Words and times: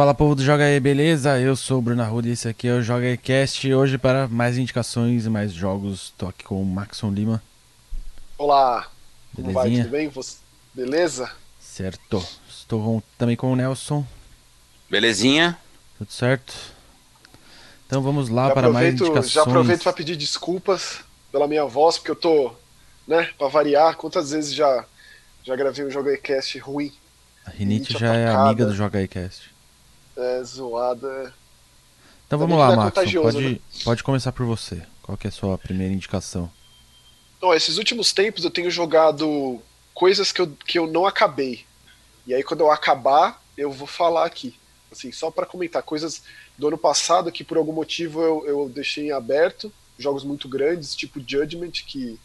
Fala 0.00 0.14
povo 0.14 0.34
do 0.34 0.42
Joga 0.42 0.64
aí, 0.64 0.80
beleza? 0.80 1.38
Eu 1.38 1.54
sou 1.54 1.78
o 1.78 1.82
Bruno 1.82 2.00
Arruda 2.02 2.26
e 2.26 2.30
esse 2.30 2.48
aqui 2.48 2.66
é 2.66 2.72
o 2.72 2.80
Joga 2.80 3.04
aí 3.04 3.18
Cast. 3.18 3.70
Hoje 3.70 3.98
para 3.98 4.26
mais 4.26 4.56
indicações 4.56 5.26
e 5.26 5.28
mais 5.28 5.52
jogos, 5.52 6.14
tô 6.16 6.26
aqui 6.26 6.42
com 6.42 6.62
o 6.62 6.64
Maxon 6.64 7.10
Lima. 7.10 7.42
Olá, 8.38 8.88
como 9.36 9.52
vai? 9.52 9.64
Belezinha? 9.64 9.84
Tudo 9.84 9.92
bem? 9.92 10.08
Você... 10.08 10.38
Beleza? 10.72 11.30
Certo. 11.60 12.26
Estou 12.48 12.82
com- 12.82 13.02
também 13.18 13.36
com 13.36 13.52
o 13.52 13.54
Nelson, 13.54 14.02
Belezinha? 14.88 15.58
tudo 15.98 16.10
certo? 16.10 16.54
Então 17.86 18.00
vamos 18.00 18.30
lá 18.30 18.48
já, 18.48 18.54
para 18.54 18.70
mais 18.70 18.94
indicações. 18.94 19.30
já 19.30 19.42
aproveito 19.42 19.82
para 19.82 19.92
pedir 19.92 20.16
desculpas 20.16 21.00
pela 21.30 21.46
minha 21.46 21.66
voz, 21.66 21.98
porque 21.98 22.12
eu 22.12 22.16
tô, 22.16 22.52
né, 23.06 23.28
para 23.36 23.48
variar, 23.48 23.98
quantas 23.98 24.30
vezes 24.30 24.54
já, 24.54 24.82
já 25.44 25.54
gravei 25.54 25.84
um 25.84 25.90
Joga 25.90 26.10
aí 26.10 26.16
Cast 26.16 26.58
ruim, 26.58 26.90
A 27.44 27.50
Rinite 27.50 27.88
Rinite 27.92 27.98
já 27.98 28.14
é 28.14 28.24
atacada. 28.28 28.48
amiga 28.48 28.64
do 28.64 28.74
Joga 28.74 28.98
aí 28.98 29.06
Cast. 29.06 29.59
É, 30.22 30.42
zoada. 30.44 31.34
Então 32.26 32.38
Também 32.38 32.56
vamos 32.56 32.58
lá, 32.58 32.72
é 32.72 32.86
contagioso, 32.86 33.38
Pode, 33.38 33.62
pode 33.84 34.02
começar 34.02 34.32
por 34.32 34.46
você. 34.46 34.82
Qual 35.02 35.18
que 35.18 35.26
é 35.26 35.30
a 35.30 35.32
sua 35.32 35.58
primeira 35.58 35.92
indicação? 35.92 36.50
Então, 37.36 37.54
esses 37.54 37.78
últimos 37.78 38.12
tempos 38.12 38.44
eu 38.44 38.50
tenho 38.50 38.70
jogado 38.70 39.60
coisas 39.94 40.30
que 40.30 40.40
eu, 40.40 40.56
que 40.66 40.78
eu 40.78 40.86
não 40.86 41.06
acabei. 41.06 41.64
E 42.26 42.34
aí 42.34 42.42
quando 42.42 42.60
eu 42.60 42.70
acabar, 42.70 43.42
eu 43.56 43.72
vou 43.72 43.86
falar 43.86 44.26
aqui. 44.26 44.54
Assim, 44.92 45.10
só 45.10 45.30
para 45.30 45.46
comentar, 45.46 45.82
coisas 45.82 46.22
do 46.58 46.68
ano 46.68 46.78
passado 46.78 47.32
que 47.32 47.44
por 47.44 47.56
algum 47.56 47.72
motivo 47.72 48.22
eu, 48.22 48.46
eu 48.46 48.68
deixei 48.68 49.06
em 49.06 49.12
aberto, 49.12 49.72
jogos 49.98 50.24
muito 50.24 50.48
grandes, 50.48 50.94
tipo 50.94 51.20
Judgment, 51.20 51.72
que 51.86 52.18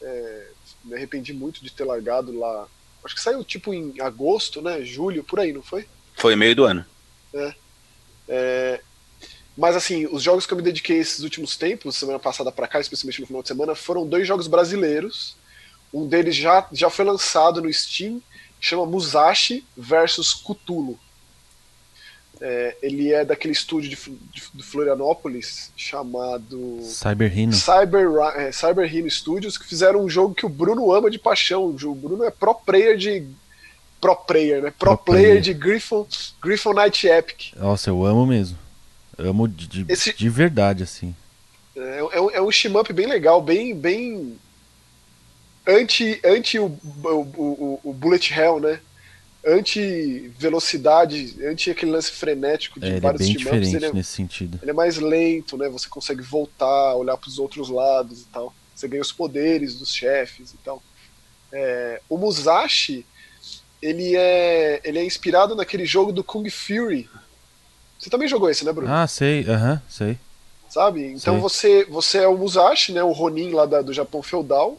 é, 0.00 0.46
me 0.84 0.94
arrependi 0.94 1.32
muito 1.32 1.62
de 1.62 1.70
ter 1.70 1.84
largado 1.84 2.36
lá. 2.38 2.66
Acho 3.04 3.14
que 3.14 3.20
saiu 3.20 3.44
tipo 3.44 3.74
em 3.74 4.00
agosto, 4.00 4.62
né? 4.62 4.82
Julho, 4.82 5.22
por 5.22 5.40
aí, 5.40 5.52
não 5.52 5.62
foi? 5.62 5.86
Foi 6.14 6.34
meio 6.36 6.56
do 6.56 6.64
ano. 6.64 6.84
É, 8.28 8.80
mas 9.56 9.76
assim, 9.76 10.06
os 10.06 10.22
jogos 10.22 10.46
que 10.46 10.52
eu 10.52 10.56
me 10.56 10.62
dediquei 10.62 10.98
esses 10.98 11.20
últimos 11.20 11.56
tempos, 11.56 11.96
semana 11.96 12.18
passada 12.18 12.50
pra 12.50 12.66
cá, 12.66 12.80
especialmente 12.80 13.20
no 13.20 13.26
final 13.26 13.42
de 13.42 13.48
semana, 13.48 13.74
foram 13.74 14.06
dois 14.06 14.26
jogos 14.26 14.46
brasileiros. 14.46 15.36
Um 15.92 16.06
deles 16.06 16.34
já, 16.34 16.66
já 16.72 16.90
foi 16.90 17.04
lançado 17.04 17.62
no 17.62 17.72
Steam, 17.72 18.20
chama 18.60 18.84
Musashi 18.84 19.64
versus 19.76 20.34
Cthulhu. 20.34 20.98
É, 22.40 22.76
ele 22.82 23.12
é 23.12 23.24
daquele 23.24 23.52
estúdio 23.52 23.90
de, 23.90 23.96
de, 23.96 24.42
de 24.52 24.62
Florianópolis 24.62 25.70
chamado 25.76 26.80
Cyber 26.82 27.32
Rhino. 27.32 27.52
Cyber, 27.52 28.08
é, 28.34 28.50
Cyber 28.50 28.92
Hero 28.92 29.08
Studios, 29.08 29.56
que 29.56 29.66
fizeram 29.66 30.04
um 30.04 30.10
jogo 30.10 30.34
que 30.34 30.44
o 30.44 30.48
Bruno 30.48 30.92
ama 30.92 31.08
de 31.08 31.18
paixão. 31.18 31.66
O 31.66 31.94
Bruno 31.94 32.24
é 32.24 32.30
pro 32.30 32.54
player 32.54 32.96
de. 32.96 33.24
Pro 34.04 34.16
player, 34.16 34.60
né? 34.62 34.70
Pro, 34.78 34.96
Pro 34.96 34.98
player 34.98 35.26
player. 35.26 35.40
de 35.40 35.54
Griffon, 35.54 36.06
Griffon 36.42 36.74
Night 36.74 37.06
Epic. 37.06 37.54
Nossa, 37.56 37.88
eu 37.88 38.04
amo 38.04 38.26
mesmo. 38.26 38.58
Amo 39.16 39.48
de, 39.48 39.66
de, 39.66 39.86
Esse- 39.90 40.12
de 40.12 40.28
verdade, 40.28 40.82
assim. 40.82 41.14
É, 41.74 41.98
é 42.12 42.20
um, 42.20 42.30
é 42.32 42.42
um 42.42 42.50
shmup 42.52 42.92
bem 42.92 43.06
legal, 43.06 43.40
bem. 43.40 43.74
bem 43.74 44.38
anti, 45.66 46.20
anti 46.24 46.58
o, 46.58 46.66
o, 46.66 47.08
o, 47.08 47.80
o 47.82 47.92
Bullet 47.94 48.32
Hell, 48.32 48.60
né? 48.60 48.78
Anti 49.46 50.30
velocidade, 50.38 51.36
anti 51.46 51.70
aquele 51.70 51.90
lance 51.92 52.10
frenético 52.10 52.78
de 52.80 52.86
É, 52.86 52.88
ele 52.90 52.96
é 52.96 53.00
vários 53.00 53.22
bem 53.22 53.32
shmups. 53.38 53.44
diferente 53.44 53.76
Ele 53.76 53.86
é, 53.86 53.92
nesse 53.92 54.10
sentido. 54.12 54.58
ele 54.62 54.70
é 54.70 54.74
mais 54.74 54.96
lento, 54.98 55.56
né? 55.56 55.68
Você 55.68 55.88
consegue 55.88 56.22
voltar, 56.22 56.94
olhar 56.94 57.16
para 57.16 57.28
os 57.28 57.38
outros 57.38 57.68
lados 57.70 58.20
e 58.22 58.26
tal. 58.26 58.54
Você 58.74 58.86
ganha 58.88 59.02
os 59.02 59.12
poderes 59.12 59.78
dos 59.78 59.94
chefes 59.94 60.52
e 60.52 60.56
tal. 60.64 60.82
É, 61.52 62.00
o 62.08 62.16
Musashi, 62.18 63.06
ele 63.86 64.16
é, 64.16 64.80
ele 64.82 64.98
é 64.98 65.04
inspirado 65.04 65.54
naquele 65.54 65.84
jogo 65.84 66.10
do 66.12 66.24
Kung 66.24 66.48
Fury. 66.48 67.08
Você 67.98 68.08
também 68.10 68.26
jogou 68.28 68.48
esse, 68.50 68.64
né, 68.64 68.72
Bruno? 68.72 68.92
Ah, 68.92 69.06
sei, 69.06 69.44
aham, 69.48 69.80
sei. 69.88 70.18
sabe? 70.68 71.06
Então 71.12 71.34
Sei. 71.34 71.40
você 71.40 71.84
você 71.84 72.18
é 72.18 72.28
o 72.28 72.36
Musashi, 72.36 72.92
né? 72.92 73.02
O 73.02 73.12
Ronin 73.12 73.50
lá 73.52 73.66
da- 73.66 73.82
do 73.82 73.92
Japão 73.92 74.22
feudal. 74.22 74.78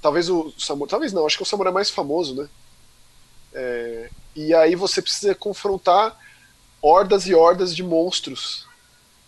Talvez 0.00 0.28
o 0.28 0.52
samurai, 0.58 0.90
talvez 0.90 1.12
não, 1.12 1.26
acho 1.26 1.36
que 1.36 1.42
é 1.42 1.46
o 1.46 1.48
samurai 1.48 1.72
mais 1.72 1.90
famoso, 1.90 2.34
né? 2.34 2.48
É, 3.54 4.08
e 4.36 4.54
aí 4.54 4.74
você 4.74 5.00
precisa 5.02 5.34
confrontar 5.34 6.16
hordas 6.80 7.26
e 7.26 7.34
hordas 7.34 7.74
de 7.74 7.82
monstros 7.82 8.66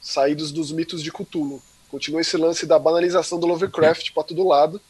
saídos 0.01 0.51
dos 0.53 0.71
mitos 0.73 1.03
de 1.03 1.11
Cthulhu. 1.13 1.63
Continua 1.91 2.21
esse 2.21 2.37
lance 2.37 2.67
da 2.67 2.79
banalização 2.79 3.39
do 3.39 3.47
Lovecraft 3.47 4.13
pra 4.13 4.23
todo 4.23 4.47
lado. 4.47 4.81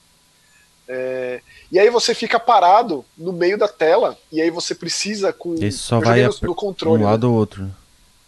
É, 0.86 1.40
e 1.72 1.78
aí 1.78 1.88
você 1.88 2.14
fica 2.14 2.38
parado 2.38 3.04
no 3.16 3.32
meio 3.32 3.56
da 3.56 3.66
tela 3.66 4.18
e 4.30 4.40
aí 4.40 4.50
você 4.50 4.74
precisa 4.74 5.32
com 5.32 5.54
Esse 5.54 5.78
só 5.78 5.98
vai 5.98 6.22
no, 6.22 6.34
no 6.42 6.54
controle, 6.54 7.02
um 7.02 7.06
né? 7.06 7.10
lado 7.10 7.24
ou 7.24 7.34
outro. 7.34 7.70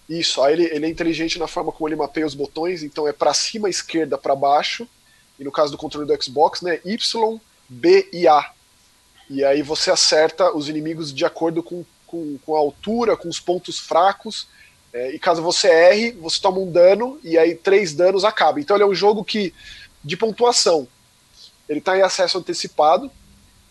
Isso, 0.08 0.40
aí 0.42 0.54
ele, 0.54 0.64
ele 0.72 0.86
é 0.86 0.88
inteligente 0.88 1.38
na 1.38 1.46
forma 1.46 1.72
como 1.72 1.88
ele 1.88 1.96
mapeia 1.96 2.26
os 2.26 2.34
botões, 2.34 2.82
então 2.82 3.06
é 3.08 3.12
pra 3.12 3.34
cima, 3.34 3.68
esquerda, 3.68 4.16
pra 4.16 4.36
baixo. 4.36 4.88
E 5.38 5.44
no 5.44 5.52
caso 5.52 5.72
do 5.72 5.78
controle 5.78 6.06
do 6.06 6.22
Xbox, 6.22 6.62
né, 6.62 6.80
Y, 6.84 7.40
B 7.68 8.08
e 8.12 8.26
A. 8.26 8.52
E 9.28 9.44
aí 9.44 9.62
você 9.62 9.90
acerta 9.90 10.56
os 10.56 10.68
inimigos 10.68 11.12
de 11.12 11.24
acordo 11.24 11.62
com, 11.62 11.84
com, 12.06 12.38
com 12.38 12.56
a 12.56 12.58
altura, 12.58 13.16
com 13.16 13.28
os 13.28 13.40
pontos 13.40 13.78
fracos. 13.78 14.48
É, 14.92 15.14
e 15.14 15.18
caso 15.18 15.42
você 15.42 15.68
erre, 15.68 16.12
você 16.12 16.40
toma 16.40 16.58
um 16.58 16.70
dano 16.70 17.18
e 17.22 17.36
aí 17.36 17.54
três 17.54 17.92
danos 17.92 18.24
acaba. 18.24 18.60
Então 18.60 18.76
ele 18.76 18.84
é 18.84 18.86
um 18.86 18.94
jogo 18.94 19.24
que 19.24 19.52
de 20.02 20.16
pontuação. 20.16 20.88
Ele 21.68 21.80
tá 21.80 21.96
em 21.96 22.02
acesso 22.02 22.38
antecipado. 22.38 23.10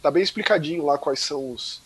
Tá 0.02 0.12
bem 0.12 0.22
explicadinho 0.24 0.86
lá 0.86 0.98
quais 0.98 1.20
são 1.20 1.52
os, 1.52 1.82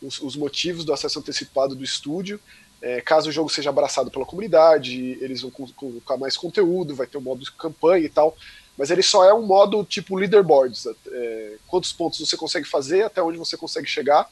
os, 0.00 0.20
os 0.20 0.36
motivos 0.36 0.84
do 0.84 0.92
acesso 0.92 1.18
antecipado 1.18 1.74
do 1.74 1.82
estúdio. 1.84 2.40
É, 2.80 3.00
caso 3.00 3.30
o 3.30 3.32
jogo 3.32 3.48
seja 3.48 3.70
abraçado 3.70 4.10
pela 4.10 4.26
comunidade, 4.26 5.16
eles 5.20 5.40
vão 5.40 5.50
co- 5.50 5.72
colocar 5.74 6.18
mais 6.18 6.36
conteúdo, 6.36 6.94
vai 6.94 7.06
ter 7.06 7.16
um 7.16 7.22
modo 7.22 7.42
de 7.42 7.50
campanha 7.52 8.04
e 8.04 8.08
tal. 8.10 8.36
Mas 8.76 8.90
ele 8.90 9.02
só 9.02 9.24
é 9.24 9.32
um 9.32 9.46
modo 9.46 9.84
tipo 9.84 10.16
leaderboards. 10.16 10.84
é, 10.86 11.56
quantos 11.66 11.92
pontos 11.92 12.18
você 12.18 12.36
consegue 12.36 12.66
fazer, 12.68 13.02
até 13.04 13.22
onde 13.22 13.38
você 13.38 13.56
consegue 13.56 13.86
chegar. 13.88 14.28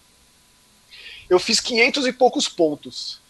Eu 1.31 1.39
fiz 1.39 1.61
500 1.61 2.07
e 2.07 2.13
poucos 2.13 2.49
pontos. 2.49 3.21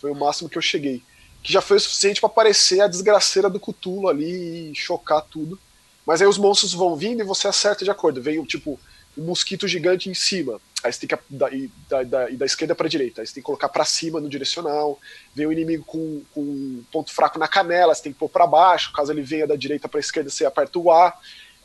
Foi 0.00 0.10
o 0.10 0.14
máximo 0.14 0.48
que 0.48 0.56
eu 0.56 0.62
cheguei. 0.62 1.02
Que 1.42 1.52
já 1.52 1.60
foi 1.60 1.76
o 1.76 1.80
suficiente 1.80 2.20
para 2.20 2.28
aparecer 2.28 2.80
a 2.80 2.88
desgraceira 2.88 3.50
do 3.50 3.60
Cthulhu 3.60 4.08
ali 4.08 4.70
e 4.70 4.74
chocar 4.74 5.22
tudo. 5.22 5.58
Mas 6.10 6.20
aí 6.20 6.26
os 6.26 6.38
monstros 6.38 6.74
vão 6.74 6.96
vindo 6.96 7.20
e 7.20 7.24
você 7.24 7.46
acerta 7.46 7.84
de 7.84 7.90
acordo. 7.92 8.20
Vem 8.20 8.42
tipo 8.42 8.80
um 9.16 9.22
mosquito 9.22 9.68
gigante 9.68 10.10
em 10.10 10.14
cima. 10.14 10.60
Aí 10.82 10.92
você 10.92 11.06
tem 11.06 11.08
que 11.08 11.24
da, 11.30 11.48
da, 11.88 12.02
da, 12.02 12.28
da 12.30 12.44
esquerda 12.44 12.74
para 12.74 12.88
direita. 12.88 13.20
Aí 13.20 13.26
você 13.28 13.34
tem 13.34 13.40
que 13.40 13.46
colocar 13.46 13.68
para 13.68 13.84
cima 13.84 14.20
no 14.20 14.28
direcional. 14.28 14.98
Vem 15.36 15.46
o 15.46 15.52
inimigo 15.52 15.84
com, 15.84 16.20
com 16.34 16.40
um 16.40 16.84
ponto 16.90 17.12
fraco 17.12 17.38
na 17.38 17.46
canela, 17.46 17.94
você 17.94 18.02
tem 18.02 18.12
que 18.12 18.18
pôr 18.18 18.28
para 18.28 18.44
baixo. 18.44 18.92
Caso 18.92 19.12
ele 19.12 19.22
venha 19.22 19.46
da 19.46 19.54
direita 19.54 19.88
para 19.88 20.00
esquerda, 20.00 20.28
você 20.30 20.44
aperta 20.44 20.80
o 20.80 20.90
A. 20.90 21.16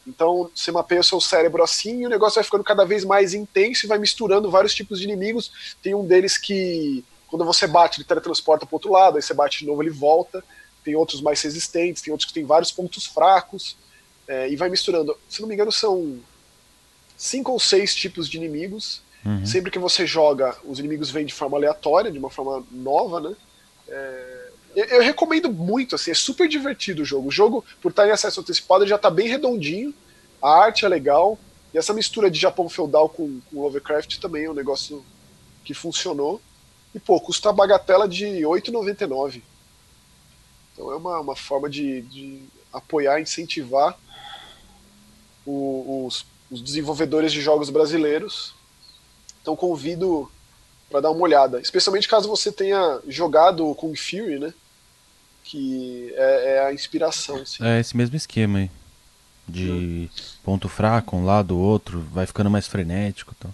Então 0.06 0.52
você 0.54 0.72
mapeia 0.72 1.02
o 1.02 1.04
seu 1.04 1.20
cérebro 1.20 1.64
assim 1.64 2.02
e 2.02 2.06
o 2.06 2.10
negócio 2.10 2.36
vai 2.36 2.44
ficando 2.44 2.64
cada 2.64 2.86
vez 2.86 3.04
mais 3.04 3.34
intenso 3.34 3.88
e 3.88 3.90
vai 3.90 3.98
misturando 3.98 4.52
vários 4.52 4.76
tipos 4.76 5.00
de 5.00 5.06
inimigos. 5.06 5.76
Tem 5.82 5.96
um 5.96 6.06
deles 6.06 6.38
que, 6.38 7.04
quando 7.26 7.44
você 7.44 7.66
bate, 7.66 8.00
ele 8.00 8.08
teletransporta 8.08 8.64
para 8.64 8.76
outro 8.76 8.92
lado, 8.92 9.16
aí 9.16 9.24
você 9.24 9.34
bate 9.34 9.62
de 9.62 9.66
novo, 9.66 9.82
ele 9.82 9.90
volta. 9.90 10.44
Tem 10.84 10.96
outros 10.96 11.20
mais 11.20 11.42
resistentes, 11.42 12.04
tem 12.04 12.12
outros 12.12 12.28
que 12.28 12.34
têm 12.36 12.46
vários 12.46 12.72
pontos 12.72 13.08
fracos. 13.08 13.76
É, 14.28 14.50
e 14.50 14.56
vai 14.56 14.70
misturando. 14.70 15.18
Se 15.30 15.42
não 15.42 15.48
me 15.48 15.54
engano, 15.54 15.72
são 15.72 16.20
cinco 17.18 17.52
ou 17.52 17.60
seis 17.60 17.96
tipos 17.96 18.30
de 18.30 18.38
inimigos. 18.38 19.02
Uhum. 19.26 19.46
Sempre 19.46 19.72
que 19.72 19.80
você 19.80 20.06
joga, 20.06 20.56
os 20.64 20.78
inimigos 20.80 21.10
vêm 21.10 21.26
de 21.26 21.34
forma 21.34 21.58
aleatória, 21.58 22.12
de 22.12 22.20
uma 22.20 22.30
forma 22.30 22.64
nova, 22.72 23.20
né? 23.20 23.36
É, 23.88 24.50
eu, 24.76 24.86
eu 24.86 25.02
recomendo 25.02 25.52
muito, 25.52 25.96
assim, 25.96 26.12
é 26.12 26.14
super 26.14 26.48
divertido 26.48 27.02
o 27.02 27.06
jogo. 27.06 27.30
O 27.30 27.32
jogo, 27.32 27.66
por 27.82 27.90
estar 27.90 28.08
em 28.08 28.12
acesso 28.12 28.42
antecipado, 28.42 28.84
ele 28.84 28.90
já 28.90 28.98
tá 28.98 29.10
bem 29.10 29.28
redondinho, 29.28 29.94
a 30.42 30.50
arte 30.50 30.86
é 30.86 30.88
legal, 30.88 31.40
e 31.74 31.78
essa 31.78 31.94
mistura 31.94 32.30
de 32.30 32.40
Japão 32.40 32.70
feudal 32.70 33.10
com, 33.10 33.40
com 33.50 33.62
Lovecraft 33.62 34.20
também 34.20 34.46
é 34.46 34.50
um 34.50 34.54
negócio 34.54 35.04
que 35.64 35.74
funcionou. 35.74 36.42
E, 36.94 37.00
pô, 37.00 37.20
custa 37.20 37.50
a 37.50 37.54
bagatela 37.54 38.08
de 38.08 38.26
R$ 38.26 38.42
8,99. 38.44 39.42
Então 40.72 40.92
é 40.92 40.96
uma, 40.96 41.20
uma 41.20 41.36
forma 41.36 41.70
de, 41.70 42.02
de 42.04 42.44
apoiar, 42.72 43.20
incentivar 43.20 43.98
o- 45.46 46.06
os, 46.08 46.26
os 46.52 46.62
desenvolvedores 46.62 47.32
de 47.32 47.42
jogos 47.42 47.70
brasileiros. 47.70 48.54
Então 49.42 49.56
convido 49.56 50.30
para 50.90 51.02
dar 51.02 51.12
uma 51.12 51.22
olhada, 51.22 51.60
especialmente 51.62 52.08
caso 52.08 52.28
você 52.30 52.52
tenha 52.52 53.00
jogado 53.08 53.68
o 53.68 53.76
Kung 53.76 53.96
Fury, 53.96 54.40
né? 54.40 54.54
Que 55.44 56.12
é, 56.16 56.56
é 56.56 56.66
a 56.68 56.74
inspiração. 56.74 57.36
Assim. 57.38 57.64
É 57.64 57.80
esse 57.80 57.96
mesmo 57.96 58.16
esquema 58.16 58.60
aí. 58.60 58.72
De 59.48 60.10
ponto 60.44 60.68
fraco, 60.68 61.16
um 61.16 61.24
lado, 61.24 61.56
outro, 61.60 62.02
vai 62.12 62.26
ficando 62.26 62.50
mais 62.50 62.66
frenético 62.68 63.36
e 63.38 63.44
tal. 63.44 63.54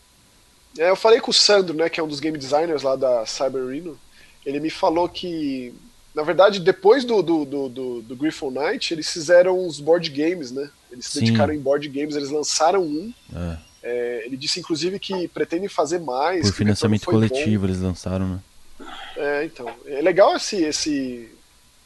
É, 0.77 0.89
eu 0.89 0.95
falei 0.95 1.19
com 1.19 1.31
o 1.31 1.33
Sandro, 1.33 1.75
né, 1.75 1.89
que 1.89 1.99
é 1.99 2.03
um 2.03 2.07
dos 2.07 2.21
game 2.21 2.37
designers 2.37 2.81
lá 2.83 2.95
da 2.95 3.25
Cyber 3.25 3.67
Reno. 3.67 3.99
Ele 4.45 4.61
me 4.61 4.69
falou 4.69 5.09
que, 5.09 5.73
na 6.13 6.23
verdade, 6.23 6.59
depois 6.59 7.05
do, 7.05 7.21
do, 7.21 7.45
do, 7.45 7.69
do, 7.69 8.01
do 8.01 8.15
Griffon 8.15 8.51
Knight, 8.51 8.93
eles 8.93 9.09
fizeram 9.09 9.65
os 9.65 9.79
board 9.79 10.09
games, 10.09 10.51
né? 10.51 10.69
Eles 10.91 11.05
se 11.05 11.13
Sim. 11.13 11.19
dedicaram 11.21 11.53
em 11.53 11.59
board 11.59 11.87
games, 11.87 12.15
eles 12.15 12.29
lançaram 12.29 12.83
um. 12.83 13.13
É, 13.33 13.57
É, 13.83 14.23
ele 14.25 14.37
disse, 14.37 14.59
inclusive, 14.59 14.99
que 14.99 15.27
pretendem 15.29 15.67
fazer 15.67 15.99
mais. 15.99 16.45
por 16.51 16.57
financiamento 16.57 17.05
foi 17.05 17.13
bom. 17.13 17.27
coletivo 17.27 17.65
eles 17.65 17.79
lançaram, 17.79 18.27
né? 18.27 18.39
É, 19.15 19.41
É, 19.41 19.45
então. 19.45 19.73
É 19.85 20.01
legal 20.01 20.35
esse, 20.35 20.63
esse 20.63 21.29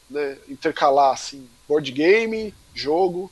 né, 0.09 0.37
intercalar 0.49 1.13
assim, 1.13 1.47
board 1.67 1.89
game, 1.91 2.53
jogo. 2.73 3.31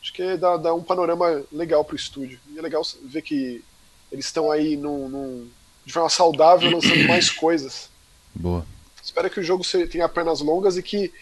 Acho 0.00 0.12
que 0.14 0.36
dá, 0.36 0.56
dá 0.56 0.72
um 0.72 0.82
panorama 0.82 1.42
legal 1.52 1.84
pro 1.84 1.96
estúdio. 1.96 2.38
E 2.54 2.58
é 2.58 2.62
legal 2.62 2.82
ver 3.02 3.20
que 3.20 3.62
eles 4.10 4.24
estão 4.24 4.50
aí 4.50 4.76
num, 4.76 5.08
num, 5.08 5.48
de 5.84 5.92
forma 5.92 6.08
saudável 6.08 6.70
lançando 6.70 7.06
mais 7.06 7.30
coisas. 7.30 7.90
Boa. 8.34 8.64
Espero 9.10 9.28
que 9.28 9.40
o 9.40 9.42
jogo 9.42 9.64
tenha 9.90 10.08
pernas 10.08 10.40
longas 10.40 10.76
e 10.76 10.82
que 10.84 11.12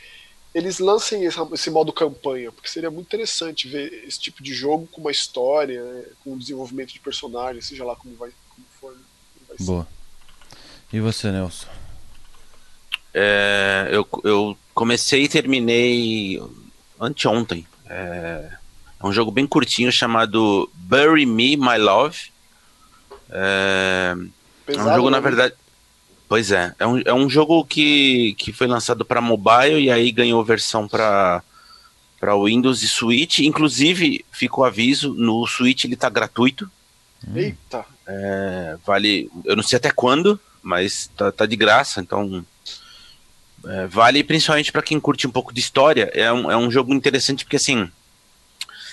eles 0.54 0.78
lancem 0.78 1.24
esse 1.24 1.70
modo 1.70 1.90
campanha, 1.90 2.52
porque 2.52 2.68
seria 2.68 2.90
muito 2.90 3.06
interessante 3.06 3.66
ver 3.66 4.04
esse 4.06 4.20
tipo 4.20 4.42
de 4.42 4.52
jogo 4.52 4.86
com 4.92 5.00
uma 5.00 5.10
história, 5.10 5.82
né, 5.82 6.04
com 6.22 6.34
um 6.34 6.38
desenvolvimento 6.38 6.92
de 6.92 7.00
personagens, 7.00 7.64
seja 7.64 7.86
lá 7.86 7.96
como 7.96 8.14
vai 8.14 8.30
como 8.50 8.66
for. 8.78 8.92
Né, 8.92 9.00
vai 9.48 9.56
Boa. 9.60 9.88
E 10.92 11.00
você, 11.00 11.32
Nelson? 11.32 11.66
É, 13.14 13.88
eu, 13.90 14.06
eu 14.22 14.58
comecei 14.74 15.24
e 15.24 15.28
terminei 15.30 16.42
anteontem. 17.00 17.66
É, 17.86 18.50
é 19.02 19.06
um 19.06 19.12
jogo 19.14 19.30
bem 19.30 19.46
curtinho 19.46 19.90
chamado 19.90 20.70
Bury 20.74 21.24
Me, 21.24 21.56
My 21.56 21.78
Love. 21.78 22.18
É, 23.30 24.14
Pesado, 24.66 24.90
é 24.90 24.92
um 24.92 24.96
jogo, 24.96 25.10
na 25.10 25.16
né? 25.16 25.22
verdade. 25.22 25.54
Pois 26.28 26.52
é, 26.52 26.74
é 26.78 26.86
um, 26.86 27.00
é 27.06 27.14
um 27.14 27.28
jogo 27.28 27.64
que, 27.64 28.34
que 28.34 28.52
foi 28.52 28.66
lançado 28.66 29.04
para 29.04 29.20
mobile 29.20 29.80
e 29.80 29.90
aí 29.90 30.12
ganhou 30.12 30.44
versão 30.44 30.86
para 30.86 31.42
para 32.20 32.36
Windows 32.36 32.82
e 32.82 32.88
Switch. 32.88 33.38
Inclusive, 33.38 34.24
ficou 34.32 34.64
aviso, 34.64 35.14
no 35.14 35.46
Switch 35.46 35.84
ele 35.84 35.96
tá 35.96 36.08
gratuito. 36.08 36.70
Eita! 37.34 37.84
É, 38.06 38.76
vale, 38.84 39.30
eu 39.44 39.54
não 39.56 39.62
sei 39.62 39.76
até 39.76 39.90
quando, 39.90 40.38
mas 40.62 41.10
tá, 41.16 41.30
tá 41.30 41.46
de 41.46 41.56
graça, 41.56 42.00
então 42.00 42.44
é, 43.66 43.86
vale 43.86 44.24
principalmente 44.24 44.72
para 44.72 44.82
quem 44.82 44.98
curte 45.00 45.26
um 45.26 45.30
pouco 45.30 45.52
de 45.52 45.60
história. 45.60 46.10
É 46.12 46.32
um, 46.32 46.50
é 46.50 46.56
um 46.56 46.70
jogo 46.70 46.92
interessante 46.92 47.44
porque 47.44 47.56
assim. 47.56 47.90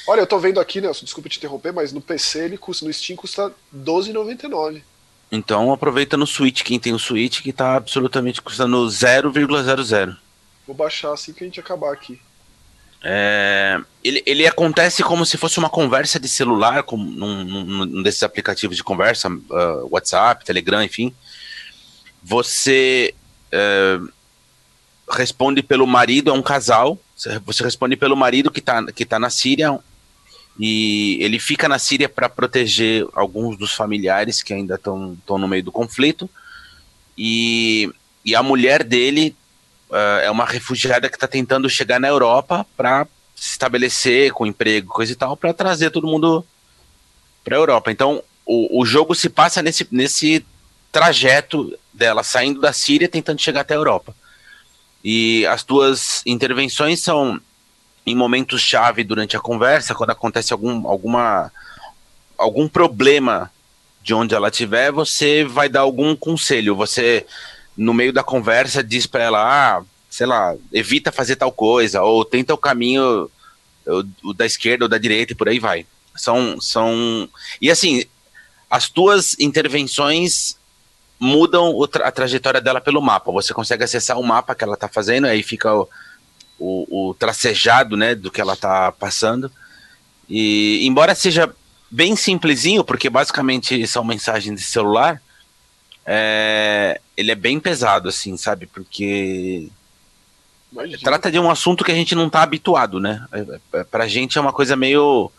Olha, 0.07 0.21
eu 0.21 0.27
tô 0.27 0.37
vendo 0.37 0.59
aqui, 0.59 0.79
Nelson, 0.79 1.03
desculpa 1.03 1.29
te 1.29 1.37
interromper, 1.37 1.73
mas 1.73 1.91
no 1.91 1.99
PC 1.99 2.45
ele 2.45 2.57
custa, 2.57 2.85
no 2.85 2.93
Steam 2.93 3.17
custa 3.17 3.47
R$12,99. 3.47 4.81
Então 5.31 5.71
aproveita 5.71 6.15
no 6.15 6.27
Switch, 6.27 6.63
quem 6.63 6.79
tem 6.79 6.93
o 6.93 6.99
Switch, 6.99 7.41
que 7.41 7.51
tá 7.51 7.75
absolutamente 7.75 8.41
custando 8.41 8.77
0,00. 8.87 10.17
Vou 10.65 10.75
baixar 10.75 11.13
assim 11.13 11.33
que 11.33 11.43
a 11.43 11.47
gente 11.47 11.59
acabar 11.59 11.91
aqui. 11.91 12.19
É, 13.07 13.79
ele, 14.03 14.23
ele 14.25 14.47
acontece 14.47 15.03
como 15.03 15.25
se 15.27 15.37
fosse 15.37 15.59
uma 15.59 15.69
conversa 15.69 16.19
de 16.19 16.27
celular, 16.27 16.81
como 16.81 17.03
num, 17.05 17.43
num 17.43 18.01
desses 18.01 18.23
aplicativos 18.23 18.75
de 18.75 18.83
conversa, 18.83 19.29
uh, 19.29 19.87
WhatsApp, 19.91 20.43
Telegram, 20.43 20.83
enfim. 20.83 21.13
Você 22.23 23.13
uh, 23.53 24.11
responde 25.11 25.61
pelo 25.61 25.85
marido, 25.85 26.31
é 26.31 26.33
um 26.33 26.41
casal. 26.41 26.99
Você 27.45 27.63
responde 27.63 27.95
pelo 27.95 28.15
marido 28.15 28.49
que 28.49 28.59
está 28.59 28.83
que 28.91 29.05
tá 29.05 29.19
na 29.19 29.29
Síria, 29.29 29.79
e 30.57 31.17
ele 31.21 31.39
fica 31.39 31.67
na 31.67 31.77
Síria 31.77 32.07
para 32.07 32.29
proteger 32.29 33.05
alguns 33.13 33.57
dos 33.57 33.73
familiares 33.73 34.41
que 34.41 34.53
ainda 34.53 34.75
estão 34.75 35.17
no 35.27 35.47
meio 35.47 35.63
do 35.63 35.71
conflito. 35.71 36.29
E, 37.17 37.91
e 38.23 38.35
a 38.35 38.41
mulher 38.41 38.83
dele 38.83 39.35
uh, 39.89 40.21
é 40.23 40.31
uma 40.31 40.45
refugiada 40.45 41.09
que 41.09 41.17
está 41.17 41.27
tentando 41.27 41.69
chegar 41.69 41.99
na 41.99 42.07
Europa 42.07 42.65
para 42.77 43.05
se 43.35 43.51
estabelecer 43.51 44.31
com 44.31 44.45
emprego, 44.45 44.87
coisa 44.87 45.11
e 45.11 45.15
tal, 45.15 45.35
para 45.35 45.53
trazer 45.53 45.89
todo 45.89 46.07
mundo 46.07 46.45
para 47.43 47.55
a 47.55 47.59
Europa. 47.59 47.91
Então 47.91 48.23
o, 48.45 48.81
o 48.81 48.85
jogo 48.85 49.13
se 49.13 49.29
passa 49.29 49.61
nesse, 49.61 49.85
nesse 49.91 50.45
trajeto 50.89 51.77
dela 51.93 52.23
saindo 52.23 52.61
da 52.61 52.71
Síria 52.71 53.09
tentando 53.09 53.41
chegar 53.41 53.61
até 53.61 53.73
a 53.73 53.77
Europa. 53.77 54.15
E 55.03 55.45
as 55.47 55.63
duas 55.63 56.21
intervenções 56.25 57.01
são 57.01 57.39
em 58.05 58.15
momentos 58.15 58.61
chave 58.61 59.03
durante 59.03 59.35
a 59.35 59.39
conversa, 59.39 59.95
quando 59.95 60.11
acontece 60.11 60.53
algum, 60.53 60.87
alguma, 60.87 61.51
algum 62.37 62.67
problema 62.67 63.51
de 64.01 64.13
onde 64.13 64.35
ela 64.35 64.49
estiver, 64.49 64.91
você 64.91 65.43
vai 65.43 65.67
dar 65.67 65.81
algum 65.81 66.15
conselho. 66.15 66.75
Você, 66.75 67.25
no 67.75 67.93
meio 67.93 68.13
da 68.13 68.23
conversa, 68.23 68.83
diz 68.83 69.07
para 69.07 69.23
ela, 69.23 69.39
ah, 69.41 69.83
sei 70.09 70.27
lá, 70.27 70.55
evita 70.71 71.11
fazer 71.11 71.35
tal 71.35 71.51
coisa, 71.51 72.03
ou 72.03 72.23
tenta 72.23 72.53
o 72.53 72.57
caminho 72.57 73.29
o, 73.87 74.29
o 74.29 74.33
da 74.33 74.45
esquerda 74.45 74.85
ou 74.85 74.89
da 74.89 74.99
direita 74.99 75.33
e 75.33 75.35
por 75.35 75.49
aí 75.49 75.59
vai. 75.59 75.87
São, 76.15 76.61
são... 76.61 77.27
E 77.59 77.71
assim, 77.71 78.05
as 78.69 78.87
tuas 78.89 79.35
intervenções 79.39 80.57
mudam 81.19 81.73
a 82.03 82.11
trajetória 82.11 82.61
dela 82.61 82.79
pelo 82.79 83.01
mapa. 83.01 83.31
Você 83.31 83.53
consegue 83.53 83.83
acessar 83.83 84.19
o 84.19 84.23
mapa 84.23 84.53
que 84.53 84.63
ela 84.63 84.75
está 84.75 84.87
fazendo, 84.87 85.25
aí 85.25 85.41
fica 85.41 85.73
o, 85.73 85.89
o, 86.59 87.09
o 87.09 87.13
tracejado 87.13 87.97
né, 87.97 88.15
do 88.15 88.31
que 88.31 88.41
ela 88.41 88.53
está 88.53 88.91
passando. 88.91 89.51
E 90.29 90.85
embora 90.85 91.13
seja 91.13 91.53
bem 91.89 92.15
simplesinho, 92.15 92.83
porque 92.83 93.09
basicamente 93.09 93.85
são 93.87 94.03
mensagens 94.03 94.59
de 94.59 94.65
celular, 94.65 95.21
é, 96.05 96.99
ele 97.15 97.31
é 97.31 97.35
bem 97.35 97.59
pesado, 97.59 98.09
assim, 98.09 98.37
sabe? 98.37 98.67
Porque 98.67 99.69
Imagina. 100.71 100.99
trata 101.03 101.31
de 101.31 101.39
um 101.39 101.49
assunto 101.49 101.83
que 101.83 101.91
a 101.91 101.95
gente 101.95 102.13
não 102.15 102.27
está 102.27 102.43
habituado, 102.43 102.99
né? 102.99 103.25
É, 103.31 103.79
é, 103.79 103.83
pra 103.83 104.07
gente 104.07 104.37
é 104.37 104.41
uma 104.41 104.53
coisa 104.53 104.75
meio 104.75 105.31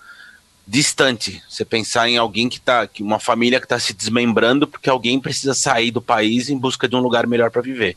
distante. 0.66 1.42
Você 1.48 1.64
pensar 1.64 2.08
em 2.08 2.16
alguém 2.16 2.48
que 2.48 2.60
tá, 2.60 2.88
uma 3.00 3.20
família 3.20 3.60
que 3.60 3.66
está 3.66 3.78
se 3.78 3.92
desmembrando 3.92 4.66
porque 4.66 4.90
alguém 4.90 5.20
precisa 5.20 5.54
sair 5.54 5.90
do 5.90 6.02
país 6.02 6.48
em 6.48 6.58
busca 6.58 6.88
de 6.88 6.96
um 6.96 7.00
lugar 7.00 7.26
melhor 7.26 7.50
para 7.50 7.62
viver. 7.62 7.96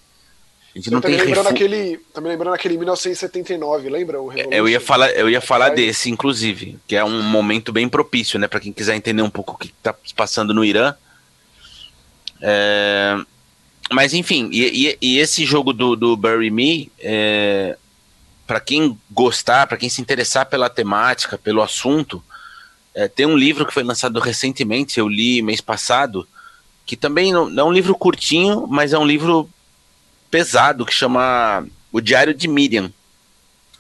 A 0.74 0.78
gente 0.78 0.92
não 0.92 1.02
tem 1.02 1.16
lembrando 1.16 1.48
refu... 1.48 1.50
aquele, 1.50 1.98
também 2.14 2.32
lembrando 2.32 2.54
aquele 2.54 2.78
1979, 2.78 3.90
lembra? 3.90 4.22
O 4.22 4.32
é, 4.32 4.48
Eu 4.52 4.70
ia 4.70 4.80
falar, 4.80 5.10
eu 5.12 5.30
ia 5.30 5.42
falar 5.42 5.70
desse, 5.70 6.10
inclusive, 6.10 6.78
que 6.88 6.96
é 6.96 7.04
um 7.04 7.22
momento 7.24 7.72
bem 7.72 7.90
propício, 7.90 8.38
né, 8.40 8.48
para 8.48 8.60
quem 8.60 8.72
quiser 8.72 8.96
entender 8.96 9.22
um 9.22 9.30
pouco 9.30 9.54
o 9.54 9.58
que 9.58 9.68
está 9.68 9.96
passando 10.16 10.54
no 10.54 10.64
Irã. 10.64 10.94
É... 12.42 13.18
Mas 13.92 14.14
enfim, 14.14 14.50
e, 14.52 14.90
e, 14.90 14.98
e, 15.02 15.18
esse 15.18 15.44
jogo 15.44 15.74
do, 15.74 15.96
do 15.96 16.16
Bury 16.16 16.52
Me, 16.52 16.92
é... 17.00 17.76
para 18.46 18.60
quem 18.60 18.96
gostar, 19.10 19.66
para 19.66 19.78
quem 19.78 19.90
se 19.90 20.02
interessar 20.02 20.46
pela 20.46 20.70
temática, 20.70 21.38
pelo 21.38 21.64
assunto, 21.64 22.24
é, 22.94 23.08
tem 23.08 23.26
um 23.26 23.38
livro 23.38 23.66
que 23.66 23.74
foi 23.74 23.84
lançado 23.84 24.20
recentemente, 24.20 25.00
eu 25.00 25.08
li 25.08 25.42
mês 25.42 25.62
passado, 25.62 26.28
que 26.86 26.96
também 26.96 27.32
não 27.32 27.60
é 27.60 27.64
um 27.64 27.72
livro 27.72 27.96
curtinho, 27.96 28.68
mas 28.68 28.94
é 28.94 28.98
um 28.98 29.06
livro 29.06 29.50
pesado 30.30 30.86
que 30.86 30.94
chama 30.94 31.66
O 31.92 32.00
Diário 32.02 32.34
de 32.34 32.48
Miriam. 32.48 32.92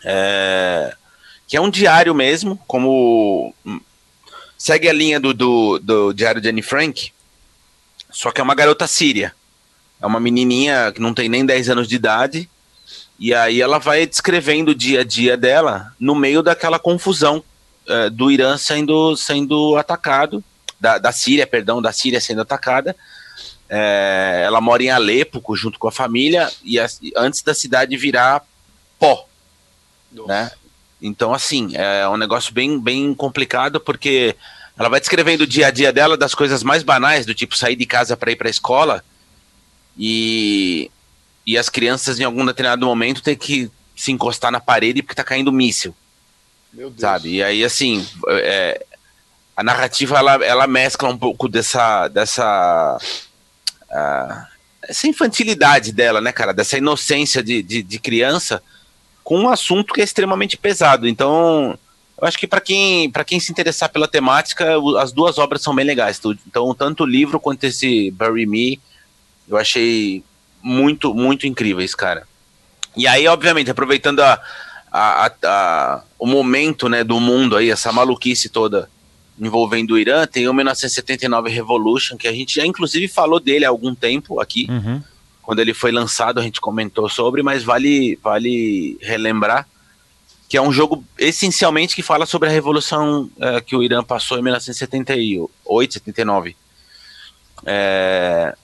É, 0.03 0.95
que 1.47 1.57
é 1.57 1.61
um 1.61 1.69
diário 1.69 2.13
mesmo, 2.13 2.59
como 2.67 3.53
segue 4.57 4.87
a 4.87 4.93
linha 4.93 5.19
do, 5.19 5.33
do, 5.33 5.79
do 5.79 6.13
Diário 6.13 6.39
de 6.39 6.49
Anne 6.49 6.61
Frank, 6.61 7.11
só 8.11 8.31
que 8.31 8.39
é 8.39 8.43
uma 8.43 8.53
garota 8.53 8.85
síria. 8.85 9.33
É 10.01 10.05
uma 10.05 10.19
menininha 10.19 10.91
que 10.93 11.01
não 11.01 11.13
tem 11.13 11.27
nem 11.27 11.45
10 11.45 11.69
anos 11.69 11.87
de 11.87 11.95
idade, 11.95 12.49
e 13.19 13.33
aí 13.33 13.61
ela 13.61 13.79
vai 13.79 14.05
descrevendo 14.05 14.71
o 14.71 14.75
dia 14.75 15.01
a 15.01 15.03
dia 15.03 15.35
dela 15.35 15.93
no 15.99 16.15
meio 16.15 16.41
daquela 16.41 16.79
confusão 16.79 17.43
uh, 17.87 18.09
do 18.09 18.31
Irã 18.31 18.55
sendo, 18.57 19.15
sendo 19.17 19.75
atacado, 19.75 20.43
da, 20.79 20.97
da 20.97 21.11
Síria, 21.11 21.45
perdão, 21.45 21.81
da 21.81 21.91
Síria 21.91 22.21
sendo 22.21 22.41
atacada, 22.41 22.95
é, 23.69 24.41
ela 24.43 24.59
mora 24.59 24.81
em 24.81 24.89
Alepo 24.89 25.55
junto 25.55 25.77
com 25.77 25.87
a 25.87 25.91
família 25.91 26.51
e 26.63 26.79
a, 26.79 26.87
antes 27.15 27.43
da 27.43 27.53
cidade 27.53 27.95
virar 27.95 28.43
pó, 28.97 29.27
né? 30.25 30.51
Então 30.99 31.33
assim 31.33 31.69
é 31.75 32.09
um 32.09 32.17
negócio 32.17 32.51
bem 32.51 32.79
bem 32.79 33.13
complicado 33.13 33.79
porque 33.79 34.35
ela 34.77 34.89
vai 34.89 34.99
descrevendo 34.99 35.43
o 35.43 35.47
dia 35.47 35.67
a 35.67 35.71
dia 35.71 35.93
dela 35.93 36.17
das 36.17 36.33
coisas 36.33 36.63
mais 36.63 36.81
banais 36.81 37.25
do 37.25 37.35
tipo 37.35 37.55
sair 37.55 37.75
de 37.75 37.85
casa 37.85 38.17
para 38.17 38.31
ir 38.31 38.35
para 38.35 38.47
a 38.47 38.51
escola 38.51 39.03
e 39.95 40.89
e 41.45 41.57
as 41.57 41.69
crianças 41.69 42.19
em 42.19 42.23
algum 42.23 42.45
determinado 42.45 42.85
momento 42.85 43.21
ter 43.21 43.35
que 43.35 43.71
se 43.95 44.11
encostar 44.11 44.51
na 44.51 44.59
parede 44.59 45.03
porque 45.03 45.15
tá 45.15 45.23
caindo 45.23 45.51
míssil, 45.51 45.95
sabe? 46.97 47.35
E 47.35 47.43
aí 47.43 47.63
assim 47.63 48.05
é, 48.29 48.83
a 49.55 49.63
narrativa 49.63 50.17
ela, 50.17 50.43
ela 50.43 50.67
mescla 50.67 51.09
um 51.09 51.17
pouco 51.17 51.47
dessa 51.47 52.07
dessa 52.07 52.97
essa 54.83 55.07
infantilidade 55.07 55.91
dela, 55.91 56.21
né, 56.21 56.31
cara? 56.31 56.53
Dessa 56.53 56.77
inocência 56.77 57.43
de, 57.43 57.61
de, 57.61 57.83
de, 57.83 57.99
criança 57.99 58.61
com 59.23 59.39
um 59.39 59.49
assunto 59.49 59.93
que 59.93 60.01
é 60.01 60.03
extremamente 60.03 60.57
pesado. 60.57 61.07
Então, 61.07 61.77
eu 62.19 62.27
acho 62.27 62.37
que 62.37 62.47
para 62.47 62.61
quem, 62.61 63.11
quem 63.25 63.39
se 63.39 63.51
interessar 63.51 63.89
pela 63.89 64.07
temática, 64.07 64.75
as 64.99 65.11
duas 65.11 65.37
obras 65.37 65.61
são 65.61 65.75
bem 65.75 65.85
legais. 65.85 66.19
Então, 66.47 66.73
tanto 66.73 67.03
o 67.03 67.07
livro 67.07 67.39
quanto 67.39 67.63
esse 67.65 68.11
Bury 68.11 68.45
Me, 68.45 68.79
eu 69.47 69.57
achei 69.57 70.23
muito, 70.61 71.13
muito 71.13 71.47
incríveis, 71.47 71.95
cara. 71.95 72.27
E 72.95 73.07
aí, 73.07 73.27
obviamente, 73.27 73.71
aproveitando 73.71 74.21
a, 74.21 74.41
a, 74.91 75.31
a, 75.43 76.03
o 76.17 76.25
momento 76.25 76.89
né, 76.89 77.03
do 77.03 77.19
mundo 77.19 77.55
aí, 77.55 77.69
essa 77.69 77.91
maluquice 77.91 78.49
toda 78.49 78.89
envolvendo 79.39 79.91
o 79.91 79.97
Irã, 79.97 80.25
tem 80.27 80.47
o 80.47 80.53
1979 80.53 81.49
Revolution, 81.49 82.17
que 82.17 82.27
a 82.27 82.33
gente 82.33 82.55
já 82.55 82.65
inclusive 82.65 83.07
falou 83.07 83.39
dele 83.39 83.65
há 83.65 83.69
algum 83.69 83.95
tempo 83.95 84.39
aqui, 84.39 84.67
uhum. 84.69 85.01
quando 85.41 85.59
ele 85.59 85.73
foi 85.73 85.91
lançado 85.91 86.39
a 86.39 86.43
gente 86.43 86.59
comentou 86.59 87.09
sobre, 87.09 87.41
mas 87.41 87.63
vale, 87.63 88.17
vale 88.21 88.97
relembrar 89.01 89.67
que 90.49 90.57
é 90.57 90.61
um 90.61 90.71
jogo 90.71 91.05
essencialmente 91.15 91.95
que 91.95 92.01
fala 92.01 92.25
sobre 92.25 92.49
a 92.49 92.51
revolução 92.51 93.29
é, 93.39 93.61
que 93.61 93.75
o 93.75 93.83
Irã 93.83 94.03
passou 94.03 94.39
em 94.39 94.41
1978, 94.41 95.93
79. 95.93 96.57
É, 97.67 98.57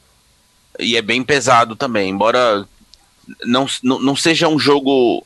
e 0.79 0.97
é 0.97 1.01
bem 1.03 1.23
pesado 1.23 1.75
também, 1.75 2.09
embora 2.09 2.67
não, 3.43 3.67
não, 3.83 3.99
não 3.99 4.15
seja 4.15 4.47
um 4.47 4.57
jogo 4.57 5.23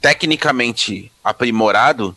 tecnicamente 0.00 1.12
aprimorado, 1.22 2.16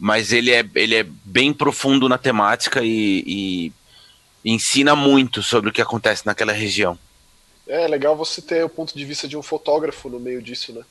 mas 0.00 0.32
ele 0.32 0.50
é, 0.50 0.64
ele 0.74 0.94
é 0.96 1.02
bem 1.02 1.52
profundo 1.52 2.08
na 2.08 2.16
temática 2.16 2.80
e, 2.82 3.22
e 3.26 3.72
ensina 4.42 4.96
muito 4.96 5.42
sobre 5.42 5.68
o 5.68 5.72
que 5.72 5.82
acontece 5.82 6.24
naquela 6.24 6.52
região. 6.52 6.98
É 7.68 7.86
legal 7.86 8.16
você 8.16 8.40
ter 8.40 8.64
o 8.64 8.68
ponto 8.68 8.96
de 8.96 9.04
vista 9.04 9.28
de 9.28 9.36
um 9.36 9.42
fotógrafo 9.42 10.08
no 10.08 10.18
meio 10.18 10.40
disso, 10.40 10.72
né? 10.72 10.82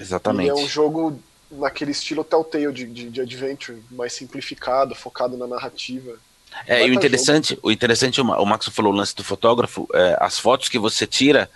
Exatamente. 0.00 0.46
E 0.46 0.48
é 0.48 0.54
um 0.54 0.66
jogo 0.66 1.20
naquele 1.50 1.90
estilo 1.90 2.24
Telltale 2.24 2.72
de, 2.72 2.86
de, 2.86 3.10
de 3.10 3.20
adventure, 3.20 3.82
mais 3.90 4.14
simplificado, 4.14 4.94
focado 4.94 5.36
na 5.36 5.46
narrativa. 5.46 6.18
É, 6.66 6.86
e 6.86 6.90
o 6.90 6.94
interessante, 6.94 7.58
o 7.62 7.70
interessante, 7.70 8.20
o 8.20 8.46
Max 8.46 8.66
falou 8.68 8.92
o 8.92 8.96
lance 8.96 9.14
do 9.14 9.22
fotógrafo, 9.22 9.86
é, 9.92 10.16
as 10.18 10.38
fotos 10.38 10.70
que 10.70 10.78
você 10.78 11.06
tira 11.06 11.50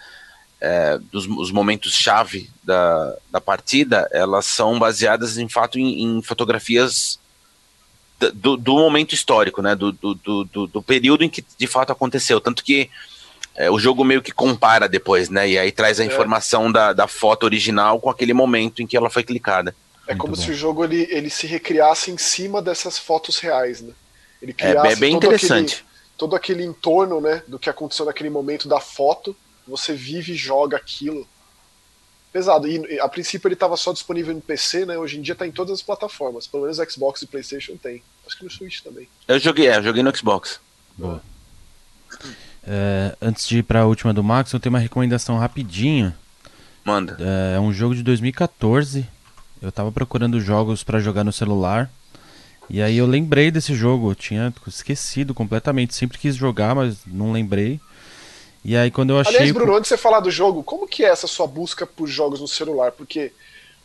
é, 0.61 0.99
dos 1.13 1.27
os 1.27 1.51
momentos 1.51 1.95
chave 1.95 2.51
da, 2.65 3.17
da 3.31 3.41
partida, 3.41 4.09
elas 4.13 4.47
são 4.47 4.79
baseadas 4.79 5.39
em 5.39 5.49
fato 5.49 5.79
em, 5.79 6.03
em 6.03 6.23
fotografias 6.23 7.19
do, 8.35 8.57
do, 8.57 8.75
momento 8.75 9.15
histórico, 9.15 9.63
né, 9.63 9.77
do, 9.77 9.93
do, 9.93 10.15
do, 10.15 10.67
do, 10.67 10.83
período 10.83 11.23
em 11.23 11.29
que 11.29 11.45
de 11.57 11.67
fato 11.69 11.93
aconteceu, 11.93 12.41
tanto 12.41 12.65
que 12.65 12.91
é, 13.55 13.71
o 13.71 13.79
jogo 13.79 14.05
meio 14.05 14.21
que 14.21 14.33
compara 14.33 14.89
depois, 14.89 15.29
né, 15.29 15.49
e 15.49 15.57
aí 15.57 15.71
traz 15.71 16.01
a 16.01 16.03
é. 16.03 16.07
informação 16.07 16.71
da, 16.73 16.93
da 16.93 17.07
foto 17.07 17.45
original 17.45 18.01
com 18.01 18.11
aquele 18.11 18.35
momento 18.35 18.83
em 18.83 18.87
que 18.87 18.97
ela 18.97 19.09
foi 19.09 19.23
clicada. 19.23 19.75
É 20.09 20.15
como 20.15 20.35
se 20.35 20.51
o 20.51 20.55
jogo 20.55 20.85
ele, 20.85 21.07
ele 21.11 21.31
se 21.31 21.47
recriasse 21.47 22.11
em 22.11 22.17
cima 22.17 22.63
dessas 22.63 22.99
fotos 22.99 23.39
reais, 23.39 23.83
né? 23.83 23.93
Ele 24.41 24.53
é, 24.53 24.55
criasse 24.55 24.89
é, 24.89 24.93
é 24.93 24.97
bem 24.97 25.13
todo 25.13 25.27
interessante. 25.27 25.75
Aquele, 25.75 25.89
todo 26.17 26.35
aquele 26.35 26.65
entorno, 26.65 27.21
né, 27.21 27.43
do 27.47 27.59
que 27.59 27.69
aconteceu 27.69 28.07
naquele 28.07 28.31
momento 28.31 28.67
da 28.67 28.81
foto, 28.81 29.37
você 29.69 29.93
vive 29.93 30.33
e 30.33 30.37
joga 30.37 30.77
aquilo. 30.77 31.27
Pesado. 32.33 32.67
E 32.67 33.01
a 33.01 33.09
princípio 33.09 33.49
ele 33.49 33.55
estava 33.55 33.77
só 33.77 33.93
disponível 33.93 34.35
no 34.35 34.41
PC, 34.41 34.87
né? 34.87 34.99
Hoje 34.99 35.19
em 35.19 35.23
dia 35.23 35.33
está 35.33 35.47
em 35.47 35.53
todas 35.53 35.75
as 35.75 35.83
plataformas. 35.83 36.47
Pelo 36.47 36.65
menos 36.65 36.79
Xbox 36.91 37.23
e 37.23 37.27
PlayStation 37.27 37.77
tem. 37.77 38.03
Acho 38.27 38.37
que 38.37 38.45
no 38.45 38.51
Switch 38.51 38.81
também. 38.81 39.09
Eu 39.27 39.39
joguei, 39.39 39.69
é, 39.69 39.79
eu 39.79 39.83
joguei 39.83 40.03
no 40.03 40.15
Xbox. 40.15 40.61
Boa. 40.97 41.23
É, 42.67 43.17
antes 43.21 43.47
de 43.47 43.59
ir 43.59 43.63
para 43.63 43.81
a 43.81 43.87
última 43.87 44.13
do 44.13 44.23
Max, 44.23 44.53
eu 44.53 44.61
tenho 44.61 44.75
uma 44.75 44.79
recomendação 44.79 45.39
rapidinho. 45.39 46.15
Manda. 46.85 47.17
É, 47.19 47.57
é 47.57 47.61
um 47.61 47.73
jogo 47.73 47.95
de 47.95 48.03
2014. 48.03 49.07
Eu 49.61 49.73
tava 49.73 49.91
procurando 49.91 50.41
jogos 50.41 50.85
para 50.85 51.01
jogar 51.01 51.25
no 51.25 51.33
celular. 51.33 51.91
E 52.71 52.83
aí 52.83 52.99
eu 52.99 53.07
lembrei 53.07 53.51
desse 53.51 53.75
jogo, 53.75 54.11
eu 54.11 54.15
tinha 54.15 54.53
esquecido 54.67 55.33
completamente. 55.33 55.95
Sempre 55.95 56.19
quis 56.19 56.37
jogar, 56.37 56.75
mas 56.75 56.99
não 57.07 57.33
lembrei. 57.33 57.81
E 58.65 58.77
aí 58.77 58.91
quando 58.91 59.11
eu 59.11 59.21
achei. 59.21 59.37
Aliás, 59.37 59.53
Bruno, 59.53 59.73
antes 59.75 59.85
de 59.85 59.89
você 59.89 59.97
falar 59.97 60.21
do 60.21 60.31
jogo, 60.31 60.63
como 60.63 60.87
que 60.87 61.05
é 61.05 61.09
essa 61.09 61.27
sua 61.27 61.47
busca 61.47 61.87
por 61.87 62.07
jogos 62.07 62.41
no 62.41 62.49
celular? 62.49 62.93
Porque 62.93 63.33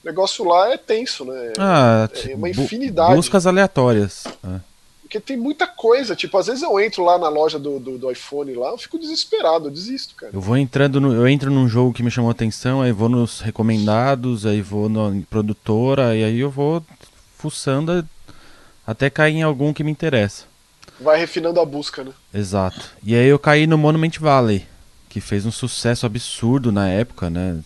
o 0.03 0.07
negócio 0.07 0.43
lá 0.45 0.73
é 0.73 0.77
tenso, 0.77 1.23
né? 1.25 1.53
Ah, 1.57 2.09
é 2.27 2.35
uma 2.35 2.49
infinidade. 2.49 3.15
Buscas 3.15 3.47
aleatórias. 3.47 4.25
É. 4.43 4.59
Porque 5.01 5.19
tem 5.19 5.37
muita 5.37 5.67
coisa. 5.67 6.15
Tipo, 6.15 6.37
às 6.37 6.47
vezes 6.47 6.63
eu 6.63 6.79
entro 6.79 7.03
lá 7.03 7.17
na 7.17 7.29
loja 7.29 7.59
do, 7.59 7.79
do, 7.79 7.97
do, 7.97 8.11
iPhone 8.11 8.53
lá, 8.55 8.69
eu 8.69 8.77
fico 8.77 8.97
desesperado, 8.97 9.67
eu 9.67 9.71
desisto, 9.71 10.15
cara. 10.15 10.31
Eu 10.33 10.41
vou 10.41 10.57
entrando 10.57 10.99
no, 10.99 11.13
Eu 11.13 11.27
entro 11.27 11.51
num 11.51 11.69
jogo 11.69 11.93
que 11.93 12.03
me 12.03 12.11
chamou 12.11 12.29
a 12.29 12.33
atenção, 12.33 12.81
aí 12.81 12.91
vou 12.91 13.07
nos 13.07 13.39
recomendados, 13.39 14.45
aí 14.45 14.61
vou 14.61 14.89
na 14.89 15.21
produtora, 15.29 16.15
e 16.15 16.23
aí 16.23 16.39
eu 16.39 16.49
vou 16.49 16.83
fuçando 17.37 18.05
até 18.85 19.09
cair 19.09 19.35
em 19.35 19.43
algum 19.43 19.71
que 19.71 19.83
me 19.83 19.91
interessa. 19.91 20.45
Vai 20.99 21.19
refinando 21.19 21.59
a 21.59 21.65
busca, 21.65 22.03
né? 22.03 22.11
Exato. 22.33 22.81
E 23.03 23.15
aí 23.15 23.27
eu 23.27 23.37
caí 23.37 23.67
no 23.67 23.77
Monument 23.77 24.17
Valley, 24.19 24.65
que 25.07 25.21
fez 25.21 25.45
um 25.45 25.51
sucesso 25.51 26.05
absurdo 26.05 26.71
na 26.71 26.89
época, 26.89 27.29
né? 27.29 27.59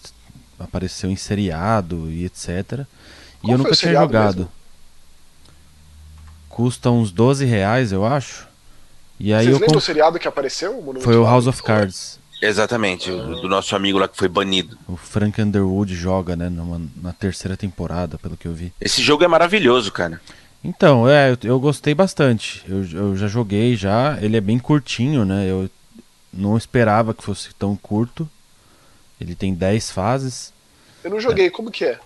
Apareceu 0.59 1.09
em 1.09 1.15
seriado 1.15 2.11
e 2.11 2.25
etc. 2.25 2.49
Qual 2.69 2.85
e 3.43 3.51
eu 3.51 3.57
nunca 3.57 3.75
tinha 3.75 3.93
jogado. 3.93 4.37
Mesmo? 4.37 4.51
Custa 6.49 6.89
uns 6.89 7.11
12 7.11 7.45
reais, 7.45 7.91
eu 7.91 8.05
acho. 8.05 8.47
E 9.19 9.33
aí 9.33 9.45
Vocês 9.45 9.47
eu 9.47 9.53
lembram 9.53 9.67
comp... 9.69 9.77
o 9.77 9.81
seriado 9.81 10.19
que 10.19 10.27
apareceu? 10.27 10.73
Monument 10.73 11.01
foi 11.01 11.15
o 11.15 11.23
House 11.23 11.47
of 11.47 11.63
Cards. 11.63 12.19
Exatamente, 12.41 13.09
do, 13.09 13.41
do 13.41 13.49
nosso 13.49 13.75
amigo 13.75 13.97
lá 13.97 14.07
que 14.07 14.17
foi 14.17 14.27
banido. 14.27 14.77
O 14.87 14.95
Frank 14.95 15.41
Underwood 15.41 15.95
joga, 15.95 16.35
né, 16.35 16.49
numa, 16.49 16.81
na 17.01 17.11
terceira 17.11 17.57
temporada, 17.57 18.17
pelo 18.19 18.37
que 18.37 18.47
eu 18.47 18.53
vi. 18.53 18.71
Esse 18.79 19.01
jogo 19.01 19.23
é 19.23 19.27
maravilhoso, 19.27 19.91
cara. 19.91 20.21
Então, 20.67 21.07
é, 21.07 21.31
eu, 21.31 21.37
eu 21.43 21.59
gostei 21.61 21.95
bastante. 21.95 22.61
Eu, 22.67 22.83
eu, 22.91 23.15
já 23.15 23.25
joguei 23.25 23.77
já. 23.77 24.17
Ele 24.21 24.35
é 24.35 24.41
bem 24.41 24.59
curtinho, 24.59 25.23
né? 25.23 25.49
Eu 25.49 25.69
não 26.33 26.57
esperava 26.57 27.13
que 27.13 27.23
fosse 27.23 27.55
tão 27.55 27.73
curto. 27.77 28.29
Ele 29.19 29.33
tem 29.33 29.53
10 29.53 29.91
fases. 29.91 30.51
Eu 31.01 31.11
não 31.11 31.21
joguei, 31.21 31.47
é. 31.47 31.49
como 31.49 31.71
que 31.71 31.85
é? 31.85 31.97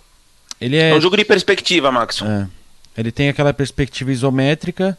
Ele 0.60 0.78
é... 0.78 0.92
é 0.92 0.94
um 0.94 1.02
jogo 1.02 1.18
de 1.18 1.26
perspectiva, 1.26 1.92
Max. 1.92 2.22
É. 2.22 2.48
Ele 2.96 3.12
tem 3.12 3.30
aquela 3.30 3.52
perspectiva 3.52 4.12
isométrica 4.12 4.96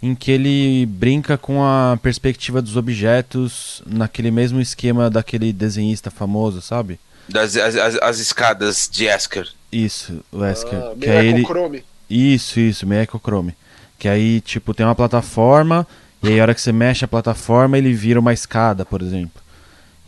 em 0.00 0.14
que 0.14 0.30
ele 0.30 0.86
brinca 0.86 1.36
com 1.36 1.64
a 1.64 1.98
perspectiva 2.00 2.62
dos 2.62 2.76
objetos 2.76 3.82
naquele 3.84 4.30
mesmo 4.30 4.60
esquema 4.60 5.10
daquele 5.10 5.52
desenhista 5.52 6.12
famoso, 6.12 6.62
sabe? 6.62 7.00
Das 7.28 7.56
as, 7.56 7.74
as, 7.74 7.96
as 7.96 8.18
escadas 8.20 8.88
de 8.90 9.06
Esker. 9.06 9.48
Isso, 9.72 10.24
o 10.30 10.44
Esker. 10.44 10.78
Ah, 10.78 10.94
que 10.98 11.08
é 11.08 11.24
ele... 11.24 11.44
Chrome. 11.44 11.89
Isso, 12.10 12.58
isso, 12.58 12.86
meio 12.86 13.06
Chrome. 13.06 13.54
Que 13.96 14.08
aí, 14.08 14.40
tipo, 14.40 14.74
tem 14.74 14.84
uma 14.84 14.96
plataforma, 14.96 15.86
e 16.20 16.28
aí 16.28 16.40
a 16.40 16.42
hora 16.42 16.54
que 16.54 16.60
você 16.60 16.72
mexe 16.72 17.04
a 17.04 17.08
plataforma, 17.08 17.78
ele 17.78 17.92
vira 17.92 18.18
uma 18.18 18.32
escada, 18.32 18.84
por 18.84 19.00
exemplo. 19.00 19.40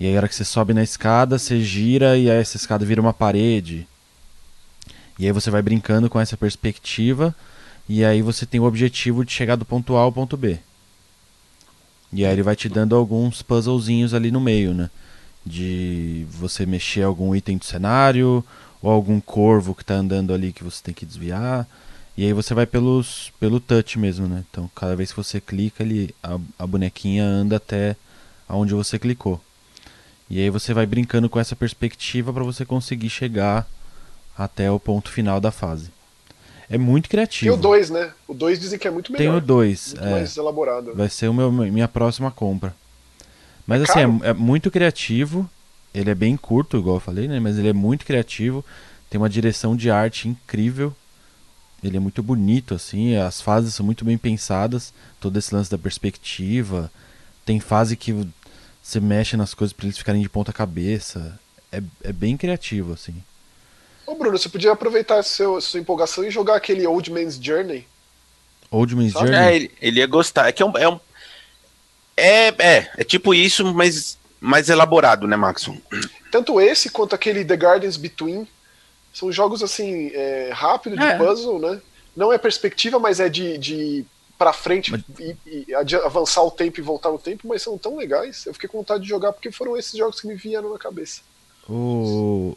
E 0.01 0.07
aí 0.07 0.15
a 0.15 0.17
hora 0.17 0.29
que 0.29 0.35
você 0.35 0.45
sobe 0.45 0.75
na 0.75 0.83
escada, 0.83 1.39
você 1.39 1.61
gira 1.61 2.19
e 2.19 2.29
aí 2.29 2.41
essa 2.41 2.57
escada 2.57 2.85
vira 2.85 3.01
uma 3.01 3.13
parede. 3.13 3.87
E 5.17 5.27
aí 5.27 5.33
você 5.33 5.51
vai 5.51 5.63
brincando 5.63 6.11
com 6.11 6.19
essa 6.19 6.37
perspectiva, 6.37 7.33
e 7.89 8.05
aí 8.05 8.21
você 8.21 8.45
tem 8.45 8.61
o 8.61 8.65
objetivo 8.65 9.25
de 9.25 9.33
chegar 9.33 9.55
do 9.55 9.65
ponto 9.65 9.97
A 9.97 10.01
ao 10.01 10.11
ponto 10.11 10.37
B. 10.37 10.59
E 12.13 12.27
aí 12.27 12.33
ele 12.33 12.43
vai 12.43 12.57
te 12.57 12.69
dando 12.69 12.97
alguns 12.97 13.43
puzzlezinhos 13.43 14.13
ali 14.13 14.31
no 14.31 14.41
meio, 14.41 14.75
né? 14.75 14.91
De 15.47 16.27
você 16.31 16.67
mexer 16.67 17.03
algum 17.03 17.35
item 17.35 17.59
do 17.59 17.65
cenário, 17.65 18.45
ou 18.83 18.91
algum 18.91 19.21
corvo 19.21 19.75
que 19.75 19.83
está 19.83 19.95
andando 19.95 20.35
ali 20.35 20.53
que 20.53 20.65
você 20.65 20.83
tem 20.83 20.93
que 20.93 21.07
desviar. 21.07 21.67
E 22.17 22.27
aí 22.27 22.33
você 22.33 22.53
vai 22.53 22.67
pelos, 22.67 23.33
pelo 23.41 23.59
touch 23.59 23.99
mesmo, 23.99 24.27
né? 24.27 24.45
Então 24.51 24.71
cada 24.75 24.95
vez 24.95 25.11
que 25.11 25.17
você 25.17 25.41
clica, 25.41 25.83
ele, 25.83 26.15
a, 26.23 26.39
a 26.59 26.67
bonequinha 26.67 27.25
anda 27.25 27.57
até 27.57 27.97
aonde 28.49 28.75
você 28.75 28.99
clicou. 28.99 29.41
E 30.29 30.39
aí 30.39 30.51
você 30.51 30.73
vai 30.73 30.87
brincando 30.87 31.29
com 31.29 31.39
essa 31.39 31.57
perspectiva 31.57 32.33
para 32.33 32.45
você 32.45 32.65
conseguir 32.65 33.11
chegar 33.11 33.67
até 34.37 34.71
o 34.71 34.81
ponto 34.81 35.11
final 35.11 35.41
da 35.41 35.51
fase. 35.51 35.91
É 36.69 36.79
muito 36.79 37.09
criativo. 37.09 37.53
Tem 37.53 37.59
o 37.59 37.63
2, 37.63 37.91
né? 37.91 38.13
O 38.27 38.33
2 38.33 38.59
dizem 38.59 38.79
que 38.79 38.89
é 38.89 38.91
muito 38.91 39.13
melhor. 39.13 39.25
Tem 39.31 39.37
o 39.37 39.41
2. 39.41 39.95
é, 40.01 40.11
mais 40.11 40.37
elaborado. 40.37 40.95
Vai 40.95 41.09
ser 41.11 41.29
o 41.29 41.35
meu, 41.35 41.53
minha 41.53 41.89
próxima 41.89 42.31
compra. 42.31 42.75
Mas 43.67 43.83
é 43.83 43.85
assim, 43.85 44.21
é, 44.23 44.31
é, 44.31 44.33
muito 44.33 44.71
criativo. 44.71 45.49
Ele 45.95 46.11
é 46.11 46.15
bem 46.15 46.37
curto, 46.37 46.79
igual 46.79 46.97
eu 46.97 47.01
falei, 47.01 47.29
né? 47.29 47.39
Mas 47.39 47.59
ele 47.59 47.69
é 47.69 47.73
muito 47.75 48.07
criativo. 48.07 48.65
Tem 49.11 49.21
uma 49.21 49.29
direção 49.29 49.77
de 49.77 49.91
arte 49.91 50.29
incrível. 50.29 50.95
Ele 51.83 51.97
é 51.97 52.01
muito 52.01 52.23
bonito, 52.23 52.75
assim, 52.75 53.17
as 53.17 53.41
fases 53.41 53.75
são 53.75 53.85
muito 53.85 54.05
bem 54.05 54.17
pensadas, 54.17 54.93
todo 55.21 55.37
esse 55.39 55.53
lance 55.55 55.71
da 55.71 55.77
perspectiva. 55.77 56.91
Tem 57.45 57.59
fase 57.59 57.97
que 57.97 58.15
você 58.81 59.01
mexe 59.01 59.37
nas 59.37 59.53
coisas 59.53 59.73
para 59.73 59.87
eles 59.87 59.99
ficarem 59.99 60.23
de 60.23 60.29
ponta 60.29 60.53
cabeça. 60.53 61.39
É, 61.73 61.83
é 62.05 62.13
bem 62.13 62.37
criativo, 62.37 62.93
assim. 62.93 63.15
Ô 64.07 64.15
Bruno, 64.15 64.39
você 64.39 64.49
podia 64.49 64.73
aproveitar 64.73 65.19
a 65.19 65.23
seu, 65.23 65.61
sua 65.61 65.81
empolgação 65.81 66.25
e 66.25 66.31
jogar 66.31 66.57
aquele 66.57 66.87
Old 66.87 67.11
Man's 67.11 67.37
Journey. 67.41 67.87
Old 68.71 68.95
Man's 68.95 69.13
Sabe? 69.13 69.29
Journey? 69.29 69.45
É, 69.45 69.57
ele, 69.57 69.71
ele, 69.81 70.01
ia 70.01 70.07
gostar. 70.07 70.49
É 70.49 70.53
que 70.53 70.63
é 70.63 70.67
um, 70.67 70.77
é 70.77 70.89
um. 70.89 71.01
É, 72.17 72.49
é, 72.49 72.91
é 72.99 73.05
tipo 73.05 73.35
isso, 73.35 73.73
mas 73.73 74.19
mais 74.41 74.69
elaborado, 74.69 75.27
né, 75.27 75.37
Maxon? 75.37 75.79
Tanto 76.31 76.61
esse 76.61 76.91
quanto 76.91 77.15
aquele 77.15 77.45
The 77.45 77.57
Gardens 77.57 77.97
Between 77.97 78.47
são 79.13 79.31
jogos 79.31 79.63
assim, 79.63 80.11
é, 80.15 80.51
rápido 80.53 80.97
de 80.97 81.05
é. 81.05 81.17
puzzle, 81.17 81.59
né? 81.59 81.81
Não 82.17 82.33
é 82.33 82.39
perspectiva, 82.39 82.99
mas 82.99 83.21
é 83.21 83.29
de, 83.29 83.59
de 83.59 84.05
para 84.39 84.53
frente 84.53 84.91
mas... 84.91 85.03
e, 85.21 85.37
e 85.47 85.75
avançar 86.05 86.43
o 86.43 86.51
tempo 86.51 86.81
e 86.81 86.83
voltar 86.83 87.11
no 87.11 87.19
tempo, 87.19 87.47
mas 87.47 87.63
são 87.63 87.79
tão 87.79 87.97
legais. 87.97 88.47
Eu 88.47 88.55
fiquei 88.55 88.69
com 88.69 88.79
vontade 88.79 89.03
de 89.03 89.09
jogar 89.09 89.33
porque 89.33 89.53
foram 89.53 89.77
esses 89.77 89.97
jogos 89.97 90.21
que 90.21 90.27
me 90.27 90.35
vieram 90.35 90.73
na 90.73 90.79
cabeça. 90.79 91.21
O 91.69 92.57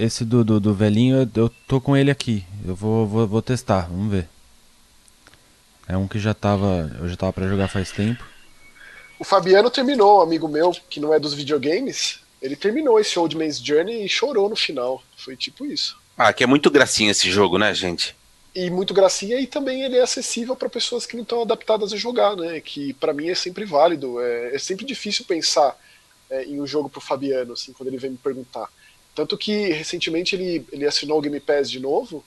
esse 0.00 0.24
do, 0.24 0.42
do, 0.42 0.58
do 0.58 0.72
velhinho, 0.72 1.30
eu, 1.34 1.50
tô 1.68 1.78
com 1.78 1.94
ele 1.94 2.10
aqui. 2.10 2.44
Eu 2.66 2.74
vou, 2.74 3.06
vou, 3.06 3.26
vou 3.26 3.42
testar, 3.42 3.82
vamos 3.82 4.10
ver. 4.10 4.26
É 5.86 5.96
um 5.96 6.08
que 6.08 6.18
já 6.18 6.32
tava, 6.32 6.90
eu 6.98 7.06
já 7.06 7.16
tava 7.16 7.32
para 7.34 7.48
jogar 7.48 7.68
faz 7.68 7.92
tempo. 7.92 8.24
O 9.18 9.24
Fabiano 9.24 9.70
terminou, 9.70 10.20
um 10.20 10.22
amigo 10.22 10.48
meu, 10.48 10.72
que 10.88 11.00
não 11.00 11.12
é 11.12 11.20
dos 11.20 11.34
videogames, 11.34 12.20
ele 12.40 12.56
terminou 12.56 12.98
esse 12.98 13.18
Old 13.18 13.36
Man's 13.36 13.58
Journey 13.58 14.04
e 14.04 14.08
chorou 14.08 14.48
no 14.48 14.56
final. 14.56 15.02
Foi 15.16 15.36
tipo 15.36 15.66
isso. 15.66 15.98
Ah, 16.16 16.32
que 16.32 16.44
é 16.44 16.46
muito 16.46 16.70
gracinha 16.70 17.10
esse 17.10 17.30
jogo, 17.30 17.58
né, 17.58 17.72
gente? 17.74 18.16
E 18.54 18.68
muito 18.68 18.92
gracinha 18.92 19.38
e 19.38 19.46
também 19.46 19.82
ele 19.82 19.96
é 19.96 20.02
acessível 20.02 20.56
para 20.56 20.68
pessoas 20.68 21.06
que 21.06 21.14
não 21.14 21.22
estão 21.22 21.42
adaptadas 21.42 21.92
a 21.92 21.96
jogar, 21.96 22.36
né? 22.36 22.60
Que 22.60 22.92
para 22.94 23.12
mim 23.12 23.28
é 23.28 23.34
sempre 23.34 23.64
válido. 23.64 24.20
É, 24.20 24.56
é 24.56 24.58
sempre 24.58 24.84
difícil 24.84 25.24
pensar 25.24 25.78
é, 26.28 26.44
em 26.44 26.60
um 26.60 26.66
jogo 26.66 26.88
pro 26.88 27.00
Fabiano, 27.00 27.52
assim, 27.52 27.72
quando 27.72 27.88
ele 27.88 27.98
vem 27.98 28.10
me 28.10 28.16
perguntar. 28.16 28.68
Tanto 29.14 29.36
que 29.36 29.70
recentemente 29.70 30.34
ele, 30.34 30.66
ele 30.72 30.86
assinou 30.86 31.18
o 31.18 31.20
Game 31.20 31.38
Pass 31.40 31.70
de 31.70 31.78
novo 31.78 32.24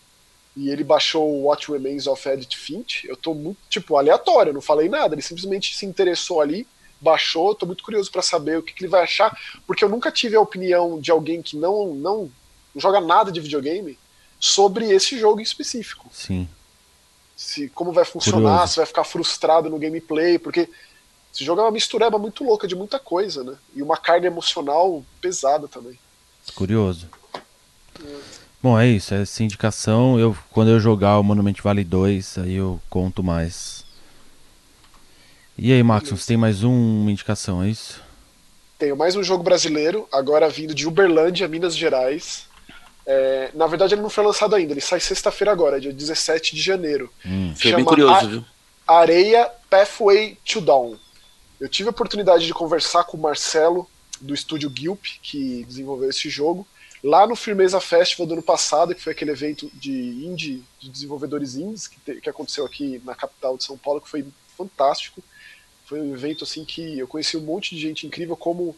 e 0.56 0.70
ele 0.70 0.84
baixou 0.84 1.28
o 1.28 1.44
What 1.46 1.72
Remains 1.72 2.08
of 2.08 2.28
Edith 2.30 2.56
Finch. 2.56 3.08
Eu 3.08 3.18
tô 3.18 3.34
muito, 3.34 3.58
tipo, 3.70 3.98
aleatório, 3.98 4.54
não 4.54 4.62
falei 4.62 4.88
nada. 4.88 5.16
Ele 5.16 5.22
simplesmente 5.22 5.76
se 5.76 5.86
interessou 5.86 6.42
ali, 6.42 6.68
baixou. 7.04 7.54
Tô 7.54 7.66
muito 7.66 7.84
curioso 7.84 8.12
para 8.12 8.22
saber 8.22 8.58
o 8.58 8.64
que, 8.64 8.74
que, 8.74 8.84
ele 8.84 8.92
vai 8.92 9.04
achar, 9.04 9.38
porque 9.68 9.84
eu 9.84 9.90
nunca 9.90 10.12
tive 10.12 10.36
a 10.36 10.42
opinião 10.42 11.00
de 11.00 11.12
alguém 11.12 11.42
que 11.42 11.58
não, 11.58 11.94
não 11.94 12.32
joga 12.76 13.02
nada 13.02 13.32
de 13.32 13.40
videogame 13.40 14.00
sobre 14.40 14.90
esse 14.92 15.20
jogo 15.20 15.40
em 15.40 15.44
específico. 15.44 16.10
Sim. 16.12 16.48
Se, 17.36 17.70
como 17.70 17.92
vai 17.92 18.06
funcionar, 18.06 18.52
Curioso. 18.52 18.74
se 18.74 18.78
vai 18.78 18.86
ficar 18.86 19.04
frustrado 19.04 19.70
no 19.70 19.78
gameplay, 19.78 20.40
porque 20.40 20.70
esse 21.34 21.44
jogo 21.44 21.62
é 21.62 21.64
uma 21.66 21.72
mistureba 21.72 22.18
muito 22.18 22.44
louca 22.44 22.68
de 22.68 22.76
muita 22.76 23.00
coisa, 23.00 23.44
né? 23.44 23.56
E 23.76 23.82
uma 23.82 23.98
carga 23.98 24.28
emocional 24.28 25.04
pesada 25.20 25.68
também. 25.68 25.98
Curioso. 26.56 27.10
É. 28.04 28.44
Bom, 28.64 28.80
é 28.80 28.88
isso, 28.88 29.14
essa 29.14 29.44
indicação. 29.44 30.18
Eu, 30.18 30.38
quando 30.50 30.70
eu 30.70 30.80
jogar 30.80 31.20
o 31.20 31.24
Monument 31.24 31.56
Valley 31.62 31.84
2, 31.84 32.38
aí 32.38 32.54
eu 32.54 32.80
conto 32.90 33.22
mais. 33.22 33.84
E 35.58 35.72
aí, 35.72 35.84
Max, 35.84 36.10
você 36.10 36.28
tem 36.28 36.38
mais 36.38 36.64
uma 36.64 37.12
indicação, 37.12 37.64
é 37.64 37.70
isso? 37.70 38.02
Tenho 38.78 38.98
mais 38.98 39.16
um 39.16 39.24
jogo 39.24 39.44
brasileiro, 39.44 40.08
agora 40.12 40.50
vindo 40.50 40.74
de 40.74 40.88
Uberlândia, 40.88 41.48
Minas 41.48 41.76
Gerais. 41.76 42.48
É, 43.06 43.52
na 43.54 43.68
verdade, 43.68 43.94
ele 43.94 44.02
não 44.02 44.10
foi 44.10 44.24
lançado 44.24 44.56
ainda, 44.56 44.74
ele 44.74 44.82
sai 44.82 45.00
sexta-feira 45.00 45.52
agora, 45.52 45.80
dia 45.80 45.94
17 45.94 46.56
de 46.56 46.62
janeiro. 46.62 47.12
Hum, 47.26 47.54
fiquei 47.56 47.76
bem 47.76 47.86
curioso, 47.86 48.28
viu? 48.28 48.46
Areia 48.88 49.50
Pathway 49.70 50.38
to 50.44 50.60
Dawn. 50.60 50.96
Eu 51.60 51.70
tive 51.70 51.88
a 51.88 51.92
oportunidade 51.92 52.46
de 52.46 52.54
conversar 52.54 53.04
com 53.04 53.16
o 53.16 53.22
Marcelo, 53.22 53.88
do 54.20 54.34
estúdio 54.34 54.72
Gilp, 54.76 55.06
que 55.22 55.66
desenvolveu 55.66 56.10
esse 56.10 56.30
jogo 56.30 56.68
lá 57.04 57.28
no 57.28 57.36
Firmeza 57.36 57.80
Festival 57.82 58.26
do 58.26 58.34
ano 58.34 58.44
passado, 58.44 58.96
que 58.96 59.02
foi 59.02 59.12
aquele 59.12 59.32
evento 59.32 59.70
de 59.74 59.92
indie, 59.92 60.64
de 60.80 60.90
desenvolvedores 60.90 61.56
indies, 61.56 61.88
que, 61.88 62.00
te, 62.00 62.22
que 62.22 62.30
aconteceu 62.30 62.66
aqui 62.66 63.02
na 63.04 63.14
capital 63.14 63.58
de 63.58 63.64
São 63.66 63.78
Paulo, 63.78 64.00
que 64.00 64.10
foi 64.10 64.26
fantástico. 64.58 65.22
Foi 65.94 66.02
um 66.02 66.12
evento 66.12 66.44
assim 66.44 66.66
que 66.66 66.98
eu 66.98 67.08
conheci 67.08 67.38
um 67.38 67.42
monte 67.42 67.76
de 67.76 67.80
gente 67.80 68.08
incrível, 68.08 68.36
como 68.36 68.76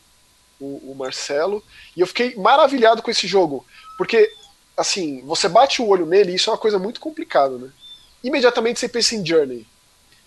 o, 0.60 0.91
o 0.91 0.95
Marcelo, 0.98 1.63
e 1.95 2.01
eu 2.01 2.07
fiquei 2.07 2.36
maravilhado 2.36 3.01
com 3.01 3.10
esse 3.10 3.25
jogo, 3.25 3.65
porque 3.98 4.29
assim, 4.75 5.22
você 5.22 5.48
bate 5.48 5.81
o 5.81 5.88
olho 5.88 6.05
nele 6.05 6.34
e 6.34 6.36
isso 6.36 6.50
é 6.50 6.53
uma 6.53 6.60
coisa 6.60 6.77
muito 6.77 7.00
complicada, 7.00 7.57
né? 7.57 7.72
Imediatamente 8.22 8.81
você 8.81 8.89
pensa 8.89 9.15
em 9.15 9.25
Journey. 9.25 9.65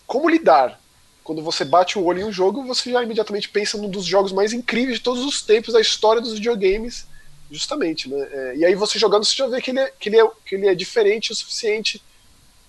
Como 0.07 0.31
lidar? 0.31 0.81
Quando 1.23 1.43
você 1.43 1.63
bate 1.63 1.99
o 1.99 2.05
olho 2.05 2.23
em 2.23 2.25
um 2.25 2.33
jogo, 2.33 2.65
você 2.65 2.91
já 2.91 3.03
imediatamente 3.03 3.51
pensa 3.51 3.77
num 3.77 3.91
dos 3.91 4.07
jogos 4.07 4.33
mais 4.33 4.55
incríveis 4.55 4.97
de 4.97 5.05
todos 5.05 5.23
os 5.27 5.43
tempos 5.43 5.75
da 5.75 5.83
história 5.83 6.23
dos 6.23 6.33
videogames 6.33 7.07
Justamente, 7.51 8.09
né? 8.09 8.29
É, 8.31 8.57
e 8.57 8.65
aí 8.65 8.75
você 8.75 8.99
jogando, 8.99 9.27
você 9.27 9.35
já 9.35 9.47
vê 9.47 9.61
que 9.61 9.71
ele 9.71 9.81
é, 9.81 9.93
que 9.99 10.09
ele 10.09 10.21
é, 10.21 10.31
que 10.45 10.55
ele 10.55 10.69
é 10.69 10.75
diferente 10.75 11.33
o 11.33 11.35
suficiente 11.35 12.03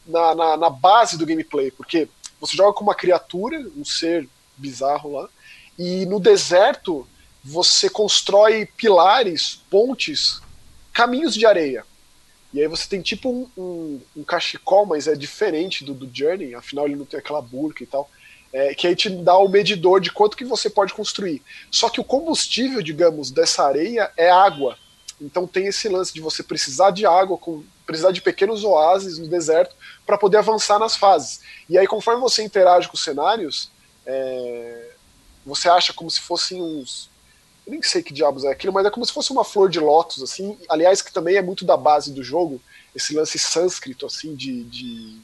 na, 0.05 0.33
na, 0.33 0.57
na, 0.57 0.69
base 0.69 1.17
do 1.17 1.25
gameplay, 1.25 1.69
porque 1.69 2.07
você 2.39 2.55
joga 2.55 2.73
com 2.73 2.83
uma 2.83 2.95
criatura, 2.95 3.59
um 3.75 3.85
ser 3.85 4.27
bizarro 4.57 5.13
lá, 5.13 5.29
e 5.77 6.05
no 6.05 6.19
deserto 6.19 7.07
você 7.43 7.89
constrói 7.89 8.65
pilares, 8.65 9.61
pontes, 9.69 10.41
caminhos 10.93 11.33
de 11.33 11.45
areia. 11.45 11.85
E 12.53 12.59
aí 12.59 12.67
você 12.67 12.87
tem 12.87 13.01
tipo 13.01 13.29
um, 13.29 13.49
um, 13.57 14.01
um 14.17 14.23
cachecol, 14.23 14.85
mas 14.85 15.07
é 15.07 15.15
diferente 15.15 15.85
do, 15.85 15.93
do 15.93 16.09
Journey, 16.11 16.55
afinal 16.55 16.85
ele 16.85 16.95
não 16.95 17.05
tem 17.05 17.19
aquela 17.19 17.41
burca 17.41 17.83
e 17.83 17.87
tal 17.87 18.09
é, 18.51 18.73
que 18.73 18.87
aí 18.87 18.95
te 18.95 19.09
dá 19.09 19.37
o 19.37 19.47
medidor 19.47 20.01
de 20.01 20.11
quanto 20.11 20.35
que 20.35 20.45
você 20.45 20.69
pode 20.69 20.93
construir. 20.93 21.41
Só 21.71 21.89
que 21.89 22.01
o 22.01 22.03
combustível, 22.03 22.81
digamos, 22.81 23.31
dessa 23.31 23.63
areia 23.63 24.11
é 24.17 24.29
água. 24.29 24.77
Então 25.21 25.45
tem 25.45 25.67
esse 25.67 25.87
lance 25.87 26.13
de 26.13 26.21
você 26.21 26.41
precisar 26.41 26.91
de 26.91 27.05
água, 27.05 27.37
com, 27.37 27.63
precisar 27.85 28.11
de 28.11 28.21
pequenos 28.21 28.63
oásis 28.63 29.17
no 29.17 29.27
deserto 29.27 29.75
para 30.09 30.17
poder 30.17 30.37
avançar 30.37 30.79
nas 30.79 30.95
fases. 30.95 31.39
E 31.69 31.77
aí, 31.77 31.85
conforme 31.85 32.19
você 32.19 32.41
interage 32.41 32.87
com 32.87 32.95
os 32.95 33.03
cenários, 33.03 33.69
é, 34.07 34.89
você 35.45 35.69
acha 35.69 35.93
como 35.93 36.09
se 36.09 36.19
fossem 36.19 36.59
uns. 36.59 37.11
Eu 37.63 37.73
nem 37.73 37.83
sei 37.83 38.01
que 38.01 38.11
diabos 38.11 38.43
é 38.43 38.49
aquilo, 38.49 38.73
mas 38.73 38.87
é 38.87 38.89
como 38.89 39.05
se 39.05 39.13
fosse 39.13 39.31
uma 39.31 39.43
flor 39.43 39.69
de 39.69 39.79
lótus, 39.79 40.23
assim. 40.23 40.57
Aliás, 40.67 41.03
que 41.03 41.13
também 41.13 41.35
é 41.35 41.43
muito 41.43 41.63
da 41.63 41.77
base 41.77 42.11
do 42.11 42.23
jogo, 42.23 42.59
esse 42.95 43.13
lance 43.13 43.37
sânscrito, 43.37 44.07
assim, 44.07 44.33
de, 44.33 44.63
de, 44.63 45.21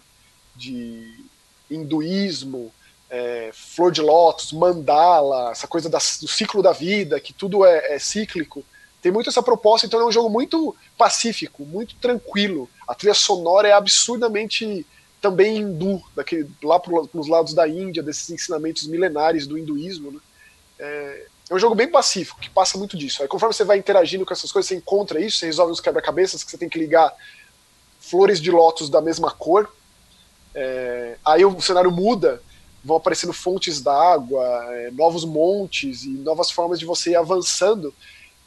de 0.56 1.26
hinduísmo, 1.67 2.71
é, 3.10 3.50
flor 3.54 3.91
de 3.91 4.02
lótus, 4.02 4.52
mandala, 4.52 5.50
essa 5.50 5.65
coisa 5.65 5.89
da, 5.89 5.98
do 5.98 6.28
ciclo 6.28 6.62
da 6.62 6.74
vida, 6.74 7.19
que 7.19 7.34
tudo 7.34 7.65
é, 7.65 7.95
é, 7.95 7.98
cíclico. 7.98 8.63
Tem 9.02 9.12
muito 9.12 9.32
essa 9.32 9.41
proposta, 9.41 9.88
então 9.88 10.00
é 10.00 10.06
um 10.06 10.12
jogo 10.12 10.30
muito 10.30 10.76
pacífico, 10.95 11.65
muito 11.65 11.95
tranquilo. 11.95 12.69
A 12.88 12.93
trilha 12.93 13.13
sonora 13.13 13.67
é 13.67 13.71
absurdamente 13.71 14.86
também 15.21 15.58
hindu, 15.58 16.02
daquele, 16.15 16.50
lá 16.63 16.80
para 16.80 16.93
os 17.13 17.28
lados 17.28 17.54
da 17.54 17.67
Índia, 17.67 18.04
desses 18.04 18.30
ensinamentos 18.30 18.86
milenares 18.88 19.48
do 19.48 19.58
hinduísmo. 19.58 20.12
Né? 20.12 20.19
É, 20.78 21.28
é 21.50 21.54
um 21.56 21.60
jogo 21.60 21.76
bem 21.76 21.89
pacífico, 21.89 22.39
que 22.39 22.50
passa 22.50 22.78
muito 22.78 22.98
disso. 22.98 23.21
Aí 23.21 23.28
conforme 23.28 23.54
você 23.54 23.63
vai 23.63 23.78
interagindo 23.78 24.26
com 24.26 24.34
essas 24.34 24.52
coisas, 24.52 24.69
você 24.69 24.76
encontra 24.76 25.19
isso, 25.19 25.38
você 25.38 25.48
resolve 25.48 25.71
os 25.71 25.80
quebra-cabeças 25.80 26.43
que 26.43 26.52
você 26.52 26.58
tem 26.58 26.69
que 26.69 26.80
ligar 26.80 27.12
flores 28.00 28.39
de 28.39 28.52
lótus 28.52 28.89
da 28.89 29.02
mesma 29.02 29.32
cor. 29.32 29.74
É, 30.54 31.17
aí 31.26 31.43
o 31.43 31.60
cenário 31.60 31.91
muda, 31.91 32.41
vão 32.84 32.98
aparecendo 32.98 33.34
fontes 33.34 33.82
d'água, 33.82 34.43
é, 34.76 34.91
novos 34.91 35.26
montes 35.26 36.04
e 36.04 36.10
novas 36.10 36.52
formas 36.52 36.80
de 36.80 36.86
você 36.86 37.12
ir 37.12 37.15
avançando. 37.15 37.93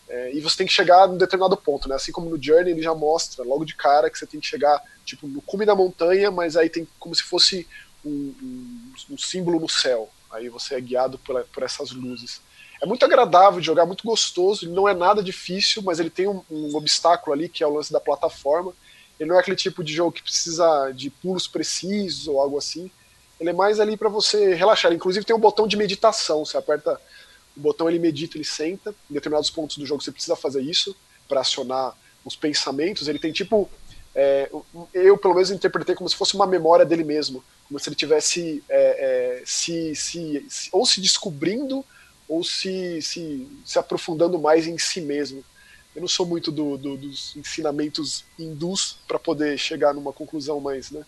É, 0.08 0.32
e 0.32 0.40
você 0.40 0.58
tem 0.58 0.66
que 0.66 0.72
chegar 0.72 1.06
num 1.06 1.18
determinado 1.18 1.56
ponto, 1.56 1.88
né? 1.88 1.94
Assim 1.94 2.10
como 2.10 2.30
no 2.30 2.42
Journey 2.42 2.72
ele 2.72 2.82
já 2.82 2.94
mostra 2.94 3.44
logo 3.44 3.64
de 3.64 3.74
cara 3.74 4.08
que 4.08 4.18
você 4.18 4.26
tem 4.26 4.40
que 4.40 4.46
chegar 4.46 4.82
tipo 5.04 5.28
no 5.28 5.42
cume 5.42 5.66
da 5.66 5.74
montanha, 5.74 6.30
mas 6.30 6.56
aí 6.56 6.70
tem 6.70 6.88
como 6.98 7.14
se 7.14 7.22
fosse 7.22 7.68
um, 8.04 8.34
um, 8.42 8.92
um 9.10 9.18
símbolo 9.18 9.60
no 9.60 9.68
céu. 9.68 10.08
Aí 10.30 10.48
você 10.48 10.74
é 10.74 10.80
guiado 10.80 11.18
por, 11.18 11.42
por, 11.52 11.62
essas 11.62 11.90
luzes. 11.90 12.40
É 12.80 12.86
muito 12.86 13.04
agradável 13.04 13.60
de 13.60 13.66
jogar, 13.66 13.84
muito 13.86 14.04
gostoso. 14.04 14.64
Ele 14.64 14.72
não 14.72 14.88
é 14.88 14.94
nada 14.94 15.22
difícil, 15.22 15.82
mas 15.82 16.00
ele 16.00 16.10
tem 16.10 16.28
um, 16.28 16.42
um 16.50 16.74
obstáculo 16.76 17.34
ali 17.34 17.48
que 17.48 17.62
é 17.62 17.66
o 17.66 17.74
lance 17.74 17.92
da 17.92 18.00
plataforma. 18.00 18.72
Ele 19.18 19.28
não 19.28 19.36
é 19.36 19.40
aquele 19.40 19.56
tipo 19.56 19.82
de 19.82 19.92
jogo 19.92 20.12
que 20.12 20.22
precisa 20.22 20.92
de 20.92 21.10
pulos 21.10 21.48
precisos 21.48 22.28
ou 22.28 22.40
algo 22.40 22.56
assim. 22.56 22.90
Ele 23.40 23.50
é 23.50 23.52
mais 23.52 23.80
ali 23.80 23.96
para 23.96 24.08
você 24.08 24.54
relaxar. 24.54 24.92
Inclusive 24.92 25.24
tem 25.24 25.34
um 25.36 25.40
botão 25.40 25.66
de 25.66 25.76
meditação. 25.76 26.44
Você 26.44 26.56
aperta 26.56 27.00
o 27.58 27.60
botão, 27.60 27.88
ele 27.88 27.98
medita, 27.98 28.36
ele 28.36 28.44
senta. 28.44 28.94
Em 29.10 29.14
determinados 29.14 29.50
pontos 29.50 29.76
do 29.76 29.84
jogo 29.84 30.02
você 30.02 30.12
precisa 30.12 30.36
fazer 30.36 30.62
isso 30.62 30.96
para 31.28 31.40
acionar 31.40 31.92
os 32.24 32.36
pensamentos. 32.36 33.08
Ele 33.08 33.18
tem 33.18 33.32
tipo. 33.32 33.68
É, 34.14 34.50
eu, 34.94 35.18
pelo 35.18 35.34
menos, 35.34 35.50
interpretei 35.50 35.94
como 35.94 36.08
se 36.08 36.16
fosse 36.16 36.34
uma 36.34 36.46
memória 36.46 36.86
dele 36.86 37.04
mesmo. 37.04 37.44
Como 37.66 37.78
se 37.78 37.88
ele 37.88 37.96
tivesse 37.96 38.62
é, 38.68 39.40
é, 39.40 39.42
se, 39.44 39.94
se, 39.94 40.46
se, 40.48 40.68
ou 40.72 40.86
se 40.86 41.00
descobrindo 41.00 41.84
ou 42.28 42.44
se, 42.44 43.02
se, 43.02 43.48
se 43.64 43.78
aprofundando 43.78 44.38
mais 44.38 44.66
em 44.66 44.78
si 44.78 45.00
mesmo. 45.00 45.42
Eu 45.96 46.02
não 46.02 46.08
sou 46.08 46.26
muito 46.26 46.52
do, 46.52 46.76
do, 46.76 46.96
dos 46.96 47.34
ensinamentos 47.34 48.24
hindus 48.38 48.98
para 49.08 49.18
poder 49.18 49.58
chegar 49.58 49.92
numa 49.94 50.12
conclusão 50.12 50.60
mais, 50.60 50.90
né? 50.90 51.04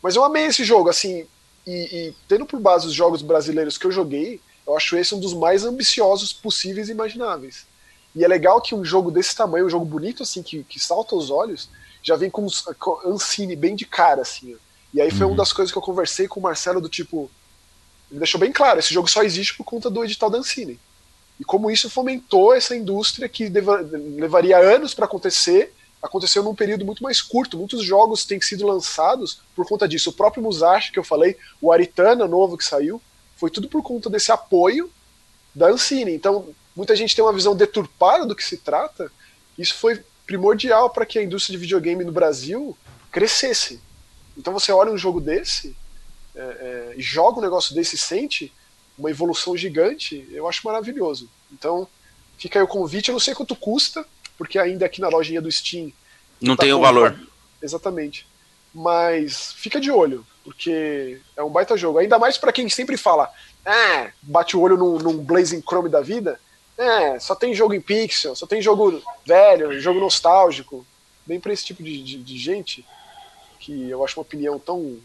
Mas 0.00 0.16
eu 0.16 0.24
amei 0.24 0.46
esse 0.46 0.64
jogo, 0.64 0.88
assim, 0.88 1.26
e, 1.66 1.72
e, 1.72 2.14
tendo 2.26 2.46
por 2.46 2.58
base 2.58 2.86
os 2.86 2.94
jogos 2.94 3.22
brasileiros 3.22 3.76
que 3.76 3.86
eu 3.86 3.92
joguei, 3.92 4.40
eu 4.66 4.76
acho 4.76 4.96
esse 4.96 5.14
um 5.14 5.20
dos 5.20 5.34
mais 5.34 5.64
ambiciosos 5.64 6.32
possíveis 6.32 6.88
e 6.88 6.92
imagináveis. 6.92 7.66
E 8.14 8.24
é 8.24 8.28
legal 8.28 8.60
que 8.60 8.74
um 8.74 8.84
jogo 8.84 9.10
desse 9.10 9.34
tamanho, 9.34 9.66
um 9.66 9.70
jogo 9.70 9.84
bonito 9.84 10.22
assim, 10.22 10.42
que, 10.42 10.62
que 10.64 10.78
salta 10.78 11.16
os 11.16 11.30
olhos, 11.30 11.68
já 12.02 12.16
vem 12.16 12.30
com, 12.30 12.46
com 12.78 13.00
Ancine 13.06 13.56
bem 13.56 13.74
de 13.74 13.86
cara, 13.86 14.22
assim. 14.22 14.54
Ó. 14.54 14.58
E 14.94 15.00
aí 15.00 15.10
foi 15.10 15.22
uhum. 15.22 15.32
uma 15.32 15.38
das 15.38 15.52
coisas 15.52 15.72
que 15.72 15.78
eu 15.78 15.82
conversei 15.82 16.28
com 16.28 16.38
o 16.38 16.42
Marcelo 16.42 16.80
do 16.80 16.88
tipo. 16.88 17.30
Ele 18.10 18.18
deixou 18.18 18.38
bem 18.38 18.52
claro, 18.52 18.78
esse 18.78 18.92
jogo 18.92 19.08
só 19.08 19.22
existe 19.22 19.56
por 19.56 19.64
conta 19.64 19.88
do 19.88 20.04
edital 20.04 20.28
da 20.28 20.38
Ancine. 20.38 20.78
E 21.40 21.44
como 21.44 21.70
isso 21.70 21.88
fomentou 21.88 22.54
essa 22.54 22.76
indústria 22.76 23.28
que 23.28 23.48
deva, 23.48 23.80
levaria 23.80 24.58
anos 24.58 24.92
para 24.92 25.06
acontecer 25.06 25.72
aconteceu 26.02 26.42
num 26.42 26.54
período 26.54 26.84
muito 26.84 27.02
mais 27.02 27.22
curto. 27.22 27.56
Muitos 27.56 27.84
jogos 27.84 28.24
têm 28.24 28.40
sido 28.40 28.66
lançados 28.66 29.40
por 29.54 29.66
conta 29.66 29.86
disso. 29.86 30.10
O 30.10 30.12
próprio 30.12 30.42
Musashi, 30.42 30.90
que 30.90 30.98
eu 30.98 31.04
falei, 31.04 31.36
o 31.60 31.70
Aritana 31.72 32.26
novo 32.26 32.58
que 32.58 32.64
saiu, 32.64 33.00
foi 33.42 33.50
tudo 33.50 33.68
por 33.68 33.82
conta 33.82 34.08
desse 34.08 34.30
apoio 34.30 34.88
da 35.52 35.66
Ancine. 35.66 36.12
Então, 36.12 36.54
muita 36.76 36.94
gente 36.94 37.16
tem 37.16 37.24
uma 37.24 37.32
visão 37.32 37.56
deturpada 37.56 38.24
do 38.24 38.36
que 38.36 38.44
se 38.44 38.56
trata. 38.56 39.10
Isso 39.58 39.74
foi 39.74 40.00
primordial 40.24 40.90
para 40.90 41.04
que 41.04 41.18
a 41.18 41.24
indústria 41.24 41.58
de 41.58 41.60
videogame 41.60 42.04
no 42.04 42.12
Brasil 42.12 42.78
crescesse. 43.10 43.80
Então, 44.38 44.52
você 44.52 44.70
olha 44.70 44.92
um 44.92 44.96
jogo 44.96 45.20
desse, 45.20 45.76
é, 46.36 46.40
é, 46.40 46.94
joga 46.98 47.40
um 47.40 47.42
negócio 47.42 47.74
desse 47.74 47.96
e 47.96 47.98
sente, 47.98 48.52
uma 48.96 49.10
evolução 49.10 49.56
gigante, 49.56 50.24
eu 50.30 50.46
acho 50.46 50.64
maravilhoso. 50.64 51.28
Então, 51.50 51.88
fica 52.38 52.60
aí 52.60 52.62
o 52.62 52.68
convite, 52.68 53.08
eu 53.08 53.12
não 53.14 53.18
sei 53.18 53.34
quanto 53.34 53.56
custa, 53.56 54.06
porque 54.38 54.56
ainda 54.56 54.86
aqui 54.86 55.00
na 55.00 55.08
lojinha 55.08 55.42
do 55.42 55.50
Steam. 55.50 55.92
Não 56.40 56.54
tá 56.54 56.62
tem 56.62 56.72
o 56.72 56.78
valor. 56.78 57.20
Exatamente. 57.60 58.24
Mas 58.72 59.52
fica 59.54 59.80
de 59.80 59.90
olho, 59.90 60.24
porque 60.44 61.20
é 61.36 61.42
um 61.42 61.50
baita 61.50 61.76
jogo. 61.76 61.98
Ainda 61.98 62.18
mais 62.18 62.36
para 62.36 62.52
quem 62.52 62.68
sempre 62.68 62.96
fala, 62.96 63.32
ah, 63.64 64.10
bate 64.22 64.56
o 64.56 64.60
olho 64.60 64.76
num, 64.76 64.98
num 64.98 65.18
Blazing 65.18 65.62
Chrome 65.62 65.88
da 65.88 66.00
vida. 66.00 66.38
É, 66.76 67.18
só 67.18 67.34
tem 67.34 67.54
jogo 67.54 67.74
em 67.74 67.80
pixel, 67.80 68.34
só 68.34 68.46
tem 68.46 68.60
jogo 68.60 69.02
velho, 69.26 69.78
jogo 69.80 70.00
nostálgico. 70.00 70.86
Bem 71.24 71.38
pra 71.38 71.52
esse 71.52 71.64
tipo 71.64 71.82
de, 71.82 72.02
de, 72.02 72.22
de 72.22 72.38
gente, 72.38 72.84
que 73.60 73.88
eu 73.88 74.04
acho 74.04 74.18
uma 74.18 74.22
opinião 74.22 74.58
tão 74.58 74.98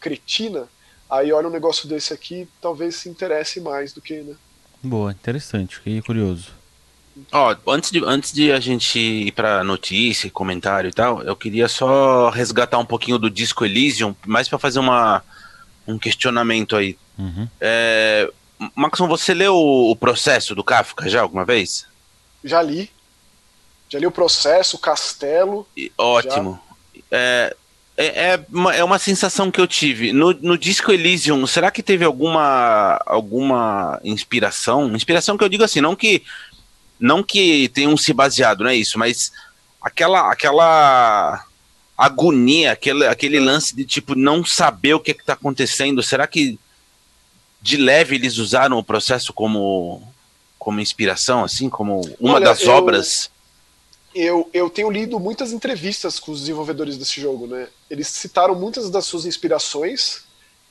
cretina, 0.00 0.66
aí 1.08 1.30
olha 1.30 1.48
um 1.48 1.52
negócio 1.52 1.86
desse 1.86 2.12
aqui, 2.14 2.48
talvez 2.60 2.96
se 2.96 3.08
interesse 3.08 3.60
mais 3.60 3.92
do 3.92 4.00
que, 4.00 4.22
né? 4.22 4.34
Boa, 4.82 5.12
interessante, 5.12 5.76
fiquei 5.76 6.00
curioso. 6.00 6.59
Ó, 7.32 7.54
antes 7.68 7.90
de, 7.90 8.02
antes 8.04 8.32
de 8.32 8.52
a 8.52 8.60
gente 8.60 8.98
ir 8.98 9.32
pra 9.32 9.62
notícia, 9.64 10.30
comentário 10.30 10.88
e 10.88 10.92
tal, 10.92 11.22
eu 11.22 11.36
queria 11.36 11.68
só 11.68 12.30
resgatar 12.30 12.78
um 12.78 12.84
pouquinho 12.84 13.18
do 13.18 13.30
Disco 13.30 13.64
Elysium, 13.64 14.14
mais 14.26 14.48
para 14.48 14.58
fazer 14.58 14.78
uma, 14.78 15.22
um 15.86 15.98
questionamento 15.98 16.76
aí. 16.76 16.96
Uhum. 17.18 17.48
É, 17.60 18.30
Maxon, 18.74 19.08
você 19.08 19.34
leu 19.34 19.56
o 19.56 19.94
processo 19.96 20.54
do 20.54 20.64
Kafka 20.64 21.08
já 21.08 21.22
alguma 21.22 21.44
vez? 21.44 21.86
Já 22.44 22.62
li. 22.62 22.90
Já 23.88 23.98
li 23.98 24.06
o 24.06 24.10
processo, 24.10 24.76
o 24.76 24.80
castelo. 24.80 25.66
E, 25.76 25.90
ótimo. 25.98 26.60
É, 27.10 27.54
é, 27.96 28.32
é, 28.32 28.44
uma, 28.50 28.74
é 28.74 28.84
uma 28.84 28.98
sensação 28.98 29.50
que 29.50 29.60
eu 29.60 29.66
tive. 29.66 30.12
No, 30.12 30.32
no 30.32 30.56
Disco 30.56 30.92
Elysium, 30.92 31.46
será 31.46 31.70
que 31.70 31.82
teve 31.82 32.04
alguma, 32.04 33.00
alguma 33.04 34.00
inspiração? 34.02 34.94
Inspiração 34.94 35.36
que 35.36 35.44
eu 35.44 35.48
digo 35.48 35.64
assim, 35.64 35.80
não 35.80 35.96
que 35.96 36.22
não 37.00 37.22
que 37.22 37.68
tenham 37.70 37.96
se 37.96 38.12
baseado, 38.12 38.62
não 38.62 38.70
é 38.70 38.76
isso, 38.76 38.98
mas 38.98 39.32
aquela 39.80 40.30
aquela 40.30 41.46
agonia, 41.96 42.72
aquele, 42.72 43.06
aquele 43.06 43.38
lance 43.38 43.74
de 43.76 43.84
tipo 43.84 44.14
não 44.14 44.44
saber 44.44 44.94
o 44.94 45.00
que 45.00 45.10
está 45.10 45.34
acontecendo. 45.34 46.02
Será 46.02 46.26
que 46.26 46.58
de 47.60 47.76
leve 47.76 48.14
eles 48.14 48.38
usaram 48.38 48.78
o 48.78 48.84
processo 48.84 49.32
como 49.32 50.02
como 50.58 50.80
inspiração, 50.80 51.42
assim, 51.42 51.70
como 51.70 52.02
uma 52.20 52.34
Olha, 52.34 52.44
das 52.44 52.62
eu, 52.62 52.70
obras? 52.70 53.30
Eu, 54.14 54.50
eu 54.52 54.68
tenho 54.68 54.90
lido 54.90 55.18
muitas 55.18 55.52
entrevistas 55.52 56.18
com 56.20 56.32
os 56.32 56.40
desenvolvedores 56.40 56.98
desse 56.98 57.18
jogo, 57.18 57.46
né? 57.46 57.68
Eles 57.88 58.08
citaram 58.08 58.54
muitas 58.54 58.90
das 58.90 59.06
suas 59.06 59.24
inspirações, 59.24 60.24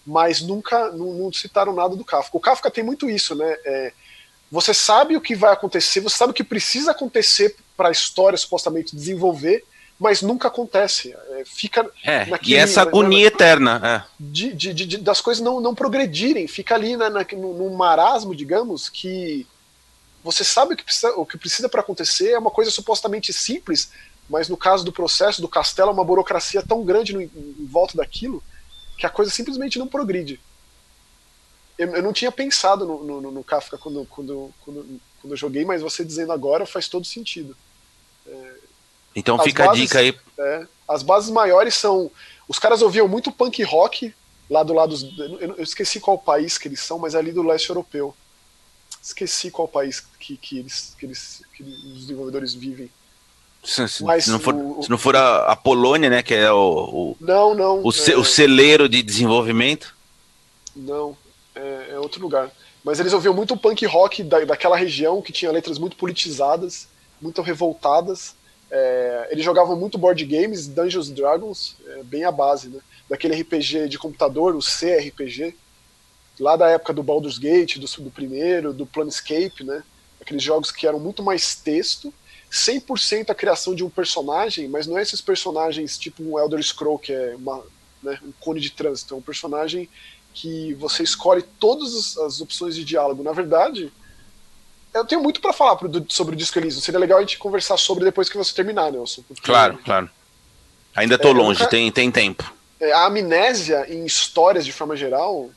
mas 0.06 0.42
nunca 0.42 0.92
não, 0.92 1.14
não 1.14 1.34
citaram 1.34 1.74
nada 1.74 1.96
do 1.96 2.06
Kafka. 2.06 2.38
O 2.38 2.40
Kafka 2.40 2.70
tem 2.70 2.84
muito 2.84 3.10
isso, 3.10 3.34
né? 3.34 3.58
É, 3.66 3.94
você 4.52 4.74
sabe 4.74 5.16
o 5.16 5.22
que 5.22 5.36
vai 5.36 5.54
acontecer, 5.54 6.00
você 6.00 6.18
sabe 6.18 6.32
o 6.32 6.34
que 6.34 6.44
precisa 6.44 6.92
acontecer 6.92 7.56
para 7.78 7.90
a 7.90 7.92
história 7.92 8.38
supostamente 8.38 8.96
desenvolver, 8.96 9.64
mas 10.00 10.22
nunca 10.22 10.48
acontece. 10.48 11.16
É, 11.32 11.44
fica 11.46 11.90
é, 12.04 12.26
naquele, 12.26 12.54
e 12.54 12.58
essa 12.58 12.82
agonia 12.82 13.22
na, 13.22 13.28
eterna. 13.28 13.82
É. 13.84 14.04
De, 14.20 14.54
de, 14.54 14.74
de, 14.74 14.98
das 14.98 15.22
coisas 15.22 15.44
não, 15.44 15.62
não 15.62 15.76
progredirem, 15.76 16.48
fica 16.48 16.74
ali 16.74 16.98
na, 16.98 17.10
na, 17.10 17.26
num 17.34 17.76
marasmo, 17.76 18.36
digamos, 18.36 18.90
que 18.90 19.46
você 20.24 20.44
sabe 20.44 20.74
o 20.74 20.78
que 20.78 20.84
precisa, 20.84 21.12
o 21.16 21.26
que 21.26 21.38
precisa 21.38 21.70
para 21.70 21.82
acontecer, 21.82 22.32
é 22.32 22.40
uma 22.40 22.52
coisa 22.52 22.72
supostamente 22.72 23.32
simples, 23.32 23.92
mas 24.28 24.50
no 24.50 24.58
caso 24.58 24.84
do 24.84 24.92
processo 24.92 25.42
do 25.42 25.48
castelo, 25.48 25.90
é 25.90 25.94
uma 25.94 26.04
burocracia 26.04 26.64
tão 26.68 26.84
grande 26.84 27.14
no, 27.14 27.22
em 27.22 27.68
volta 27.70 27.96
daquilo 27.96 28.44
que 28.98 29.06
a 29.06 29.10
coisa 29.10 29.32
simplesmente 29.32 29.78
não 29.78 29.88
progride 29.88 30.40
eu, 31.80 31.96
eu 31.96 32.04
não 32.04 32.12
tinha 32.12 32.32
pensado 32.32 32.86
no, 32.86 33.22
no, 33.22 33.32
no 33.32 33.44
Kafka 33.44 33.78
quando, 33.78 34.06
quando, 34.10 34.54
quando, 34.60 35.00
quando, 35.22 35.32
eu 35.32 35.38
joguei, 35.38 35.64
mas 35.64 35.82
você 35.82 36.04
dizendo 36.04 36.34
agora 36.34 36.66
faz 36.66 36.90
todo 36.90 37.06
sentido. 37.08 37.56
É, 38.28 38.54
então 39.16 39.40
fica 39.40 39.66
bases, 39.66 39.82
a 39.82 39.86
dica 39.86 40.00
aí. 40.00 40.20
É, 40.38 40.68
as 40.86 41.02
bases 41.02 41.30
maiores 41.30 41.76
são. 41.76 42.12
Os 42.50 42.60
caras 42.60 42.82
ouviam 42.82 43.08
muito 43.08 43.32
punk 43.32 43.64
rock 43.64 44.14
lá 44.50 44.62
do 44.62 44.74
lado. 44.74 44.94
Eu, 45.18 45.56
eu 45.56 45.64
esqueci 45.64 46.02
qual 46.02 46.18
país 46.18 46.58
que 46.58 46.68
eles 46.68 46.82
são, 46.82 47.00
mas 47.00 47.16
é 47.16 47.18
ali 47.18 47.32
do 47.32 47.44
leste 47.44 47.70
europeu. 47.70 48.14
Esqueci 49.02 49.50
qual 49.50 49.68
país 49.68 50.04
que, 50.20 50.36
que, 50.36 50.60
eles, 50.60 50.94
que, 51.00 51.06
eles, 51.06 51.42
que 51.54 51.64
os 51.64 52.02
desenvolvedores 52.02 52.54
vivem. 52.54 52.92
Se, 53.64 53.88
se, 53.88 54.04
Mas 54.04 54.28
não 54.28 54.40
for, 54.40 54.54
o, 54.54 54.84
se 54.84 54.90
não 54.90 54.98
for 54.98 55.16
a, 55.16 55.52
a, 55.52 55.56
Polônia, 55.56 56.10
né, 56.10 56.24
que 56.24 56.34
é 56.34 56.52
o, 56.52 56.58
o 56.58 57.18
não, 57.20 57.54
não, 57.54 57.84
o, 57.84 57.92
é, 57.92 58.18
o 58.18 58.24
celeiro 58.24 58.88
de 58.88 59.02
desenvolvimento. 59.02 59.96
Não, 60.76 61.18
é, 61.56 61.92
é 61.92 62.00
outro 62.00 62.22
lugar. 62.22 62.52
Mas 62.84 63.00
eles 63.00 63.14
ouviam 63.14 63.34
muito 63.34 63.58
punk 63.58 63.86
rock 63.86 64.24
da, 64.24 64.44
daquela 64.46 64.78
região, 64.78 65.22
que 65.22 65.32
tinha 65.32 65.52
letras 65.52 65.78
muito 65.78 65.96
politizadas, 65.96 66.88
muito 67.22 67.42
revoltadas. 67.42 68.36
É, 68.72 69.30
eles 69.32 69.44
jogavam 69.44 69.76
muito 69.76 69.98
board 69.98 70.24
games, 70.26 70.68
Dungeons 70.68 71.10
Dragons, 71.10 71.76
é, 71.86 72.04
bem 72.04 72.24
a 72.24 72.32
base, 72.32 72.70
né? 72.70 72.80
Daquele 73.10 73.42
RPG 73.42 73.90
de 73.90 73.98
computador, 73.98 74.56
o 74.56 74.60
CRPG, 74.60 75.56
lá 76.40 76.56
da 76.56 76.70
época 76.70 76.94
do 76.94 77.04
Baldur's 77.04 77.38
Gate, 77.38 77.78
do, 77.78 78.04
do 78.04 78.12
primeiro, 78.12 78.72
do 78.72 78.86
Planescape, 78.86 79.64
né? 79.64 79.84
Aqueles 80.22 80.44
jogos 80.44 80.72
que 80.72 80.86
eram 80.88 81.00
muito 81.00 81.24
mais 81.24 81.56
texto, 81.56 82.14
100% 82.52 83.30
a 83.30 83.36
criação 83.36 83.76
de 83.76 83.84
um 83.84 83.90
personagem, 83.90 84.68
mas 84.68 84.88
não 84.88 84.98
é 84.98 85.02
esses 85.02 85.22
personagens 85.22 85.98
tipo 85.98 86.24
um 86.24 86.40
Elder 86.40 86.62
Scroll, 86.64 87.00
que 87.00 87.14
é 87.14 87.36
uma, 87.36 87.64
né, 88.02 88.20
um 88.24 88.32
cone 88.40 88.60
de 88.60 88.72
trânsito, 88.72 89.14
é 89.14 89.18
um 89.18 89.22
personagem 89.22 89.90
que 90.42 90.74
você 90.76 91.04
escolhe 91.04 91.44
todas 91.60 92.18
as 92.18 92.40
opções 92.40 92.74
de 92.74 92.86
diálogo. 92.86 93.22
Na 93.22 93.34
verdade, 93.34 93.92
eu 94.94 95.06
tenho 95.06 95.22
muito 95.22 95.42
para 95.42 95.52
falar 95.52 95.78
sobre 96.08 96.34
o 96.34 96.38
Disco 96.38 96.58
Elysium. 96.58 96.82
Seria 96.82 97.00
legal 97.00 97.18
a 97.18 97.22
gente 97.22 97.38
conversar 97.38 97.76
sobre 97.76 98.06
depois 98.06 98.30
que 98.30 98.38
você 98.38 98.56
terminar, 98.56 98.90
Nelson. 98.90 99.22
Porque, 99.28 99.42
claro, 99.42 99.78
claro. 99.84 100.10
Ainda 100.96 101.18
tô 101.18 101.30
é, 101.30 101.34
longe, 101.34 101.60
nunca, 101.60 101.70
tem, 101.70 101.92
tem 101.92 102.10
tempo. 102.10 102.54
É, 102.80 102.94
a 102.94 103.06
amnésia 103.08 103.86
em 103.94 104.06
histórias, 104.06 104.66
de 104.66 104.72
forma 104.72 104.96
geral, 104.96 105.50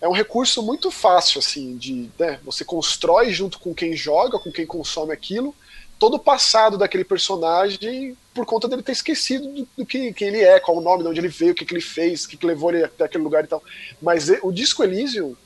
é 0.00 0.08
um 0.08 0.12
recurso 0.12 0.62
muito 0.62 0.90
fácil, 0.90 1.38
assim, 1.38 1.76
de. 1.76 2.10
Né, 2.18 2.40
você 2.42 2.64
constrói 2.64 3.30
junto 3.32 3.58
com 3.58 3.74
quem 3.74 3.94
joga, 3.94 4.38
com 4.38 4.50
quem 4.50 4.64
consome 4.64 5.12
aquilo, 5.12 5.54
todo 6.02 6.14
o 6.14 6.18
passado 6.18 6.76
daquele 6.76 7.04
personagem 7.04 8.16
por 8.34 8.44
conta 8.44 8.66
dele 8.66 8.82
ter 8.82 8.90
esquecido 8.90 9.46
do, 9.46 9.68
do 9.78 9.86
que, 9.86 10.12
ele 10.20 10.40
é, 10.40 10.58
qual 10.58 10.76
o 10.76 10.80
nome, 10.80 11.04
de 11.04 11.08
onde 11.08 11.20
ele 11.20 11.28
veio, 11.28 11.52
o 11.52 11.54
que, 11.54 11.64
que 11.64 11.72
ele 11.72 11.80
fez, 11.80 12.24
o 12.24 12.28
que, 12.28 12.36
que 12.36 12.44
levou 12.44 12.72
ele 12.72 12.82
até 12.82 13.04
aquele 13.04 13.22
lugar 13.22 13.44
e 13.44 13.46
tal. 13.46 13.62
Mas 14.02 14.28
o 14.42 14.50
disco 14.50 14.82
Elysium 14.82 15.36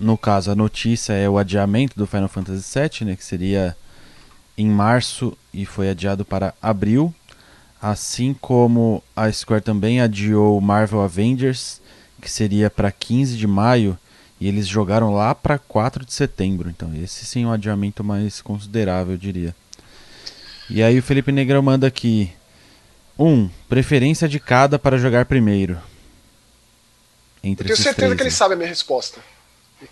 no 0.00 0.16
caso, 0.16 0.50
a 0.50 0.54
notícia 0.54 1.12
é 1.12 1.28
o 1.28 1.36
adiamento 1.36 1.96
do 1.96 2.06
Final 2.06 2.28
Fantasy 2.28 2.78
VII, 2.78 3.06
né, 3.06 3.16
que 3.16 3.24
seria 3.24 3.76
em 4.56 4.68
março 4.68 5.36
e 5.52 5.66
foi 5.66 5.90
adiado 5.90 6.24
para 6.24 6.54
abril. 6.60 7.14
Assim 7.80 8.34
como 8.34 9.02
a 9.14 9.30
Square 9.30 9.62
também 9.62 10.00
adiou 10.00 10.60
Marvel 10.60 11.00
Avengers, 11.00 11.80
que 12.20 12.30
seria 12.30 12.68
para 12.68 12.90
15 12.90 13.36
de 13.36 13.46
maio, 13.46 13.96
e 14.40 14.48
eles 14.48 14.66
jogaram 14.66 15.12
lá 15.12 15.34
para 15.34 15.58
4 15.58 16.04
de 16.04 16.12
setembro. 16.12 16.68
Então, 16.70 16.92
esse 16.94 17.24
sim 17.24 17.44
é 17.44 17.46
um 17.46 17.52
adiamento 17.52 18.02
mais 18.02 18.40
considerável, 18.40 19.14
eu 19.14 19.18
diria. 19.18 19.54
E 20.70 20.82
aí 20.82 20.98
o 20.98 21.02
Felipe 21.02 21.32
Negrão 21.32 21.62
manda 21.62 21.86
aqui. 21.86 22.30
1. 23.18 23.26
Um, 23.26 23.50
preferência 23.68 24.28
de 24.28 24.38
cada 24.38 24.78
para 24.78 24.98
jogar 24.98 25.24
primeiro. 25.24 25.78
Entre 27.42 27.64
eu 27.64 27.66
tenho 27.68 27.76
certeza 27.76 28.06
três, 28.06 28.16
que 28.16 28.22
ele 28.22 28.30
sabe 28.30 28.54
a 28.54 28.56
minha 28.56 28.68
resposta. 28.68 29.20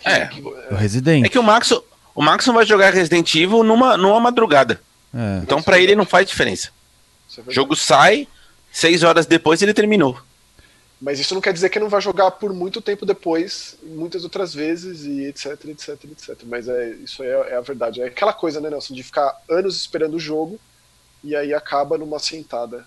Que, 0.01 0.07
é, 0.07 0.25
que, 0.27 0.41
o 0.41 0.75
Resident. 0.75 1.25
É 1.25 1.29
que 1.29 1.39
o 1.39 1.43
Max, 1.43 1.71
o 2.13 2.21
Max 2.21 2.45
vai 2.45 2.65
jogar 2.65 2.93
Resident 2.93 3.33
Evil 3.35 3.63
numa, 3.63 3.97
numa 3.97 4.19
madrugada. 4.19 4.81
É. 5.13 5.39
Então 5.43 5.61
para 5.61 5.79
ele 5.79 5.95
não 5.95 6.05
faz 6.05 6.27
diferença. 6.27 6.69
É 7.37 7.41
o 7.45 7.51
jogo 7.51 7.75
sai, 7.75 8.27
seis 8.71 9.03
horas 9.03 9.25
depois 9.25 9.61
ele 9.61 9.73
terminou. 9.73 10.19
Mas 10.99 11.19
isso 11.19 11.35
não 11.35 11.41
quer 11.41 11.53
dizer 11.53 11.69
que 11.69 11.79
não 11.79 11.89
vai 11.89 12.01
jogar 12.01 12.31
por 12.31 12.51
muito 12.53 12.81
tempo 12.81 13.05
depois, 13.05 13.77
muitas 13.83 14.23
outras 14.23 14.53
vezes, 14.53 15.05
e 15.05 15.25
etc, 15.25 15.65
etc, 15.65 15.89
etc. 16.05 16.39
Mas 16.45 16.67
é, 16.67 16.89
isso 17.03 17.21
é, 17.23 17.51
é 17.51 17.55
a 17.55 17.61
verdade. 17.61 18.01
É 18.01 18.05
aquela 18.05 18.33
coisa, 18.33 18.59
né, 18.59 18.69
Nelson, 18.69 18.95
de 18.95 19.03
ficar 19.03 19.39
anos 19.47 19.75
esperando 19.75 20.15
o 20.15 20.19
jogo 20.19 20.59
e 21.23 21.35
aí 21.35 21.53
acaba 21.53 21.97
numa 21.97 22.19
sentada. 22.19 22.85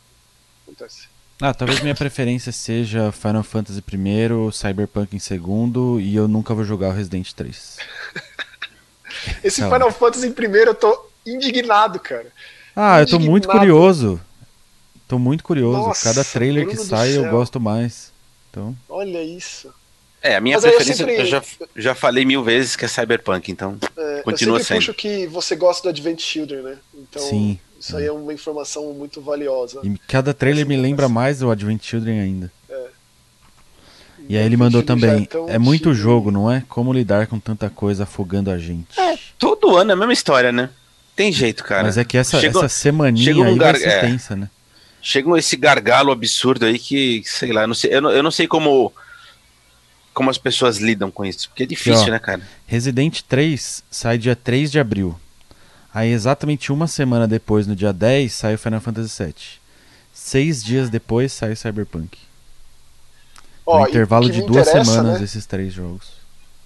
Acontece. 0.62 1.08
Ah, 1.40 1.54
talvez 1.54 1.80
minha 1.80 1.94
preferência 1.94 2.52
seja 2.52 3.10
Final 3.10 3.42
Fantasy 3.42 3.78
I, 3.80 4.52
Cyberpunk 4.52 5.16
em 5.16 5.18
segundo, 5.18 5.98
e 5.98 6.14
eu 6.14 6.28
nunca 6.28 6.52
vou 6.54 6.64
jogar 6.64 6.88
o 6.88 6.92
Resident 6.92 7.32
3. 7.32 7.78
Esse 9.42 9.60
Calma. 9.60 9.76
Final 9.76 9.92
Fantasy 9.92 10.26
em 10.26 10.32
primeiro 10.32 10.70
eu 10.70 10.74
tô 10.74 11.06
indignado, 11.26 11.98
cara. 11.98 12.26
Ah, 12.76 13.00
indignado. 13.00 13.02
eu 13.02 13.06
tô 13.06 13.18
muito 13.18 13.48
curioso. 13.48 14.20
Tô 15.08 15.18
muito 15.18 15.42
curioso. 15.42 15.78
Nossa, 15.78 16.04
Cada 16.04 16.24
trailer 16.24 16.68
que 16.68 16.76
sai 16.76 17.16
eu 17.16 17.28
gosto 17.30 17.58
mais. 17.58 18.12
Então... 18.50 18.76
Olha 18.88 19.22
isso. 19.22 19.72
É, 20.22 20.36
a 20.36 20.40
minha 20.40 20.56
Mas 20.56 20.64
preferência, 20.64 21.02
eu, 21.02 21.08
sempre... 21.08 21.22
eu, 21.22 21.26
já, 21.26 21.42
já 21.74 21.94
falei 21.94 22.26
mil 22.26 22.44
vezes 22.44 22.76
que 22.76 22.84
é 22.84 22.88
Cyberpunk, 22.88 23.50
então 23.50 23.78
é, 23.96 24.20
continua 24.22 24.58
eu 24.58 24.64
sempre 24.64 24.84
sendo. 24.84 24.94
puxo 24.94 24.94
que 24.94 25.26
você 25.26 25.56
gosta 25.56 25.84
do 25.84 25.88
Advent 25.88 26.20
Children, 26.20 26.62
né? 26.62 26.78
Então, 26.94 27.22
Sim. 27.22 27.58
Isso 27.80 27.96
aí 27.96 28.06
é 28.06 28.12
uma 28.12 28.32
informação 28.32 28.92
muito 28.92 29.20
valiosa. 29.20 29.80
E 29.82 29.98
cada 30.06 30.34
trailer 30.34 30.66
me 30.66 30.76
lembra 30.76 31.08
mais 31.08 31.42
o 31.42 31.50
Advent 31.50 31.82
Children 31.82 32.20
ainda. 32.20 32.52
É. 32.68 32.86
E, 34.28 34.34
e 34.34 34.38
aí 34.38 34.44
ele 34.44 34.56
mandou 34.56 34.82
também, 34.82 35.26
é, 35.48 35.54
é 35.54 35.58
muito 35.58 35.94
jogo, 35.94 36.30
não 36.30 36.50
é? 36.50 36.62
Como 36.68 36.92
lidar 36.92 37.26
com 37.26 37.40
tanta 37.40 37.70
coisa 37.70 38.02
afogando 38.02 38.50
a 38.50 38.58
gente. 38.58 39.00
É, 39.00 39.18
todo 39.38 39.76
ano 39.76 39.92
é 39.92 39.94
a 39.94 39.96
mesma 39.96 40.12
história, 40.12 40.52
né? 40.52 40.68
Tem 41.16 41.32
jeito, 41.32 41.64
cara. 41.64 41.84
Mas 41.84 41.96
é 41.96 42.04
que 42.04 42.18
essa, 42.18 42.38
chega, 42.38 42.58
essa 42.58 42.68
semaninha 42.68 43.34
um 43.36 43.44
aí 43.44 43.58
gar... 43.58 43.72
vai 43.72 43.80
ser 43.80 43.88
é. 43.88 44.00
tensa, 44.00 44.36
né? 44.36 44.50
chega 45.02 45.38
esse 45.38 45.56
gargalo 45.56 46.12
absurdo 46.12 46.66
aí 46.66 46.78
que, 46.78 47.22
sei 47.24 47.52
lá, 47.52 47.62
eu 47.62 47.68
não 47.68 47.74
sei, 47.74 47.94
eu 47.94 48.00
não, 48.02 48.10
eu 48.10 48.22
não 48.22 48.30
sei 48.30 48.46
como 48.46 48.92
como 50.12 50.28
as 50.28 50.38
pessoas 50.38 50.78
lidam 50.78 51.10
com 51.10 51.24
isso, 51.24 51.48
porque 51.48 51.62
é 51.62 51.66
difícil, 51.66 52.08
ó, 52.08 52.10
né, 52.10 52.18
cara? 52.18 52.42
Resident 52.66 53.22
3 53.22 53.84
sai 53.90 54.18
dia 54.18 54.36
3 54.36 54.70
de 54.70 54.78
abril. 54.78 55.18
Aí 55.92 56.10
exatamente 56.10 56.72
uma 56.72 56.86
semana 56.86 57.26
depois, 57.26 57.66
no 57.66 57.74
dia 57.74 57.92
10, 57.92 58.32
sai 58.32 58.54
o 58.54 58.58
Final 58.58 58.80
Fantasy 58.80 59.24
VII. 59.24 59.34
Seis 60.12 60.62
dias 60.62 60.88
depois 60.88 61.32
sai 61.32 61.52
o 61.52 61.56
Cyberpunk. 61.56 62.18
Ó, 63.66 63.80
no 63.80 63.88
intervalo 63.88 64.30
de 64.30 64.42
duas 64.42 64.68
semanas 64.68 65.18
né? 65.18 65.24
esses 65.24 65.46
três 65.46 65.72
jogos. 65.72 66.12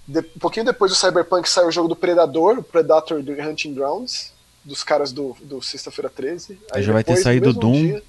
De, 0.07 0.19
um 0.19 0.39
pouquinho 0.39 0.65
depois 0.65 0.91
do 0.91 0.95
Cyberpunk 0.95 1.49
sai 1.49 1.65
o 1.65 1.71
jogo 1.71 1.87
do 1.87 1.95
Predador, 1.95 2.59
o 2.59 2.63
Predator 2.63 3.23
do 3.23 3.31
Hunting 3.31 3.73
Grounds, 3.73 4.31
dos 4.63 4.83
caras 4.83 5.11
do, 5.11 5.35
do 5.41 5.61
Sexta-feira 5.61 6.09
13. 6.09 6.59
Aí 6.71 6.83
já 6.83 6.93
vai 6.93 7.03
ter 7.03 7.15
saído 7.17 7.49
o 7.49 7.53
Doom. 7.53 7.73
Dia, 7.73 8.03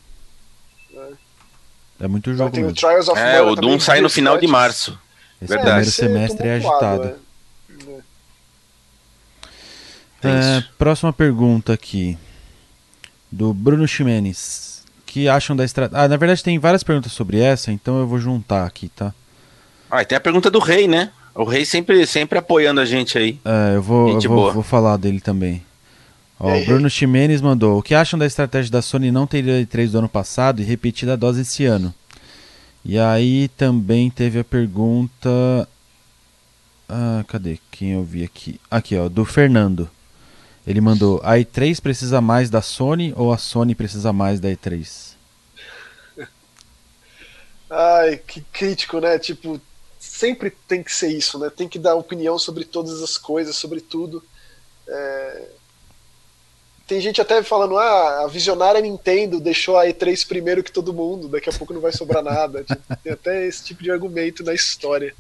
é 1.98 2.06
muito 2.06 2.34
jogo. 2.34 2.50
Tem 2.50 2.64
o 2.64 2.74
Trials 2.74 3.08
of 3.08 3.18
é, 3.18 3.40
o 3.40 3.54
Doom 3.54 3.80
sai 3.80 4.00
no 4.00 4.10
final 4.10 4.36
de 4.38 4.46
março. 4.46 4.98
Esse 5.40 5.48
Verdade. 5.48 5.90
primeiro 5.90 5.90
semestre 5.90 6.48
é 6.48 6.54
agitado. 6.56 7.08
É. 7.08 7.25
É, 10.28 10.64
próxima 10.78 11.12
pergunta 11.12 11.72
aqui. 11.72 12.16
Do 13.30 13.52
Bruno 13.52 13.86
Ximenes. 13.86 14.84
Que 15.04 15.28
acham 15.28 15.56
da 15.56 15.64
estratégia. 15.64 16.04
Ah, 16.04 16.08
na 16.08 16.16
verdade 16.16 16.42
tem 16.42 16.58
várias 16.58 16.82
perguntas 16.82 17.12
sobre 17.12 17.40
essa, 17.40 17.72
então 17.72 17.98
eu 17.98 18.06
vou 18.06 18.18
juntar 18.18 18.66
aqui, 18.66 18.88
tá? 18.88 19.14
Ah, 19.90 20.02
e 20.02 20.04
tem 20.04 20.16
a 20.16 20.20
pergunta 20.20 20.50
do 20.50 20.58
Rei, 20.58 20.86
né? 20.88 21.10
O 21.34 21.44
Rei 21.44 21.64
sempre, 21.64 22.06
sempre 22.06 22.38
apoiando 22.38 22.80
a 22.80 22.84
gente 22.84 23.18
aí. 23.18 23.38
É, 23.44 23.76
eu 23.76 23.82
vou, 23.82 24.08
eu 24.08 24.20
vou, 24.28 24.52
vou, 24.52 24.62
falar 24.62 24.96
dele 24.96 25.20
também. 25.20 25.62
Ó, 26.38 26.54
o 26.54 26.64
Bruno 26.64 26.88
Ximenes 26.88 27.40
mandou: 27.40 27.78
O 27.78 27.82
que 27.82 27.94
acham 27.94 28.18
da 28.18 28.26
estratégia 28.26 28.70
da 28.70 28.82
Sony 28.82 29.10
não 29.10 29.26
ter 29.26 29.44
ido 29.44 29.66
3 29.66 29.92
do 29.92 29.98
ano 29.98 30.08
passado 30.08 30.60
e 30.60 30.64
repetida 30.64 31.12
a 31.12 31.16
dose 31.16 31.42
esse 31.42 31.64
ano? 31.64 31.94
E 32.84 32.98
aí 32.98 33.48
também 33.48 34.08
teve 34.10 34.38
a 34.38 34.44
pergunta. 34.44 35.68
Ah, 36.88 37.24
cadê? 37.26 37.58
Quem 37.70 37.92
eu 37.92 38.04
vi 38.04 38.24
aqui? 38.24 38.60
Aqui, 38.70 38.96
ó, 38.96 39.08
do 39.08 39.24
Fernando. 39.24 39.90
Ele 40.66 40.80
mandou: 40.80 41.20
A 41.22 41.36
E3 41.36 41.80
precisa 41.80 42.20
mais 42.20 42.50
da 42.50 42.60
Sony 42.60 43.12
ou 43.16 43.32
a 43.32 43.38
Sony 43.38 43.74
precisa 43.74 44.12
mais 44.12 44.40
da 44.40 44.48
E3? 44.48 45.14
Ai, 47.70 48.16
que 48.18 48.40
crítico, 48.40 48.98
né? 49.00 49.18
Tipo, 49.18 49.60
sempre 49.98 50.50
tem 50.50 50.82
que 50.82 50.92
ser 50.92 51.08
isso, 51.08 51.38
né? 51.38 51.50
Tem 51.50 51.68
que 51.68 51.78
dar 51.78 51.94
opinião 51.94 52.38
sobre 52.38 52.64
todas 52.64 53.02
as 53.02 53.16
coisas, 53.16 53.56
sobre 53.56 53.80
tudo. 53.80 54.22
É 54.88 55.48
tem 56.86 57.00
gente 57.00 57.20
até 57.20 57.42
falando, 57.42 57.76
ah, 57.76 58.24
a 58.24 58.26
visionária 58.28 58.80
Nintendo 58.80 59.40
deixou 59.40 59.76
a 59.76 59.86
E3 59.86 60.26
primeiro 60.26 60.62
que 60.62 60.70
todo 60.70 60.94
mundo, 60.94 61.26
daqui 61.26 61.50
a 61.50 61.52
pouco 61.52 61.74
não 61.74 61.80
vai 61.80 61.92
sobrar 61.92 62.22
nada. 62.22 62.64
Tem 63.02 63.12
até 63.12 63.44
esse 63.44 63.64
tipo 63.64 63.82
de 63.82 63.90
argumento 63.90 64.44
na 64.44 64.54
história. 64.54 65.12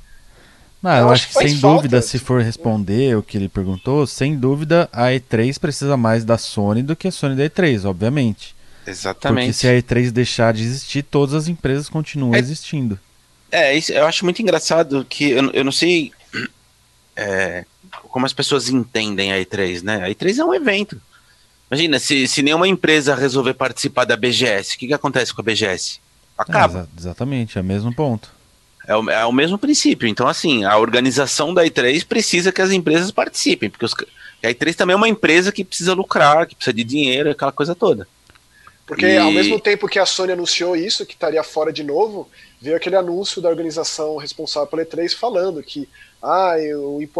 Não, 0.86 0.92
eu, 0.92 0.98
eu 0.98 1.10
acho 1.10 1.26
que, 1.26 1.32
que 1.32 1.48
sem 1.48 1.58
falta, 1.58 1.76
dúvida, 1.78 2.00
se 2.00 2.16
for 2.16 2.40
responder 2.40 3.16
o 3.16 3.22
que 3.22 3.36
ele 3.36 3.48
perguntou, 3.48 4.06
sem 4.06 4.36
dúvida 4.36 4.88
a 4.92 5.06
E3 5.06 5.58
precisa 5.58 5.96
mais 5.96 6.24
da 6.24 6.38
Sony 6.38 6.80
do 6.80 6.94
que 6.94 7.08
a 7.08 7.10
Sony 7.10 7.34
da 7.34 7.42
E3, 7.42 7.84
obviamente. 7.84 8.54
Exatamente. 8.86 9.46
Porque 9.46 9.52
se 9.52 9.66
a 9.66 9.72
E3 9.72 10.12
deixar 10.12 10.54
de 10.54 10.62
existir, 10.62 11.02
todas 11.02 11.34
as 11.34 11.48
empresas 11.48 11.88
continuam 11.88 12.36
é, 12.36 12.38
existindo. 12.38 13.00
É, 13.50 13.76
isso, 13.76 13.90
eu 13.90 14.06
acho 14.06 14.24
muito 14.24 14.40
engraçado 14.40 15.04
que 15.08 15.30
eu, 15.30 15.50
eu 15.50 15.64
não 15.64 15.72
sei 15.72 16.12
é, 17.16 17.64
como 18.08 18.24
as 18.24 18.32
pessoas 18.32 18.68
entendem 18.68 19.32
a 19.32 19.38
E3, 19.38 19.82
né? 19.82 20.04
A 20.04 20.08
E3 20.08 20.38
é 20.38 20.44
um 20.44 20.54
evento. 20.54 21.02
Imagina, 21.68 21.98
se, 21.98 22.28
se 22.28 22.44
nenhuma 22.44 22.68
empresa 22.68 23.16
resolver 23.16 23.54
participar 23.54 24.04
da 24.04 24.16
BGS, 24.16 24.76
o 24.76 24.78
que, 24.78 24.86
que 24.86 24.94
acontece 24.94 25.34
com 25.34 25.40
a 25.40 25.44
BGS? 25.44 25.98
Acaba. 26.38 26.88
É, 26.96 27.00
exatamente, 27.00 27.58
é 27.58 27.60
o 27.60 27.64
mesmo 27.64 27.92
ponto. 27.92 28.35
É 28.86 28.96
o, 28.96 29.10
é 29.10 29.26
o 29.26 29.32
mesmo 29.32 29.58
princípio. 29.58 30.08
Então, 30.08 30.28
assim, 30.28 30.64
a 30.64 30.78
organização 30.78 31.52
da 31.52 31.64
E3 31.64 32.06
precisa 32.06 32.52
que 32.52 32.62
as 32.62 32.70
empresas 32.70 33.10
participem, 33.10 33.68
porque 33.68 33.84
os, 33.84 33.94
a 34.42 34.48
E3 34.48 34.74
também 34.74 34.94
é 34.94 34.96
uma 34.96 35.08
empresa 35.08 35.50
que 35.50 35.64
precisa 35.64 35.92
lucrar, 35.92 36.46
que 36.46 36.54
precisa 36.54 36.74
de 36.74 36.84
dinheiro, 36.84 37.30
aquela 37.30 37.52
coisa 37.52 37.74
toda. 37.74 38.06
Porque 38.86 39.04
e... 39.04 39.18
ao 39.18 39.32
mesmo 39.32 39.60
tempo 39.60 39.88
que 39.88 39.98
a 39.98 40.06
Sony 40.06 40.32
anunciou 40.32 40.76
isso, 40.76 41.04
que 41.04 41.14
estaria 41.14 41.42
fora 41.42 41.72
de 41.72 41.82
novo, 41.82 42.30
veio 42.60 42.76
aquele 42.76 42.94
anúncio 42.94 43.42
da 43.42 43.48
organização 43.48 44.16
responsável 44.16 44.68
pela 44.68 44.86
E3 44.86 45.12
falando 45.14 45.62
que 45.62 45.88
ah, 46.22 46.54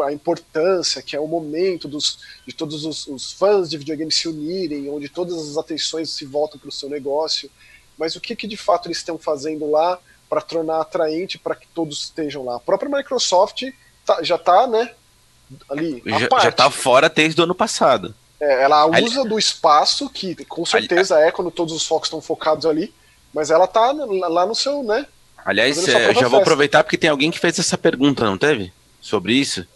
a 0.05 0.13
importância, 0.13 1.03
que 1.03 1.17
é 1.17 1.21
o 1.21 1.27
momento 1.27 1.89
dos, 1.89 2.21
de 2.47 2.55
todos 2.55 2.85
os, 2.85 3.07
os 3.09 3.33
fãs 3.33 3.69
de 3.69 3.77
videogame 3.77 4.13
se 4.13 4.29
unirem, 4.29 4.89
onde 4.89 5.09
todas 5.09 5.37
as 5.37 5.57
atenções 5.57 6.11
se 6.11 6.25
voltam 6.25 6.59
para 6.59 6.69
o 6.69 6.73
seu 6.73 6.89
negócio. 6.89 7.51
Mas 7.99 8.15
o 8.15 8.21
que, 8.21 8.37
que 8.37 8.47
de 8.47 8.57
fato 8.57 8.87
eles 8.87 8.99
estão 8.99 9.19
fazendo 9.19 9.69
lá 9.71 9.99
para 10.29 10.41
tornar 10.41 10.81
atraente 10.81 11.39
para 11.39 11.55
que 11.55 11.67
todos 11.69 12.05
estejam 12.05 12.45
lá? 12.45 12.57
A 12.57 12.61
própria 12.61 12.91
Microsoft 12.91 13.63
tá, 14.05 14.23
já 14.23 14.37
está, 14.37 14.67
né, 14.67 14.91
ali. 15.71 16.03
Já, 16.05 16.49
está 16.49 16.71
fora 16.71 17.09
desde 17.09 17.41
o 17.41 17.45
ano 17.45 17.55
passado. 17.55 18.15
É, 18.41 18.65
ela 18.65 18.87
usa 18.87 19.21
ali... 19.21 19.29
do 19.29 19.39
espaço, 19.39 20.11
que 20.11 20.35
com 20.45 20.67
certeza 20.67 21.17
ali... 21.17 21.29
é 21.29 21.33
quando 21.33 21.51
todos 21.51 21.75
os 21.75 21.87
focos 21.87 22.09
estão 22.09 22.21
focados 22.21 22.67
ali, 22.67 22.93
mas 23.33 23.51
ela 23.51 23.65
está 23.65 23.93
lá 23.93 24.45
no 24.45 24.55
seu, 24.55 24.83
né? 24.83 25.07
Aliás, 25.45 25.87
é, 25.89 26.13
já 26.13 26.29
vou 26.29 26.41
aproveitar 26.41 26.83
porque 26.83 26.99
tem 26.99 27.09
alguém 27.09 27.31
que 27.31 27.39
fez 27.39 27.59
essa 27.59 27.79
pergunta, 27.79 28.25
não 28.25 28.37
teve? 28.37 28.73
sobre 29.07 29.35
isso? 29.35 29.67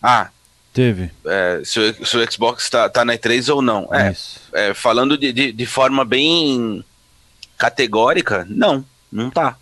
Ah, 0.00 0.30
Teve. 0.72 1.10
É, 1.26 1.60
se, 1.64 1.78
o, 1.78 2.06
se, 2.06 2.16
o, 2.16 2.32
Xbox 2.32 2.70
tá, 2.70 2.88
tá 2.88 3.04
na 3.04 3.14
E3 3.14 3.54
ou 3.54 3.60
não. 3.60 3.86
É, 3.92 4.14
é, 4.54 4.72
falando 4.72 5.18
de, 5.18 5.30
de, 5.30 5.52
de, 5.52 5.66
forma 5.66 6.02
bem 6.02 6.82
categórica, 7.58 8.46
não, 8.48 8.82
não 9.10 9.30
tá. 9.30 9.58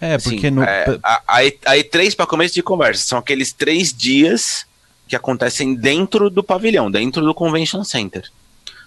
É, 0.00 0.14
Assim, 0.14 0.30
porque 0.30 0.50
no. 0.50 0.62
é, 0.62 0.98
a, 1.02 1.22
a, 1.26 1.44
E- 1.44 1.58
a 1.64 1.76
E3 1.76 2.14
para 2.16 2.26
começo 2.26 2.54
de 2.54 2.62
conversa 2.62 3.04
são 3.06 3.18
aqueles 3.18 3.52
três 3.52 3.92
dias 3.92 4.66
que 5.08 5.16
acontecem 5.16 5.74
dentro 5.74 6.28
do 6.30 6.42
pavilhão, 6.42 6.90
dentro 6.90 7.22
do 7.24 7.34
Convention 7.34 7.84
Center. 7.84 8.24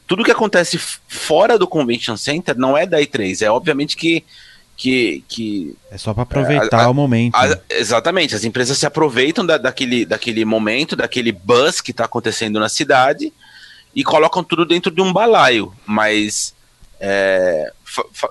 Tudo 0.05 0.23
que 0.23 0.31
acontece 0.31 0.77
fora 1.07 1.57
do 1.57 1.67
Convention 1.67 2.15
Center 2.17 2.57
não 2.57 2.77
é 2.77 2.85
da 2.85 2.99
E3, 2.99 3.41
é 3.41 3.49
obviamente 3.51 3.95
que. 3.97 4.23
que, 4.75 5.23
que 5.27 5.75
É 5.91 5.97
só 5.97 6.13
pra 6.13 6.21
aproveitar 6.23 6.81
a- 6.81 6.83
a- 6.85 6.89
o 6.89 6.93
momento. 6.93 7.35
a- 7.35 7.47
né? 7.47 7.59
exatamente, 7.71 8.35
as 8.35 8.43
empresas 8.43 8.77
se 8.77 8.85
aproveitam 8.85 9.43
da- 9.45 9.57
daquele, 9.57 10.05
daquele 10.05 10.45
momento, 10.45 10.95
daquele 10.95 11.31
buzz 11.31 11.81
que 11.81 11.89
está 11.91 12.05
acontecendo 12.05 12.59
na 12.59 12.69
cidade 12.69 13.33
e 13.95 14.03
colocam 14.03 14.43
tudo 14.43 14.65
dentro 14.65 14.91
de 14.91 15.01
um 15.01 15.11
balaio. 15.11 15.73
Mas 15.85 16.53
é, 16.99 17.71
fa- 17.83 18.05
fa- 18.13 18.29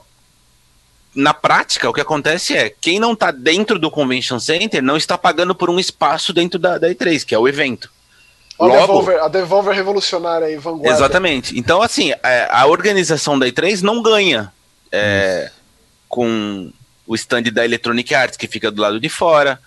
na 1.16 1.32
prática, 1.34 1.88
o 1.88 1.92
que 1.92 2.00
acontece 2.00 2.56
é 2.56 2.70
quem 2.70 3.00
não 3.00 3.14
está 3.14 3.30
dentro 3.30 3.78
do 3.78 3.90
Convention 3.90 4.38
Center 4.38 4.82
não 4.82 4.96
está 4.96 5.16
pagando 5.16 5.54
por 5.54 5.70
um 5.70 5.80
espaço 5.80 6.32
dentro 6.32 6.58
da, 6.58 6.78
da 6.78 6.88
E3, 6.88 7.24
que 7.24 7.34
é 7.34 7.38
o 7.38 7.48
evento. 7.48 7.90
Ó, 8.58 8.64
a 8.66 8.68
Logo- 8.68 8.80
Devolver, 8.80 9.22
a 9.22 9.28
Devolver 9.28 9.74
revolucionária 9.74 10.46
aí, 10.46 10.56
vanguarda. 10.56 10.90
Exatamente. 10.90 11.58
Então, 11.58 11.82
assim, 11.82 12.12
é, 12.22 12.48
a 12.50 12.66
organização 12.66 13.38
da 13.38 13.46
E3 13.46 13.80
não 13.82 14.02
ganha 14.02 14.52
é, 14.92 15.50
com 16.08 16.70
o 17.06 17.14
stand 17.14 17.44
da 17.44 17.64
Electronic 17.64 18.14
Arts, 18.14 18.36
que 18.36 18.46
fica 18.46 18.70
do 18.70 18.82
lado 18.82 19.00
de 19.00 19.08
fora, 19.08 19.58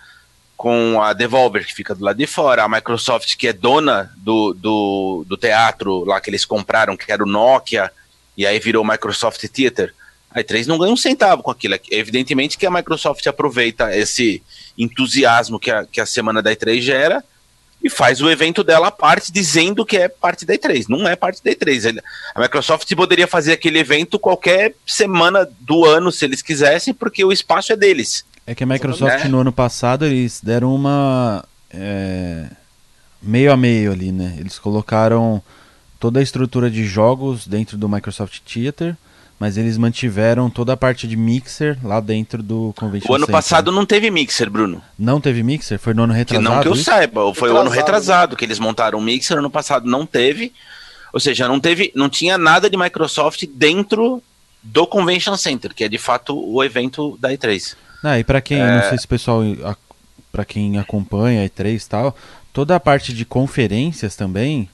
com 0.57 1.01
a 1.01 1.13
Devolver, 1.13 1.65
que 1.65 1.73
fica 1.73 1.95
do 1.95 2.03
lado 2.03 2.17
de 2.17 2.27
fora, 2.27 2.63
a 2.63 2.69
Microsoft, 2.69 3.35
que 3.37 3.47
é 3.47 3.53
dona 3.53 4.11
do, 4.17 4.53
do, 4.53 5.25
do 5.27 5.37
teatro 5.37 6.03
lá 6.03 6.19
que 6.19 6.29
eles 6.29 6.43
compraram, 6.43 6.97
que 6.97 7.11
era 7.11 7.23
o 7.23 7.27
Nokia, 7.27 7.91
e 8.37 8.45
aí 8.45 8.59
virou 8.59 8.83
Microsoft 8.85 9.41
Theater. 9.47 9.93
A 10.31 10.41
E3 10.41 10.65
não 10.67 10.77
ganha 10.77 10.93
um 10.93 10.97
centavo 10.97 11.41
com 11.41 11.51
aquilo. 11.51 11.75
Evidentemente 11.89 12.57
que 12.57 12.65
a 12.65 12.71
Microsoft 12.71 13.25
aproveita 13.27 13.95
esse 13.95 14.41
entusiasmo 14.77 15.59
que 15.59 15.71
a, 15.71 15.85
que 15.85 15.99
a 15.99 16.05
semana 16.05 16.41
da 16.41 16.51
E3 16.55 16.81
gera 16.81 17.23
e 17.81 17.89
faz 17.89 18.21
o 18.21 18.29
evento 18.29 18.61
dela 18.63 18.87
à 18.87 18.91
parte, 18.91 19.31
dizendo 19.31 19.85
que 19.85 19.95
é 19.97 20.07
parte 20.09 20.45
da 20.45 20.53
E3. 20.53 20.85
Não 20.89 21.07
é 21.07 21.15
parte 21.15 21.41
da 21.43 21.49
E3. 21.51 21.85
Ele- 21.85 22.01
A 22.35 22.41
Microsoft 22.41 22.93
poderia 22.95 23.25
fazer 23.27 23.53
aquele 23.53 23.79
evento 23.79 24.19
qualquer 24.19 24.75
semana 24.85 25.47
do 25.61 25.85
ano, 25.85 26.11
se 26.11 26.25
eles 26.25 26.41
quisessem, 26.41 26.93
porque 26.93 27.23
o 27.23 27.31
espaço 27.31 27.71
é 27.71 27.75
deles. 27.77 28.25
É 28.45 28.53
que 28.53 28.63
a 28.63 28.67
Microsoft 28.67 29.25
É. 29.25 29.27
no 29.29 29.39
ano 29.39 29.51
passado 29.51 30.05
eles 30.05 30.41
deram 30.43 30.75
uma. 30.75 31.43
é, 31.71 32.47
meio 33.21 33.51
a 33.51 33.57
meio 33.57 33.91
ali, 33.91 34.11
né? 34.11 34.35
Eles 34.39 34.57
colocaram 34.59 35.41
toda 35.99 36.19
a 36.19 36.23
estrutura 36.23 36.69
de 36.69 36.83
jogos 36.85 37.45
dentro 37.47 37.77
do 37.77 37.87
Microsoft 37.87 38.39
Theater, 38.41 38.97
mas 39.39 39.55
eles 39.57 39.77
mantiveram 39.77 40.49
toda 40.49 40.73
a 40.73 40.77
parte 40.77 41.07
de 41.07 41.15
mixer 41.15 41.77
lá 41.81 41.99
dentro 42.01 42.43
do 42.43 42.73
Convention 42.77 43.09
O 43.11 43.15
ano 43.15 43.25
Center. 43.25 43.33
passado 43.35 43.71
não 43.71 43.85
teve 43.85 44.11
mixer, 44.11 44.49
Bruno. 44.49 44.81
Não 44.97 45.21
teve 45.21 45.41
mixer? 45.43 45.79
Foi 45.79 45.93
no 45.93 46.03
ano 46.03 46.13
Que 46.13 46.19
retrasado? 46.19 46.53
não 46.55 46.61
que 46.61 46.67
eu 46.67 46.73
isso? 46.73 46.83
saiba. 46.83 47.33
Foi 47.33 47.49
o 47.49 47.57
ano 47.57 47.69
Retrasado, 47.69 47.75
retrasado 47.85 48.35
que 48.35 48.43
eles 48.45 48.59
montaram 48.59 48.99
o 48.99 49.01
mixer, 49.01 49.37
ano 49.37 49.49
passado 49.49 49.89
não 49.89 50.05
teve. 50.05 50.51
Ou 51.13 51.19
seja, 51.19 51.47
não 51.47 51.59
teve, 51.59 51.91
não 51.95 52.09
tinha 52.09 52.37
nada 52.37 52.69
de 52.69 52.77
Microsoft 52.77 53.45
dentro 53.55 54.21
do 54.61 54.85
Convention 54.85 55.35
Center, 55.37 55.73
que 55.73 55.83
é 55.85 55.87
de 55.87 55.97
fato 55.97 56.37
o 56.37 56.61
evento 56.63 57.17
da 57.19 57.29
E3. 57.31 57.75
Ah, 58.03 58.19
e 58.19 58.23
pra 58.23 58.41
quem, 58.41 58.59
É. 58.59 58.75
não 58.81 58.89
sei 58.89 58.97
se 58.97 59.05
o 59.05 59.09
pessoal, 59.09 59.41
a- 59.63 59.75
pra 60.31 60.43
quem 60.45 60.77
acompanha 60.77 61.41
a 61.41 61.45
E3 61.45 61.85
e 61.85 61.89
tal, 61.89 62.15
toda 62.53 62.75
a 62.75 62.79
parte 62.79 63.13
de 63.13 63.23
conferências 63.25 64.15
também 64.15 64.69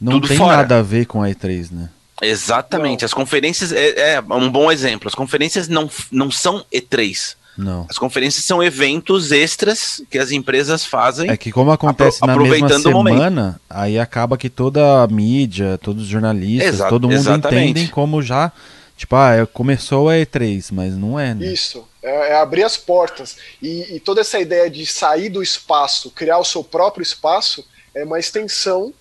não 0.00 0.12
Tudo 0.12 0.28
tem 0.28 0.36
fora. 0.38 0.58
nada 0.58 0.78
a 0.78 0.82
ver 0.82 1.04
com 1.06 1.22
a 1.22 1.28
E3, 1.28 1.70
né? 1.70 1.90
Exatamente. 2.22 3.02
Não. 3.02 3.06
As 3.06 3.14
conferências 3.14 3.72
é, 3.72 4.14
é 4.14 4.20
um 4.20 4.50
bom 4.50 4.70
exemplo. 4.70 5.08
As 5.08 5.14
conferências 5.14 5.68
não, 5.68 5.90
não 6.10 6.30
são 6.30 6.64
E3. 6.72 7.36
Não. 7.56 7.86
As 7.88 7.98
conferências 7.98 8.44
são 8.44 8.62
eventos 8.62 9.30
extras 9.30 10.02
que 10.10 10.18
as 10.18 10.32
empresas 10.32 10.84
fazem. 10.84 11.30
É 11.30 11.36
que 11.36 11.52
como 11.52 11.70
acontece 11.70 12.18
Apro- 12.20 12.44
na 12.44 12.50
mesma 12.50 12.78
semana, 12.80 13.60
aí 13.70 13.98
acaba 13.98 14.36
que 14.36 14.50
toda 14.50 15.02
a 15.02 15.06
mídia, 15.06 15.78
todos 15.78 16.02
os 16.04 16.08
jornalistas, 16.08 16.74
Exa- 16.74 16.88
todo 16.88 17.04
mundo 17.08 17.14
exatamente. 17.16 17.70
entendem 17.70 17.86
como 17.86 18.20
já, 18.20 18.50
tipo, 18.96 19.14
ah, 19.14 19.34
é- 19.36 19.46
começou 19.46 20.08
a 20.08 20.14
E3, 20.14 20.72
mas 20.72 20.96
não 20.96 21.18
é, 21.18 21.32
né? 21.32 21.46
Isso, 21.46 21.86
é, 22.02 22.32
é 22.32 22.36
abrir 22.40 22.64
as 22.64 22.76
portas. 22.76 23.36
E, 23.62 23.94
e 23.96 24.00
toda 24.00 24.20
essa 24.22 24.40
ideia 24.40 24.68
de 24.68 24.84
sair 24.84 25.28
do 25.28 25.40
espaço, 25.40 26.10
criar 26.10 26.38
o 26.38 26.44
seu 26.44 26.64
próprio 26.64 27.04
espaço, 27.04 27.64
é 27.94 28.02
uma 28.02 28.18
extensão 28.18 28.92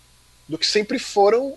do 0.48 0.58
que 0.58 0.68
sempre 0.68 1.00
foram 1.00 1.56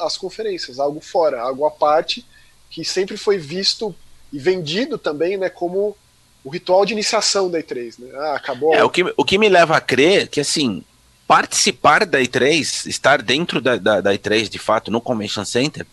as 0.00 0.16
conferências, 0.16 0.78
algo 0.78 1.00
fora, 1.00 1.40
algo 1.40 1.64
à 1.64 1.70
parte, 1.70 2.24
que 2.70 2.84
sempre 2.84 3.16
foi 3.16 3.38
visto 3.38 3.94
e 4.32 4.38
vendido 4.38 4.98
também 4.98 5.36
né, 5.36 5.48
como 5.48 5.96
o 6.44 6.50
ritual 6.50 6.84
de 6.84 6.92
iniciação 6.92 7.50
da 7.50 7.58
E3. 7.58 7.98
Né? 7.98 8.10
Ah, 8.14 8.36
acabou. 8.36 8.74
É, 8.74 8.84
o 8.84 8.90
que, 8.90 9.02
o 9.16 9.24
que 9.24 9.38
me 9.38 9.48
leva 9.48 9.76
a 9.76 9.80
crer 9.80 10.28
que, 10.28 10.40
assim, 10.40 10.84
participar 11.26 12.06
da 12.06 12.20
E3, 12.20 12.86
estar 12.86 13.20
dentro 13.20 13.60
da, 13.60 13.76
da, 13.76 14.00
da 14.00 14.14
E3, 14.14 14.48
de 14.48 14.58
fato, 14.58 14.90
no 14.90 15.00
Convention 15.00 15.44
Center, 15.44 15.86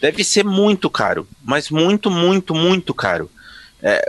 deve 0.00 0.22
ser 0.22 0.44
muito 0.44 0.90
caro. 0.90 1.26
Mas 1.42 1.70
muito, 1.70 2.10
muito, 2.10 2.54
muito 2.54 2.92
caro. 2.92 3.30
É, 3.82 4.06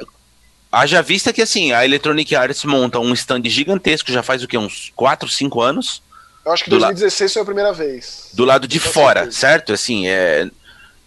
haja 0.72 1.02
vista 1.02 1.32
que, 1.32 1.42
assim, 1.42 1.72
a 1.72 1.86
Electronic 1.86 2.36
Arts 2.36 2.66
monta 2.66 3.00
um 3.00 3.14
stand 3.14 3.44
gigantesco, 3.46 4.12
já 4.12 4.24
faz 4.24 4.44
o 4.44 4.48
quê? 4.48 4.58
Uns 4.58 4.92
4, 4.96 5.30
5 5.30 5.62
anos? 5.62 6.02
Eu 6.48 6.54
acho 6.54 6.64
que 6.64 6.70
do 6.70 6.78
la- 6.78 6.88
2016 6.88 7.34
foi 7.34 7.42
a 7.42 7.46
primeira 7.46 7.74
vez. 7.74 8.30
do 8.34 8.46
lado 8.46 8.68
de 8.68 8.80
fora, 8.80 9.20
certeza. 9.22 9.38
certo? 9.40 9.74
Assim, 9.74 10.08
é, 10.08 10.50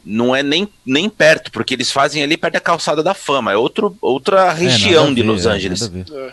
não 0.05 0.37
é 0.37 0.43
nem, 0.43 0.69
nem 0.85 1.09
perto, 1.09 1.51
porque 1.51 1.75
eles 1.75 1.91
fazem 1.91 2.23
ali 2.23 2.37
perto 2.37 2.55
da 2.55 2.61
calçada 2.61 3.03
da 3.03 3.15
fama, 3.15 3.53
é 3.53 3.57
outro, 3.57 3.97
outra 4.03 4.49
É, 4.49 4.53
região 4.53 5.07
a 5.07 5.09
de 5.09 5.23
ver, 5.23 5.23
Los 5.29 5.47
é, 5.47 5.51
Angeles. 5.51 5.83
É. 6.13 6.33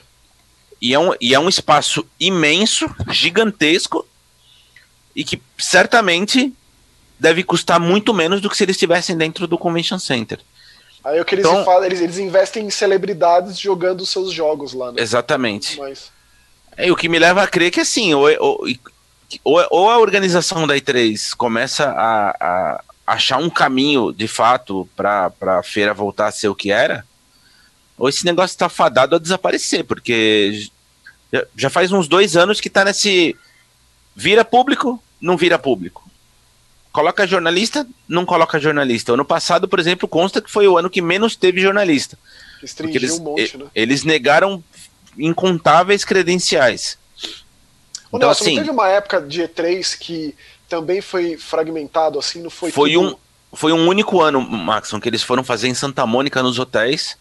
E 0.82 0.94
é, 0.94 1.00
um, 1.00 1.14
e 1.22 1.34
é 1.34 1.40
um 1.40 1.50
espaço 1.50 2.06
imenso, 2.20 2.86
gigantesco, 3.10 4.06
e 5.16 5.24
que 5.24 5.42
certamente 5.58 6.54
deve 7.20 7.44
custar 7.44 7.80
muito 7.80 8.14
menos 8.14 8.42
do 8.42 8.50
que 8.50 8.56
se 8.58 8.64
eles 8.64 8.76
estivessem 8.76 9.18
dentro 9.18 9.48
do 9.48 9.58
Convention 9.58 9.98
Center. 9.98 10.40
Aí 11.04 11.20
o 11.20 11.26
que 11.26 11.34
eles 11.36 11.46
Então- 11.46 11.64
falam, 11.64 11.86
eles, 11.86 12.02
eles 12.02 12.18
investem 12.20 12.66
em 12.66 12.70
celebridades 12.70 13.58
jogando 13.58 14.06
seus 14.06 14.32
jogos 14.34 14.74
lá, 14.74 14.92
né? 14.92 15.02
Exatamente. 15.02 15.78
Mas, 15.80 16.12
É, 16.80 16.92
o 16.92 16.96
que 16.96 17.10
me 17.10 17.18
leva 17.18 17.42
a 17.42 17.48
crer 17.48 17.72
que 17.72 17.80
assim, 17.80 18.14
ou, 18.14 18.28
ou, 18.40 18.68
ou, 19.44 19.66
ou 19.70 19.90
a 19.90 20.00
organização 20.00 20.66
da 20.66 20.76
E3 20.76 21.36
começa 21.36 21.90
a, 21.90 22.30
a 22.40 22.84
achar 23.06 23.38
um 23.38 23.50
caminho 23.50 24.12
de 24.12 24.28
fato 24.28 24.88
para 24.96 25.32
a 25.42 25.64
feira 25.64 25.94
voltar 25.94 26.28
a 26.28 26.32
ser 26.32 26.50
o 26.50 26.56
que 26.56 26.72
era, 26.72 27.06
ou 27.98 28.10
esse 28.10 28.26
negócio 28.26 28.54
está 28.54 28.70
fadado 28.70 29.16
a 29.16 29.20
desaparecer, 29.20 29.84
porque 29.86 30.68
já, 31.32 31.46
já 31.56 31.70
faz 31.70 31.92
uns 31.92 32.08
dois 32.08 32.36
anos 32.36 32.62
que 32.62 32.70
tá 32.70 32.84
nesse 32.86 33.36
vira 34.16 34.44
público, 34.44 35.02
não 35.22 35.38
vira 35.38 35.58
público. 35.58 36.08
Coloca 36.92 37.28
jornalista, 37.28 37.88
não 38.08 38.26
coloca 38.26 38.60
jornalista. 38.60 39.14
Ano 39.14 39.26
passado, 39.26 39.68
por 39.68 39.80
exemplo, 39.80 40.08
consta 40.08 40.42
que 40.42 40.50
foi 40.50 40.68
o 40.68 40.78
ano 40.78 40.90
que 40.90 41.02
menos 41.02 41.36
teve 41.36 41.62
jornalista. 41.62 42.18
Restringiu 42.60 43.00
eles, 43.00 43.20
um 43.20 43.24
monte, 43.24 43.58
né? 43.58 43.66
eles 43.76 44.04
negaram 44.04 44.64
incontáveis 45.18 46.04
credenciais. 46.04 46.98
Ô, 48.12 48.18
Então, 48.18 48.30
Nelson, 48.30 48.44
assim, 48.44 48.54
não 48.56 48.62
teve 48.62 48.72
uma 48.72 48.88
época 48.88 49.22
de 49.22 49.42
E3 49.44 49.98
que 49.98 50.36
também 50.70 51.02
foi 51.02 51.38
fragmentado 51.38 52.20
assim, 52.20 52.42
não 52.42 52.50
foi 52.50 52.72
foi, 52.72 52.94
tudo- 52.94 53.16
um, 53.54 53.56
foi 53.56 53.72
um 53.74 53.88
único 53.88 54.22
ano, 54.22 54.42
Maxon, 54.42 55.00
que 55.00 55.08
eles 55.10 55.24
foram 55.24 55.44
fazer 55.44 55.68
em 55.68 55.74
Santa 55.74 56.06
Mônica 56.06 56.42
nos 56.44 56.60
hotéis. 56.60 57.18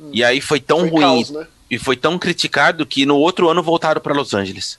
Hum. 0.00 0.10
E 0.12 0.22
aí 0.22 0.40
foi 0.40 0.60
tão 0.60 0.80
foi 0.80 0.88
ruim 0.90 1.00
caos, 1.02 1.30
né? 1.30 1.46
e 1.70 1.78
foi 1.78 1.96
tão 1.96 2.18
criticado 2.18 2.84
que 2.86 3.06
no 3.06 3.16
outro 3.16 3.48
ano 3.48 3.62
voltaram 3.62 4.00
para 4.00 4.14
Los 4.14 4.34
Angeles. 4.34 4.78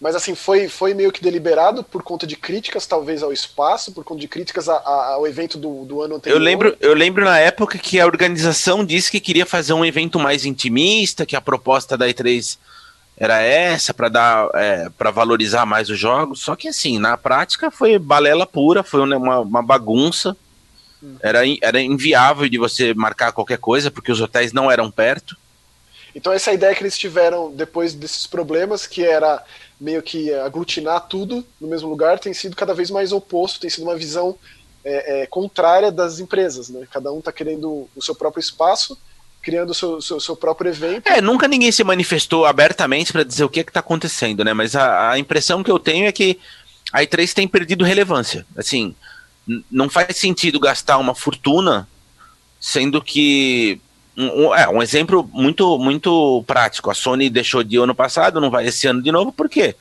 Mas 0.00 0.14
assim, 0.14 0.34
foi, 0.36 0.68
foi 0.68 0.94
meio 0.94 1.10
que 1.10 1.20
deliberado 1.20 1.82
por 1.82 2.04
conta 2.04 2.24
de 2.24 2.36
críticas, 2.36 2.86
talvez, 2.86 3.20
ao 3.20 3.32
espaço, 3.32 3.90
por 3.90 4.04
conta 4.04 4.20
de 4.20 4.28
críticas 4.28 4.68
a- 4.68 4.76
a- 4.76 5.14
ao 5.14 5.26
evento 5.26 5.58
do, 5.58 5.84
do 5.84 6.02
ano 6.02 6.14
anterior. 6.16 6.36
Eu 6.38 6.42
lembro, 6.44 6.76
eu 6.80 6.94
lembro 6.94 7.24
na 7.24 7.36
época 7.40 7.78
que 7.78 7.98
a 7.98 8.06
organização 8.06 8.84
disse 8.84 9.10
que 9.10 9.18
queria 9.18 9.44
fazer 9.44 9.72
um 9.72 9.84
evento 9.84 10.16
mais 10.20 10.44
intimista, 10.44 11.26
que 11.26 11.34
a 11.34 11.40
proposta 11.40 11.96
da 11.98 12.06
E3 12.06 12.58
era 13.18 13.42
essa 13.42 13.92
para 13.92 14.08
dar 14.08 14.48
para 14.96 15.10
valorizar 15.10 15.66
mais 15.66 15.90
os 15.90 15.98
jogos. 15.98 16.40
Só 16.40 16.54
que 16.54 16.68
assim, 16.68 16.98
na 16.98 17.16
prática 17.16 17.70
foi 17.70 17.98
balela 17.98 18.46
pura, 18.46 18.82
foi 18.82 19.00
uma, 19.00 19.40
uma 19.40 19.62
bagunça. 19.62 20.36
Era, 21.20 21.46
in- 21.46 21.58
era 21.62 21.80
inviável 21.80 22.48
de 22.48 22.58
você 22.58 22.92
marcar 22.94 23.32
qualquer 23.32 23.58
coisa, 23.58 23.90
porque 23.90 24.10
os 24.10 24.20
hotéis 24.20 24.52
não 24.52 24.70
eram 24.70 24.90
perto. 24.90 25.36
Então 26.14 26.32
essa 26.32 26.52
ideia 26.52 26.74
que 26.74 26.82
eles 26.82 26.98
tiveram 26.98 27.52
depois 27.52 27.94
desses 27.94 28.26
problemas, 28.26 28.86
que 28.86 29.04
era 29.04 29.44
meio 29.80 30.02
que 30.02 30.32
aglutinar 30.34 31.06
tudo 31.06 31.46
no 31.60 31.68
mesmo 31.68 31.88
lugar, 31.88 32.18
tem 32.18 32.34
sido 32.34 32.56
cada 32.56 32.74
vez 32.74 32.90
mais 32.90 33.12
oposto, 33.12 33.60
tem 33.60 33.70
sido 33.70 33.84
uma 33.84 33.96
visão 33.96 34.36
é, 34.84 35.22
é, 35.22 35.26
contrária 35.26 35.92
das 35.92 36.18
empresas, 36.18 36.68
né? 36.68 36.86
Cada 36.90 37.12
um 37.12 37.20
está 37.20 37.30
querendo 37.30 37.88
o 37.94 38.02
seu 38.02 38.14
próprio 38.14 38.40
espaço, 38.40 38.98
criando 39.42 39.72
seu, 39.74 40.00
seu, 40.00 40.20
seu 40.20 40.36
próprio 40.36 40.70
evento. 40.70 41.08
É, 41.08 41.20
nunca 41.20 41.48
ninguém 41.48 41.72
se 41.72 41.84
manifestou 41.84 42.44
abertamente 42.44 43.12
para 43.12 43.24
dizer 43.24 43.44
o 43.44 43.48
que 43.48 43.60
está 43.60 43.80
acontecendo, 43.80 44.44
né? 44.44 44.52
Mas 44.52 44.74
a, 44.76 45.12
a 45.12 45.18
impressão 45.18 45.62
que 45.62 45.70
eu 45.70 45.78
tenho 45.78 46.06
é 46.06 46.12
que 46.12 46.38
a 46.92 47.00
E3 47.02 47.32
tem 47.32 47.48
perdido 47.48 47.84
relevância. 47.84 48.46
Assim, 48.56 48.94
não 49.70 49.88
faz 49.88 50.16
sentido 50.16 50.60
gastar 50.60 50.98
uma 50.98 51.14
fortuna 51.14 51.88
sendo 52.60 53.00
que 53.00 53.80
um, 54.16 54.54
é, 54.54 54.68
um 54.68 54.82
exemplo 54.82 55.28
muito, 55.32 55.78
muito 55.78 56.42
prático. 56.46 56.90
A 56.90 56.94
Sony 56.94 57.30
deixou 57.30 57.62
de 57.62 57.76
ano 57.76 57.94
passado, 57.94 58.40
não 58.40 58.50
vai 58.50 58.66
esse 58.66 58.86
ano 58.86 59.02
de 59.02 59.12
novo, 59.12 59.32
por 59.32 59.48
quê? 59.48 59.76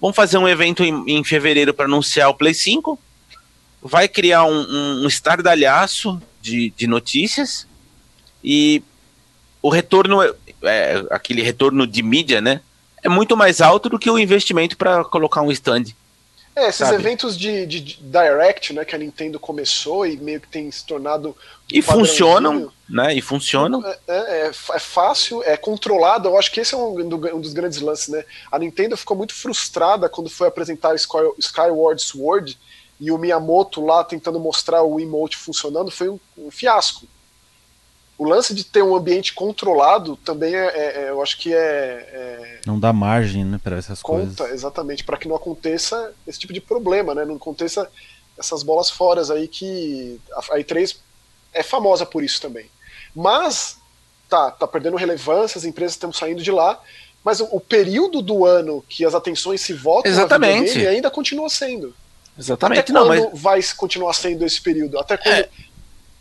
Vamos 0.00 0.16
fazer 0.16 0.38
um 0.38 0.48
evento 0.48 0.82
em, 0.82 1.04
em 1.06 1.24
fevereiro 1.24 1.74
para 1.74 1.84
anunciar 1.84 2.30
o 2.30 2.34
Play 2.34 2.54
5. 2.54 2.98
Vai 3.82 4.08
criar 4.08 4.44
um, 4.44 4.60
um, 4.60 5.04
um 5.04 5.06
estardalhaço 5.08 6.20
de, 6.40 6.70
de 6.76 6.86
notícias 6.86 7.66
e 8.42 8.82
o 9.62 9.68
retorno, 9.68 10.22
é, 10.22 10.34
é, 10.62 11.04
aquele 11.10 11.42
retorno 11.42 11.86
de 11.86 12.02
mídia, 12.02 12.40
né? 12.40 12.60
É 13.02 13.08
muito 13.08 13.36
mais 13.36 13.60
alto 13.60 13.88
do 13.88 13.98
que 13.98 14.10
o 14.10 14.18
investimento 14.18 14.76
para 14.76 15.04
colocar 15.04 15.42
um 15.42 15.50
stand. 15.50 15.84
É, 16.54 16.68
esses 16.68 16.78
sabe? 16.78 16.96
eventos 16.96 17.38
de, 17.38 17.64
de, 17.64 17.80
de, 17.80 17.98
Direct, 18.02 18.72
né, 18.72 18.84
que 18.84 18.94
a 18.94 18.98
Nintendo 18.98 19.38
começou 19.38 20.04
e 20.04 20.16
meio 20.16 20.40
que 20.40 20.48
tem 20.48 20.70
se 20.70 20.84
tornado. 20.84 21.34
E 21.72 21.80
funcionam, 21.80 22.70
né? 22.88 23.14
E 23.14 23.22
funcionam. 23.22 23.86
É, 23.86 23.98
é, 24.08 24.16
é, 24.16 24.46
é, 24.48 24.78
fácil, 24.78 25.42
é 25.44 25.56
controlado. 25.56 26.28
Eu 26.28 26.38
acho 26.38 26.50
que 26.50 26.60
esse 26.60 26.74
é 26.74 26.76
um, 26.76 26.98
um, 26.98 27.40
dos 27.40 27.52
grandes 27.52 27.80
lances, 27.80 28.08
né? 28.08 28.24
A 28.50 28.58
Nintendo 28.58 28.96
ficou 28.96 29.16
muito 29.16 29.34
frustrada 29.34 30.08
quando 30.08 30.28
foi 30.28 30.48
apresentar 30.48 30.94
Sky, 30.96 31.18
Skyward 31.38 32.02
Sword 32.02 32.58
e 33.00 33.10
o 33.10 33.16
Miyamoto 33.16 33.84
lá 33.84 34.04
tentando 34.04 34.38
mostrar 34.38 34.82
o 34.82 35.00
emote 35.00 35.36
funcionando 35.36 35.90
foi 35.90 36.10
um, 36.10 36.20
um 36.36 36.50
fiasco 36.50 37.06
o 38.20 38.28
lance 38.28 38.52
de 38.52 38.64
ter 38.64 38.82
um 38.82 38.94
ambiente 38.94 39.32
controlado 39.32 40.14
também 40.14 40.54
é, 40.54 40.66
é, 40.66 41.04
é 41.04 41.08
eu 41.08 41.22
acho 41.22 41.38
que 41.38 41.54
é, 41.54 41.56
é, 41.58 42.60
não 42.66 42.78
dá 42.78 42.92
margem 42.92 43.46
né 43.46 43.58
para 43.64 43.78
essas 43.78 44.02
conta, 44.02 44.42
coisas. 44.42 44.56
exatamente 44.56 45.02
para 45.04 45.16
que 45.16 45.26
não 45.26 45.34
aconteça 45.34 46.12
esse 46.26 46.38
tipo 46.38 46.52
de 46.52 46.60
problema 46.60 47.14
né? 47.14 47.24
Não 47.24 47.36
aconteça 47.36 47.90
essas 48.38 48.62
bolas 48.62 48.90
fora 48.90 49.22
aí 49.32 49.48
que 49.48 50.20
a, 50.34 50.58
E3 50.58 50.98
é 51.54 51.62
famosa 51.62 52.04
por 52.04 52.22
isso 52.22 52.42
também. 52.42 52.66
Mas 53.16 53.78
tá 54.28 54.50
tá 54.50 54.66
perdendo 54.66 54.98
relevância 54.98 55.58
as 55.58 55.64
empresas 55.64 55.94
estão 55.94 56.12
saindo 56.12 56.42
de 56.42 56.50
lá 56.50 56.78
mas 57.24 57.40
o, 57.40 57.48
o 57.50 57.58
período 57.58 58.20
do 58.20 58.44
ano 58.44 58.84
que 58.86 59.02
as 59.02 59.14
atenções 59.14 59.62
se 59.62 59.72
voltam 59.72 60.12
exatamente. 60.12 60.86
ainda 60.86 61.10
continua 61.10 61.48
sendo. 61.48 61.96
Exatamente. 62.38 62.80
Até 62.80 62.92
quando 62.92 63.08
não, 63.08 63.30
mas... 63.30 63.40
vai 63.40 63.60
continuar 63.78 64.12
sendo 64.12 64.44
esse 64.44 64.60
período? 64.60 64.98
Até 64.98 65.16
quando 65.16 65.34
é 65.34 65.48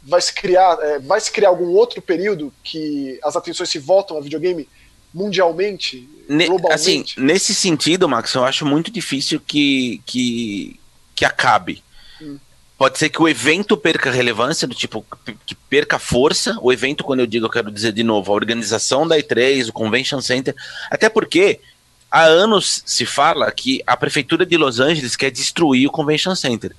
vai 0.09 0.21
se 0.21 0.33
criar, 0.33 0.77
é, 0.81 0.99
vai 0.99 1.21
se 1.21 1.31
criar 1.31 1.49
algum 1.49 1.69
outro 1.69 2.01
período 2.01 2.51
que 2.63 3.19
as 3.23 3.35
atenções 3.35 3.69
se 3.69 3.79
voltam 3.79 4.17
a 4.17 4.21
videogame 4.21 4.67
mundialmente, 5.13 6.07
ne 6.27 6.47
globalmente? 6.47 6.73
Assim, 6.73 7.05
nesse 7.17 7.55
sentido, 7.55 8.09
Max, 8.09 8.33
eu 8.33 8.43
acho 8.43 8.65
muito 8.65 8.91
difícil 8.91 9.39
que, 9.39 10.01
que, 10.05 10.79
que 11.15 11.25
acabe. 11.25 11.83
Hum. 12.21 12.37
Pode 12.77 12.97
ser 12.97 13.09
que 13.09 13.21
o 13.21 13.27
evento 13.27 13.75
perca 13.75 14.09
relevância, 14.09 14.67
do 14.67 14.73
tipo, 14.73 15.05
que 15.45 15.53
perca 15.53 15.99
força. 15.99 16.57
O 16.61 16.71
evento, 16.71 17.03
quando 17.03 17.19
eu 17.19 17.27
digo, 17.27 17.45
eu 17.45 17.49
quero 17.49 17.71
dizer 17.71 17.91
de 17.91 18.03
novo, 18.03 18.31
a 18.31 18.35
organização 18.35 19.07
da 19.07 19.17
E3, 19.17 19.69
o 19.69 19.73
Convention 19.73 20.21
Center. 20.21 20.55
Até 20.89 21.09
porque 21.09 21.59
há 22.09 22.23
anos 22.23 22.81
se 22.85 23.05
fala 23.05 23.51
que 23.51 23.83
a 23.85 23.97
prefeitura 23.97 24.45
de 24.45 24.55
Los 24.55 24.79
Angeles 24.79 25.15
quer 25.15 25.29
destruir 25.29 25.87
o 25.87 25.91
Convention 25.91 26.35
Center. 26.35 26.73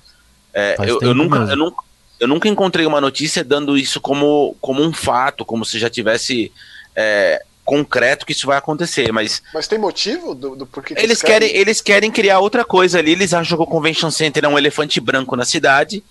É, 0.53 0.75
eu, 0.79 0.99
eu, 1.01 1.13
nunca, 1.13 1.37
eu, 1.37 1.55
nunca, 1.55 1.83
eu 2.21 2.27
nunca 2.27 2.47
encontrei 2.47 2.85
uma 2.85 3.01
notícia 3.01 3.43
dando 3.43 3.75
isso 3.75 3.99
como, 3.99 4.55
como 4.61 4.83
um 4.83 4.93
fato, 4.93 5.43
como 5.43 5.65
se 5.65 5.79
já 5.79 5.89
tivesse 5.89 6.51
é, 6.95 7.43
concreto 7.65 8.27
que 8.27 8.31
isso 8.31 8.45
vai 8.45 8.59
acontecer, 8.59 9.11
mas... 9.11 9.41
Mas 9.51 9.67
tem 9.67 9.79
motivo 9.79 10.35
do, 10.35 10.55
do 10.55 10.67
porquê 10.67 10.93
eles, 10.93 11.03
eles 11.03 11.21
querem? 11.23 11.49
querem? 11.49 11.61
Eles 11.61 11.81
querem 11.81 12.11
criar 12.11 12.37
outra 12.37 12.63
coisa 12.63 12.99
ali, 12.99 13.13
eles 13.13 13.33
acham 13.33 13.57
que 13.57 13.63
o 13.63 13.67
Convention 13.67 14.11
Center 14.11 14.45
é 14.45 14.47
um 14.47 14.57
elefante 14.57 15.01
branco 15.01 15.35
na 15.35 15.43
cidade 15.43 16.03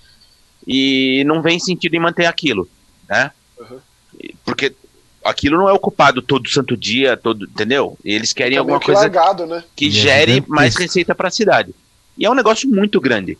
e 0.67 1.23
não 1.29 1.41
vem 1.41 1.61
sentido 1.61 1.95
em 1.95 2.01
manter 2.01 2.27
aquilo, 2.27 2.69
né? 3.09 3.31
Uhum. 3.57 3.79
Porque 4.45 4.75
aquilo 5.25 5.59
não 5.59 5.69
é 5.69 5.73
ocupado 5.73 6.21
todo 6.21 6.51
santo 6.51 6.77
dia, 6.77 7.17
todo, 7.17 7.45
entendeu? 7.45 7.97
Eles 8.05 8.33
querem 8.33 8.59
alguma 8.59 8.81
coisa 8.81 9.03
largado, 9.03 9.47
né? 9.47 9.63
que 9.77 9.93
gere 9.93 10.43
mais 10.49 10.75
receita 10.75 11.15
para 11.15 11.29
a 11.29 11.31
cidade. 11.31 11.73
E 12.19 12.27
é 12.27 12.31
um 12.31 12.35
negócio 12.35 12.69
muito 12.69 13.01
grande. 13.01 13.39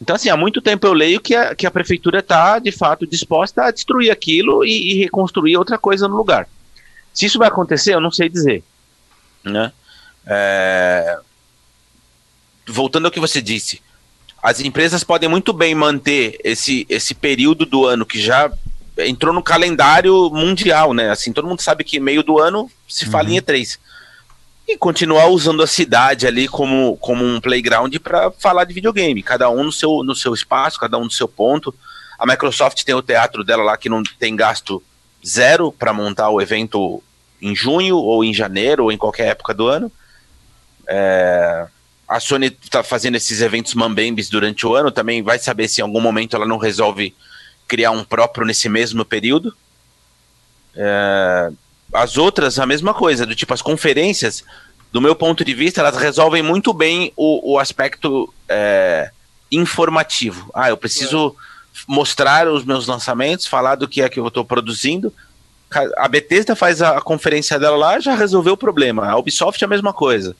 Então, 0.00 0.14
assim, 0.14 0.28
há 0.28 0.36
muito 0.36 0.62
tempo 0.62 0.86
eu 0.86 0.92
leio 0.92 1.20
que 1.20 1.34
a, 1.34 1.54
que 1.54 1.66
a 1.66 1.70
prefeitura 1.70 2.20
está, 2.20 2.58
de 2.58 2.70
fato, 2.70 3.06
disposta 3.06 3.64
a 3.64 3.70
destruir 3.70 4.10
aquilo 4.10 4.64
e, 4.64 4.92
e, 4.92 4.98
reconstruir 4.98 5.56
outra 5.56 5.76
coisa 5.76 6.06
no 6.06 6.16
lugar. 6.16 6.48
Se 7.12 7.26
isso 7.26 7.38
vai 7.38 7.48
acontecer, 7.48 7.94
eu 7.94 8.00
não 8.00 8.10
sei 8.10 8.28
dizer. 8.28 8.62
Né? 9.42 9.72
É... 10.24 11.18
Voltando 12.66 13.06
ao 13.06 13.10
que 13.10 13.18
você 13.18 13.42
disse, 13.42 13.82
as 14.40 14.60
empresas 14.60 15.02
podem 15.02 15.28
muito 15.28 15.52
bem 15.52 15.74
manter 15.74 16.38
esse, 16.44 16.86
esse 16.88 17.14
período 17.14 17.66
do 17.66 17.86
ano 17.86 18.06
que 18.06 18.20
já 18.20 18.50
entrou 18.98 19.34
no 19.34 19.42
calendário 19.42 20.30
mundial, 20.30 20.92
né? 20.92 21.10
Assim, 21.10 21.32
todo 21.32 21.48
mundo 21.48 21.62
sabe 21.62 21.82
que 21.82 21.98
meio 21.98 22.22
do 22.22 22.38
ano 22.38 22.70
se 22.86 23.06
fala 23.06 23.28
uhum. 23.28 23.34
em 23.34 23.40
E3 23.40 23.78
e 24.68 24.76
continuar 24.76 25.28
usando 25.28 25.62
a 25.62 25.66
cidade 25.66 26.26
ali 26.26 26.46
como, 26.46 26.98
como 26.98 27.24
um 27.24 27.40
playground 27.40 27.96
para 27.96 28.30
falar 28.32 28.64
de 28.64 28.74
videogame, 28.74 29.22
cada 29.22 29.48
um 29.48 29.64
no 29.64 29.72
seu, 29.72 30.04
no 30.04 30.14
seu 30.14 30.34
espaço, 30.34 30.78
cada 30.78 30.98
um 30.98 31.04
no 31.04 31.10
seu 31.10 31.26
ponto. 31.26 31.74
A 32.18 32.26
Microsoft 32.26 32.84
tem 32.84 32.94
o 32.94 33.00
teatro 33.00 33.42
dela 33.42 33.62
lá 33.62 33.78
que 33.78 33.88
não 33.88 34.02
tem 34.18 34.36
gasto 34.36 34.82
zero 35.26 35.72
para 35.72 35.94
montar 35.94 36.28
o 36.28 36.40
evento 36.40 37.02
em 37.40 37.56
junho 37.56 37.96
ou 37.96 38.22
em 38.22 38.34
janeiro 38.34 38.84
ou 38.84 38.92
em 38.92 38.98
qualquer 38.98 39.28
época 39.28 39.54
do 39.54 39.68
ano. 39.68 39.90
É, 40.86 41.66
a 42.06 42.20
Sony 42.20 42.46
está 42.62 42.82
fazendo 42.82 43.14
esses 43.14 43.40
eventos 43.40 43.72
mambembes 43.72 44.28
durante 44.28 44.66
o 44.66 44.74
ano, 44.74 44.90
também 44.90 45.22
vai 45.22 45.38
saber 45.38 45.68
se 45.68 45.80
em 45.80 45.84
algum 45.84 46.00
momento 46.00 46.36
ela 46.36 46.46
não 46.46 46.58
resolve 46.58 47.14
criar 47.66 47.90
um 47.92 48.04
próprio 48.04 48.46
nesse 48.46 48.68
mesmo 48.68 49.02
período. 49.02 49.54
É, 50.76 51.50
as 51.92 52.16
outras, 52.16 52.58
a 52.58 52.66
mesma 52.66 52.92
coisa, 52.92 53.24
do 53.24 53.34
tipo, 53.34 53.54
as 53.54 53.62
conferências, 53.62 54.44
do 54.92 55.00
meu 55.00 55.14
ponto 55.14 55.44
de 55.44 55.54
vista, 55.54 55.80
elas 55.80 55.96
resolvem 55.96 56.42
muito 56.42 56.72
bem 56.72 57.12
o, 57.16 57.52
o 57.52 57.58
aspecto 57.58 58.32
é, 58.48 59.10
informativo. 59.50 60.50
Ah, 60.54 60.68
eu 60.68 60.76
preciso 60.76 61.34
é. 61.36 61.80
mostrar 61.86 62.48
os 62.48 62.64
meus 62.64 62.86
lançamentos, 62.86 63.46
falar 63.46 63.74
do 63.74 63.88
que 63.88 64.02
é 64.02 64.08
que 64.08 64.20
eu 64.20 64.26
estou 64.28 64.44
produzindo. 64.44 65.12
A 65.98 66.08
Bethesda 66.08 66.56
faz 66.56 66.80
a, 66.80 67.00
conferência 67.00 67.58
dela 67.58 67.76
lá, 67.76 68.00
já 68.00 68.14
resolveu 68.14 68.54
o 68.54 68.58
problema. 68.58 69.06
A 69.06 69.16
Ubisoft 69.16 69.62
é 69.62 69.66
a 69.66 69.68
mesma 69.68 69.92
coisa. 69.92 70.34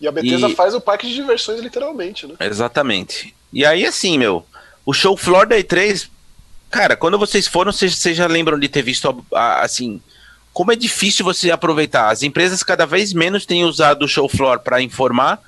E 0.00 0.08
a 0.08 0.12
Bethesda 0.12 0.48
e... 0.48 0.54
faz 0.54 0.74
o 0.74 0.80
parque 0.80 1.06
de 1.06 1.14
diversões, 1.14 1.60
literalmente, 1.60 2.26
né? 2.26 2.34
Exatamente. 2.40 3.34
E 3.52 3.64
aí, 3.64 3.86
assim, 3.86 4.18
meu, 4.18 4.44
o 4.84 4.92
show 4.92 5.16
floor 5.16 5.46
da 5.46 5.56
E3, 5.56 6.08
cara, 6.70 6.96
quando 6.96 7.18
vocês 7.18 7.46
foram, 7.46 7.72
vocês, 7.72 7.96
vocês 7.96 8.16
já 8.16 8.26
lembram 8.26 8.58
de 8.58 8.68
ter 8.68 8.82
visto, 8.82 9.24
assim, 9.32 10.00
como 10.56 10.72
é 10.72 10.74
difícil 10.76 11.22
você 11.22 11.50
aproveitar. 11.50 12.08
As 12.08 12.22
empresas 12.22 12.62
cada 12.62 12.86
vez 12.86 13.12
menos 13.12 13.44
têm 13.44 13.66
usado 13.66 14.06
o 14.06 14.08
show 14.08 14.26
floor 14.26 14.58
para 14.60 14.80
informar 14.80 15.38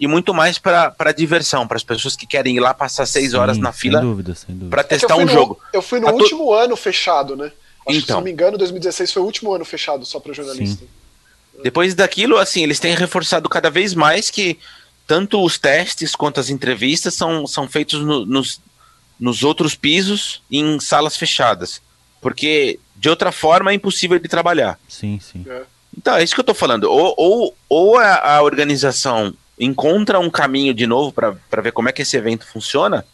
e 0.00 0.08
muito 0.08 0.34
mais 0.34 0.58
para 0.58 1.12
diversão, 1.16 1.64
para 1.64 1.76
as 1.76 1.84
pessoas 1.84 2.16
que 2.16 2.26
querem 2.26 2.56
ir 2.56 2.58
lá 2.58 2.74
passar 2.74 3.06
seis 3.06 3.30
Sim, 3.30 3.36
horas 3.36 3.56
na 3.56 3.70
fila 3.70 4.02
para 4.68 4.82
testar 4.82 5.14
é 5.14 5.16
um 5.16 5.26
no, 5.26 5.28
jogo. 5.32 5.60
Eu 5.72 5.80
fui 5.80 6.00
no 6.00 6.10
último 6.10 6.52
ano 6.52 6.74
fechado, 6.74 7.36
né? 7.36 7.52
Acho 7.86 7.98
então, 7.98 8.00
que, 8.00 8.06
se 8.06 8.12
não 8.14 8.20
me 8.20 8.32
engano, 8.32 8.58
2016 8.58 9.12
foi 9.12 9.22
o 9.22 9.26
último 9.26 9.54
ano 9.54 9.64
fechado 9.64 10.04
só 10.04 10.18
para 10.18 10.32
jornalista. 10.32 10.84
Sim. 10.84 11.62
Depois 11.62 11.94
daquilo, 11.94 12.36
assim, 12.36 12.64
eles 12.64 12.80
têm 12.80 12.96
reforçado 12.96 13.48
cada 13.48 13.70
vez 13.70 13.94
mais 13.94 14.28
que 14.28 14.58
tanto 15.06 15.40
os 15.40 15.56
testes 15.56 16.16
quanto 16.16 16.40
as 16.40 16.50
entrevistas 16.50 17.14
são, 17.14 17.46
são 17.46 17.68
feitos 17.68 18.00
no, 18.00 18.26
nos, 18.26 18.60
nos 19.20 19.44
outros 19.44 19.76
pisos 19.76 20.42
em 20.50 20.80
salas 20.80 21.16
fechadas. 21.16 21.80
Porque 22.20 22.80
de 22.98 23.08
outra 23.08 23.30
forma 23.30 23.70
é 23.70 23.74
impossível 23.74 24.18
de 24.18 24.28
trabalhar. 24.28 24.78
Sim, 24.88 25.20
sim. 25.20 25.44
É. 25.48 25.62
Então, 25.96 26.16
é 26.16 26.22
isso 26.22 26.34
que 26.34 26.40
eu 26.40 26.42
estou 26.42 26.54
falando. 26.54 26.84
Ou, 26.84 27.14
ou, 27.16 27.56
ou 27.68 27.96
a, 27.96 28.36
a, 28.36 28.42
organização 28.42 29.32
encontra 29.58 30.18
um 30.18 30.28
caminho 30.28 30.74
de 30.74 30.86
novo 30.86 31.12
para 31.12 31.62
ver 31.62 31.72
como 31.72 31.88
é 31.88 31.92
que 31.92 32.02
esse 32.02 32.16
evento 32.16 32.46
funciona, 32.46 33.04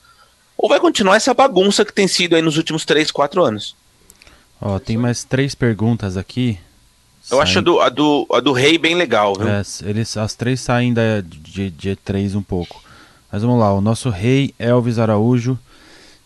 ou 0.56 0.68
vai 0.68 0.80
continuar 0.80 1.16
essa 1.16 1.34
bagunça 1.34 1.84
que 1.84 1.92
tem 1.92 2.08
sido 2.08 2.34
aí 2.34 2.42
nos 2.42 2.56
últimos 2.56 2.84
3, 2.84 3.10
4 3.10 3.42
anos. 3.42 3.76
Ó, 4.60 4.78
tem 4.78 4.96
mais 4.96 5.24
três 5.24 5.54
perguntas 5.54 6.16
aqui. 6.16 6.58
Eu 7.30 7.38
saem... 7.38 7.42
acho 7.42 7.58
a 7.58 7.62
do, 7.62 7.80
a, 7.80 7.88
do, 7.88 8.26
a 8.32 8.40
do 8.40 8.52
rei 8.52 8.78
bem 8.78 8.94
legal, 8.94 9.34
viu? 9.34 9.48
É, 9.48 9.62
eles, 9.82 10.16
as 10.16 10.34
três 10.34 10.60
saem 10.60 10.92
da, 10.92 11.20
de, 11.22 11.70
de 11.70 11.90
E3 11.90 12.34
um 12.34 12.42
pouco. 12.42 12.82
Mas 13.30 13.42
vamos 13.42 13.58
lá, 13.58 13.72
o 13.74 13.80
nosso 13.80 14.10
rei 14.10 14.54
Elvis 14.58 14.98
Araújo 14.98 15.58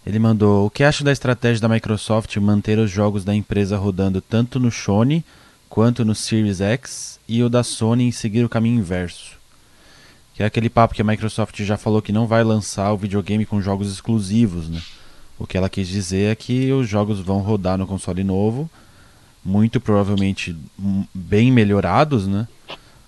ele 0.09 0.19
mandou: 0.19 0.65
O 0.65 0.71
que 0.71 0.83
acha 0.83 1.05
da 1.05 1.13
estratégia 1.13 1.61
da 1.61 1.69
Microsoft 1.69 2.35
manter 2.39 2.79
os 2.79 2.91
jogos 2.91 3.25
da 3.25 3.35
empresa 3.35 3.77
rodando 3.77 4.23
tanto 4.23 4.59
no 4.59 4.71
Sony 4.71 5.23
quanto 5.69 6.03
no 6.03 6.15
Series 6.15 6.63
X 6.63 7.21
e 7.29 7.43
o 7.43 7.51
da 7.51 7.63
Sony 7.63 8.05
em 8.05 8.11
seguir 8.11 8.43
o 8.43 8.49
caminho 8.49 8.79
inverso? 8.79 9.37
Que 10.33 10.43
é 10.43 10.47
aquele 10.47 10.71
papo 10.71 10.95
que 10.95 11.03
a 11.03 11.05
Microsoft 11.05 11.61
já 11.63 11.77
falou 11.77 12.01
que 12.01 12.11
não 12.11 12.27
vai 12.27 12.43
lançar 12.43 12.91
o 12.91 12.97
videogame 12.97 13.45
com 13.45 13.61
jogos 13.61 13.93
exclusivos, 13.93 14.71
né? 14.71 14.81
O 15.39 15.47
que 15.47 15.59
ela 15.59 15.69
quis 15.69 15.87
dizer 15.87 16.33
é 16.33 16.35
que 16.35 16.73
os 16.73 16.89
jogos 16.89 17.21
vão 17.21 17.41
rodar 17.41 17.77
no 17.77 17.87
console 17.87 18.25
novo, 18.25 18.69
muito 19.45 19.79
provavelmente 19.79 20.57
bem 21.13 21.53
melhorados, 21.53 22.27
né? 22.27 22.49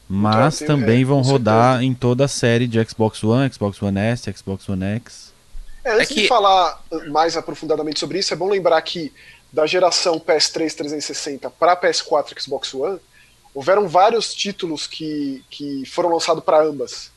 Mas 0.07 0.61
então, 0.61 0.79
também 0.79 1.01
é, 1.01 1.05
vão 1.05 1.23
rodar 1.23 1.83
em 1.83 1.95
toda 1.95 2.27
a 2.27 2.29
série 2.29 2.67
de 2.67 2.85
Xbox 2.85 3.25
One, 3.25 3.51
Xbox 3.51 3.81
One 3.81 3.99
S, 3.99 4.31
Xbox 4.37 4.69
One 4.69 4.85
X. 4.85 5.30
É, 5.85 5.93
antes 5.93 6.11
é 6.11 6.15
que... 6.15 6.23
de 6.23 6.29
falar 6.29 6.83
mais 7.09 7.37
aprofundadamente 7.37 7.99
sobre 7.99 8.19
isso, 8.19 8.33
é 8.33 8.37
bom 8.37 8.49
lembrar 8.49 8.81
que 8.83 9.13
da 9.53 9.67
geração 9.67 10.19
PS3 10.21 10.75
360 10.75 11.51
para 11.51 11.77
PS4 11.77 12.37
e 12.37 12.43
Xbox 12.43 12.73
One, 12.73 13.01
houveram 13.53 13.89
vários 13.89 14.33
títulos 14.33 14.87
que, 14.87 15.45
que 15.51 15.85
foram 15.87 16.11
lançados 16.11 16.45
para 16.45 16.63
ambas. 16.63 17.11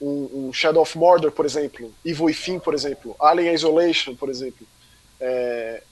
Um, 0.00 0.48
um, 0.48 0.52
Shadow 0.52 0.82
of 0.82 0.96
Mordor, 0.96 1.32
por 1.32 1.44
exemplo, 1.46 1.94
Evil 2.04 2.26
Within, 2.26 2.58
por 2.58 2.74
exemplo, 2.74 3.16
Alien 3.20 3.54
Isolation, 3.54 4.14
por 4.14 4.28
exemplo. 4.28 4.66
É, 5.20 5.82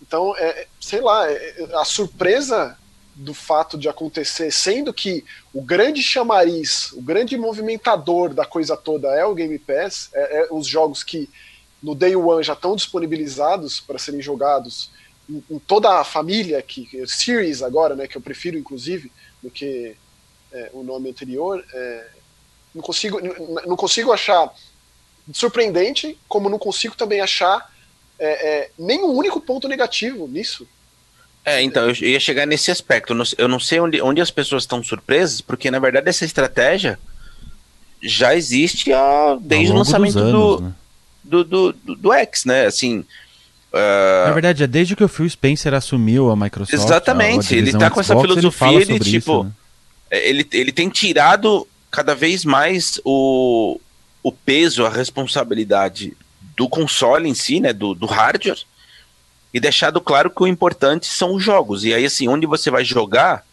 então, 0.00 0.36
é, 0.36 0.66
sei 0.80 1.00
lá, 1.00 1.30
é, 1.30 1.66
a 1.74 1.84
surpresa 1.84 2.78
do 3.14 3.32
fato 3.32 3.78
de 3.78 3.88
acontecer, 3.88 4.50
sendo 4.50 4.92
que 4.92 5.24
o 5.52 5.62
grande 5.62 6.02
chamariz, 6.02 6.92
o 6.92 7.00
grande 7.00 7.36
movimentador 7.36 8.34
da 8.34 8.44
coisa 8.44 8.76
toda 8.76 9.08
é 9.14 9.24
o 9.24 9.34
Game 9.34 9.58
Pass, 9.58 10.10
é, 10.12 10.40
é 10.40 10.48
os 10.50 10.66
jogos 10.66 11.02
que 11.04 11.30
no 11.82 11.94
Day 11.94 12.16
One 12.16 12.42
já 12.42 12.54
estão 12.54 12.74
disponibilizados 12.74 13.80
para 13.80 13.98
serem 13.98 14.20
jogados 14.20 14.90
em, 15.28 15.42
em, 15.50 15.58
toda 15.58 16.00
a 16.00 16.04
família, 16.04 16.60
que 16.62 16.88
Series 17.06 17.62
agora, 17.62 17.94
né, 17.94 18.08
que 18.08 18.16
eu 18.16 18.22
prefiro 18.22 18.58
inclusive 18.58 19.12
do 19.42 19.50
que 19.50 19.96
é, 20.52 20.70
o 20.72 20.82
nome 20.82 21.10
anterior, 21.10 21.64
é, 21.72 22.06
não 22.74 22.82
consigo, 22.82 23.20
não 23.66 23.76
consigo 23.76 24.12
achar 24.12 24.52
surpreendente, 25.32 26.18
como 26.28 26.48
não 26.48 26.58
consigo 26.58 26.96
também 26.96 27.20
achar 27.20 27.72
é, 28.18 28.48
é, 28.48 28.70
nenhum 28.78 29.12
único 29.12 29.40
ponto 29.40 29.68
negativo 29.68 30.26
nisso. 30.26 30.66
É, 31.44 31.62
então, 31.62 31.90
eu 31.90 31.94
ia 31.94 32.18
chegar 32.18 32.46
nesse 32.46 32.70
aspecto. 32.70 33.14
Eu 33.36 33.48
não 33.48 33.60
sei 33.60 33.78
onde, 33.78 34.00
onde 34.00 34.20
as 34.20 34.30
pessoas 34.30 34.62
estão 34.62 34.82
surpresas, 34.82 35.40
porque 35.42 35.70
na 35.70 35.78
verdade 35.78 36.08
essa 36.08 36.24
estratégia 36.24 36.98
já 38.02 38.34
existe 38.34 38.92
há, 38.92 39.36
desde 39.40 39.72
o 39.72 39.76
lançamento 39.76 40.18
anos, 40.18 40.32
do, 40.32 40.60
né? 40.60 40.72
do, 41.22 41.44
do, 41.44 41.72
do, 41.72 41.96
do, 41.96 42.12
X, 42.12 42.44
né? 42.46 42.66
Assim. 42.66 43.00
Uh... 43.72 44.26
Na 44.26 44.32
verdade, 44.32 44.62
é 44.62 44.66
desde 44.66 44.96
que 44.96 45.04
o 45.04 45.08
Phil 45.08 45.28
Spencer 45.28 45.74
assumiu 45.74 46.30
a 46.30 46.36
Microsoft. 46.36 46.72
Exatamente, 46.72 47.54
a, 47.54 47.56
a 47.56 47.60
ele 47.60 47.72
tá 47.72 47.90
com 47.90 48.00
essa 48.00 48.18
filosofia 48.18 48.86
de 48.86 48.98
tipo. 48.98 49.18
Isso, 49.18 49.44
né? 49.44 49.52
É, 50.10 50.28
ele, 50.28 50.46
ele 50.52 50.72
tem 50.72 50.88
tirado 50.88 51.66
cada 51.90 52.14
vez 52.14 52.44
mais 52.44 53.00
o, 53.04 53.78
o 54.22 54.32
peso, 54.32 54.84
a 54.84 54.90
responsabilidade 54.90 56.16
do 56.56 56.68
console 56.68 57.28
em 57.28 57.34
si, 57.34 57.60
né? 57.60 57.72
Do, 57.72 57.94
do 57.94 58.06
hardware 58.06 58.64
e 59.54 59.60
deixado 59.60 60.00
claro 60.00 60.28
que 60.28 60.42
o 60.42 60.48
importante 60.48 61.06
são 61.06 61.36
os 61.36 61.42
jogos. 61.42 61.84
E 61.84 61.94
aí, 61.94 62.04
assim, 62.04 62.26
onde 62.26 62.44
você 62.44 62.72
vai 62.72 62.84
jogar, 62.84 63.46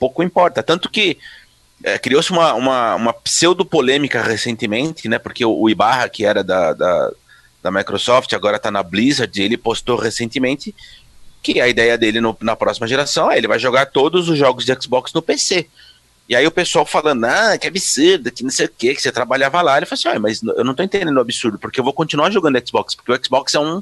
pouco 0.00 0.20
importa. 0.20 0.64
Tanto 0.64 0.90
que 0.90 1.16
é, 1.84 1.96
criou-se 1.96 2.32
uma, 2.32 2.52
uma, 2.54 2.94
uma 2.96 3.12
pseudo-polêmica 3.12 4.20
recentemente, 4.20 5.08
né? 5.08 5.16
Porque 5.16 5.44
o, 5.44 5.56
o 5.56 5.70
Ibarra, 5.70 6.08
que 6.08 6.24
era 6.24 6.42
da, 6.42 6.72
da, 6.72 7.10
da 7.62 7.70
Microsoft, 7.70 8.32
agora 8.32 8.56
está 8.56 8.68
na 8.68 8.82
Blizzard, 8.82 9.40
ele 9.40 9.56
postou 9.56 9.96
recentemente 9.96 10.74
que 11.40 11.60
a 11.60 11.68
ideia 11.68 11.96
dele 11.96 12.20
no, 12.20 12.36
na 12.40 12.56
próxima 12.56 12.88
geração 12.88 13.30
é 13.30 13.38
ele 13.38 13.46
vai 13.46 13.58
jogar 13.60 13.86
todos 13.86 14.28
os 14.28 14.36
jogos 14.36 14.64
de 14.64 14.74
Xbox 14.74 15.12
no 15.12 15.22
PC. 15.22 15.68
E 16.28 16.34
aí 16.34 16.44
o 16.44 16.50
pessoal 16.50 16.84
falando, 16.84 17.26
ah, 17.26 17.56
que 17.56 17.68
absurdo, 17.68 18.32
que 18.32 18.42
não 18.42 18.50
sei 18.50 18.66
o 18.66 18.70
que, 18.76 18.94
que 18.94 19.02
você 19.02 19.12
trabalhava 19.12 19.62
lá. 19.62 19.76
Ele 19.76 19.86
falou 19.86 20.10
assim, 20.10 20.18
mas 20.18 20.42
eu 20.42 20.64
não 20.64 20.74
tô 20.74 20.82
entendendo 20.82 21.16
o 21.16 21.20
absurdo, 21.20 21.60
porque 21.60 21.78
eu 21.78 21.84
vou 21.84 21.92
continuar 21.92 22.32
jogando 22.32 22.60
Xbox, 22.66 22.96
porque 22.96 23.12
o 23.12 23.24
Xbox 23.24 23.54
é 23.54 23.60
um 23.60 23.80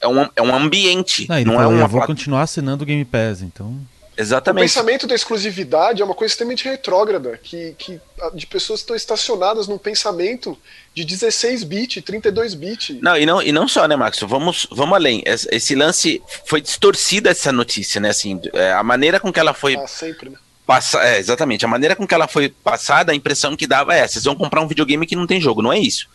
é 0.00 0.08
um, 0.08 0.28
é 0.36 0.42
um 0.42 0.54
ambiente. 0.54 1.28
Não, 1.28 1.36
não 1.44 1.54
é 1.54 1.56
falou, 1.56 1.72
uma 1.72 1.84
eu 1.84 1.88
vou 1.88 2.02
continuar 2.06 2.42
assinando 2.42 2.84
o 2.84 2.86
Game 2.86 3.04
Pass, 3.04 3.42
então. 3.42 3.78
Exatamente. 4.18 4.64
O 4.64 4.66
pensamento 4.66 5.06
da 5.06 5.14
exclusividade 5.14 6.02
é 6.02 6.04
uma 6.04 6.14
coisa 6.14 6.32
extremamente 6.32 6.64
retrógrada, 6.64 7.38
que, 7.40 7.76
que 7.78 8.00
de 8.34 8.48
pessoas 8.48 8.80
que 8.80 8.84
estão 8.84 8.96
estacionadas 8.96 9.68
num 9.68 9.78
pensamento 9.78 10.58
de 10.92 11.04
16 11.04 11.62
bit, 11.62 12.02
32 12.02 12.54
bit. 12.54 12.98
Não, 13.00 13.16
e 13.16 13.24
não, 13.24 13.40
e 13.40 13.52
não 13.52 13.68
só, 13.68 13.86
né, 13.86 13.94
Max? 13.94 14.18
Vamos, 14.22 14.66
vamos 14.72 14.96
além. 14.96 15.22
Esse 15.24 15.76
lance 15.76 16.20
foi 16.44 16.60
distorcida 16.60 17.30
essa 17.30 17.52
notícia, 17.52 18.00
né? 18.00 18.08
Assim, 18.08 18.40
é, 18.54 18.72
a 18.72 18.82
maneira 18.82 19.20
com 19.20 19.32
que 19.32 19.38
ela 19.38 19.54
foi. 19.54 19.76
Ah, 19.76 19.86
sempre, 19.86 20.30
né? 20.30 20.36
Passa, 20.66 21.00
é, 21.00 21.18
exatamente. 21.18 21.64
A 21.64 21.68
maneira 21.68 21.94
com 21.94 22.04
que 22.04 22.12
ela 22.12 22.26
foi 22.26 22.48
passada, 22.48 23.12
a 23.12 23.14
impressão 23.14 23.56
que 23.56 23.68
dava 23.68 23.94
é: 23.94 24.06
vocês 24.06 24.24
vão 24.24 24.34
comprar 24.34 24.60
um 24.62 24.68
videogame 24.68 25.06
que 25.06 25.14
não 25.14 25.28
tem 25.28 25.40
jogo. 25.40 25.62
Não 25.62 25.72
é 25.72 25.78
isso. 25.78 26.08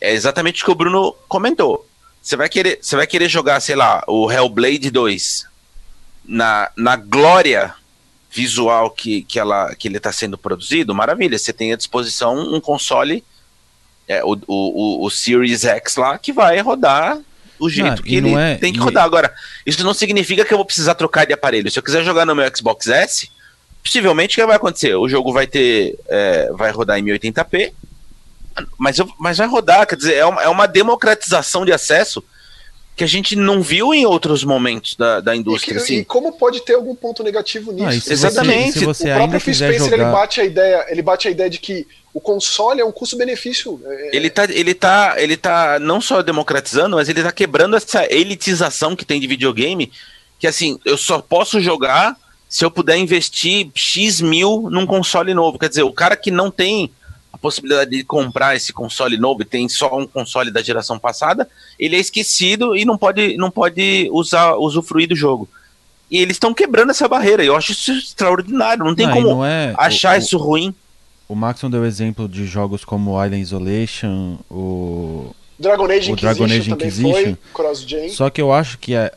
É 0.00 0.14
exatamente 0.14 0.62
o 0.62 0.64
que 0.64 0.72
o 0.72 0.74
Bruno 0.74 1.14
comentou. 1.28 1.86
Você 2.22 2.36
vai 2.36 2.48
querer, 2.48 2.78
você 2.80 2.96
vai 2.96 3.06
querer 3.06 3.28
jogar, 3.28 3.60
sei 3.60 3.76
lá, 3.76 4.02
o 4.06 4.30
Hellblade 4.30 4.90
2 4.90 5.46
na, 6.24 6.70
na 6.76 6.96
glória 6.96 7.74
visual 8.30 8.90
que, 8.90 9.22
que, 9.22 9.38
ela, 9.38 9.74
que 9.74 9.88
ele 9.88 9.96
está 9.96 10.12
sendo 10.12 10.36
produzido, 10.36 10.94
maravilha. 10.94 11.38
Você 11.38 11.52
tem 11.52 11.72
à 11.72 11.76
disposição 11.76 12.36
um 12.36 12.60
console, 12.60 13.24
é, 14.06 14.22
o, 14.22 14.38
o, 14.46 15.06
o 15.06 15.10
Series 15.10 15.64
X 15.64 15.96
lá, 15.96 16.18
que 16.18 16.32
vai 16.32 16.60
rodar 16.60 17.18
o 17.58 17.68
jeito 17.68 18.02
que 18.02 18.16
ele 18.16 18.34
é, 18.34 18.54
tem 18.56 18.72
que 18.72 18.78
rodar. 18.78 19.04
Agora, 19.04 19.34
isso 19.66 19.82
não 19.82 19.92
significa 19.92 20.44
que 20.44 20.52
eu 20.52 20.58
vou 20.58 20.64
precisar 20.64 20.94
trocar 20.94 21.26
de 21.26 21.32
aparelho. 21.32 21.70
Se 21.70 21.78
eu 21.78 21.82
quiser 21.82 22.04
jogar 22.04 22.24
no 22.24 22.34
meu 22.34 22.48
Xbox 22.54 22.86
S, 22.86 23.30
possivelmente 23.82 24.36
o 24.36 24.40
que 24.40 24.46
vai 24.46 24.56
acontecer? 24.56 24.94
O 24.94 25.08
jogo 25.08 25.32
vai 25.32 25.46
ter. 25.46 25.98
É, 26.08 26.52
vai 26.52 26.70
rodar 26.70 26.98
em 26.98 27.04
1080p, 27.04 27.72
mas, 28.76 28.98
eu, 28.98 29.08
mas 29.18 29.38
vai 29.38 29.46
rodar, 29.46 29.86
quer 29.86 29.96
dizer, 29.96 30.14
é 30.14 30.24
uma, 30.24 30.42
é 30.42 30.48
uma 30.48 30.66
democratização 30.66 31.64
de 31.64 31.72
acesso 31.72 32.22
que 32.98 33.04
a 33.04 33.06
gente 33.06 33.36
não 33.36 33.62
viu 33.62 33.94
em 33.94 34.04
outros 34.04 34.42
momentos 34.42 34.96
da, 34.96 35.20
da 35.20 35.36
indústria. 35.36 35.72
E, 35.72 35.76
que, 35.76 35.82
assim. 35.82 35.96
e 35.98 36.04
como 36.04 36.32
pode 36.32 36.60
ter 36.62 36.74
algum 36.74 36.96
ponto 36.96 37.22
negativo 37.22 37.70
nisso? 37.72 38.08
Ah, 38.08 38.12
Exatamente. 38.12 38.72
Você, 38.72 38.78
se 38.80 38.84
você 38.84 39.12
o 39.12 39.14
próprio 39.14 39.40
Phil 39.40 39.54
Spencer 39.54 39.90
jogar... 39.90 39.96
ele 39.96 40.12
bate 40.12 40.40
a 40.40 40.44
ideia, 40.44 40.86
ele 40.88 41.02
bate 41.02 41.28
a 41.28 41.30
ideia 41.30 41.48
de 41.48 41.58
que 41.58 41.86
o 42.12 42.20
console 42.20 42.80
é 42.80 42.84
um 42.84 42.90
custo-benefício. 42.90 43.80
É... 43.86 44.16
Ele 44.16 44.28
tá, 44.28 44.44
ele 44.50 44.74
tá, 44.74 45.14
ele 45.16 45.36
tá 45.36 45.78
não 45.78 46.00
só 46.00 46.22
democratizando, 46.22 46.96
mas 46.96 47.08
ele 47.08 47.22
tá 47.22 47.30
quebrando 47.30 47.76
essa 47.76 48.04
elitização 48.12 48.96
que 48.96 49.04
tem 49.04 49.20
de 49.20 49.28
videogame, 49.28 49.92
que 50.36 50.48
assim, 50.48 50.80
eu 50.84 50.98
só 50.98 51.20
posso 51.22 51.60
jogar 51.60 52.16
se 52.48 52.64
eu 52.64 52.70
puder 52.70 52.96
investir 52.96 53.70
X 53.74 54.20
mil 54.20 54.68
num 54.70 54.86
console 54.86 55.32
novo. 55.34 55.56
Quer 55.56 55.68
dizer, 55.68 55.82
o 55.84 55.92
cara 55.92 56.16
que 56.16 56.32
não 56.32 56.50
tem 56.50 56.90
a 57.38 57.40
possibilidade 57.40 57.90
de 57.90 58.02
comprar 58.02 58.56
esse 58.56 58.72
console 58.72 59.16
novo 59.16 59.42
e 59.42 59.44
tem 59.44 59.68
só 59.68 59.96
um 59.96 60.06
console 60.06 60.50
da 60.50 60.60
geração 60.60 60.98
passada, 60.98 61.48
ele 61.78 61.96
é 61.96 62.00
esquecido 62.00 62.76
e 62.76 62.84
não 62.84 62.98
pode, 62.98 63.36
não 63.36 63.50
pode 63.50 64.08
usar, 64.12 64.54
usufruir 64.56 65.08
do 65.08 65.14
jogo. 65.14 65.48
E 66.10 66.18
eles 66.18 66.36
estão 66.36 66.52
quebrando 66.52 66.90
essa 66.90 67.06
barreira. 67.06 67.44
Eu 67.44 67.54
acho 67.54 67.72
isso 67.72 67.92
extraordinário. 67.92 68.84
Não 68.84 68.94
tem 68.94 69.06
não, 69.06 69.14
como 69.14 69.28
não 69.28 69.44
é, 69.44 69.74
achar 69.76 70.16
o, 70.16 70.18
isso 70.18 70.38
ruim. 70.38 70.74
O 71.28 71.34
Maxon 71.34 71.70
deu 71.70 71.84
exemplo 71.84 72.28
de 72.28 72.46
jogos 72.46 72.84
como 72.84 73.18
Alien 73.18 73.42
Isolation, 73.42 74.38
o 74.50 75.34
Dragon 75.58 75.84
Age 75.84 76.12
o 76.12 76.16
Dragon 76.16 76.44
Age 76.44 76.70
Inquisition. 76.70 77.36
Foi, 77.52 78.08
só 78.08 78.30
que 78.30 78.40
eu 78.40 78.52
acho 78.52 78.78
que 78.78 78.94
é, 78.94 79.12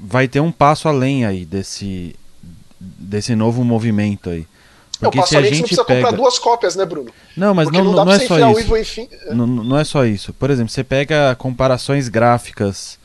vai 0.00 0.26
ter 0.26 0.40
um 0.40 0.50
passo 0.50 0.88
além 0.88 1.26
aí 1.26 1.44
desse 1.44 2.16
desse 2.80 3.34
novo 3.34 3.62
movimento 3.62 4.30
aí. 4.30 4.46
Porque 4.96 5.18
não, 5.18 5.26
se 5.26 5.36
a 5.36 5.42
gente 5.42 5.60
precisa 5.60 5.84
pega... 5.84 6.02
comprar 6.02 6.16
duas 6.16 6.38
cópias, 6.38 6.76
né, 6.76 6.84
Bruno? 6.84 7.10
Não, 7.36 7.54
mas 7.54 7.70
não, 7.70 7.84
não, 7.84 8.04
não 8.04 8.12
é 8.12 8.18
só 8.20 8.50
isso. 8.50 8.76
Enfim... 8.76 9.08
Não, 9.30 9.46
não 9.46 9.78
é 9.78 9.84
só 9.84 10.04
isso. 10.04 10.32
Por 10.32 10.50
exemplo, 10.50 10.70
você 10.70 10.84
pega 10.84 11.34
comparações 11.36 12.08
gráficas 12.08 12.98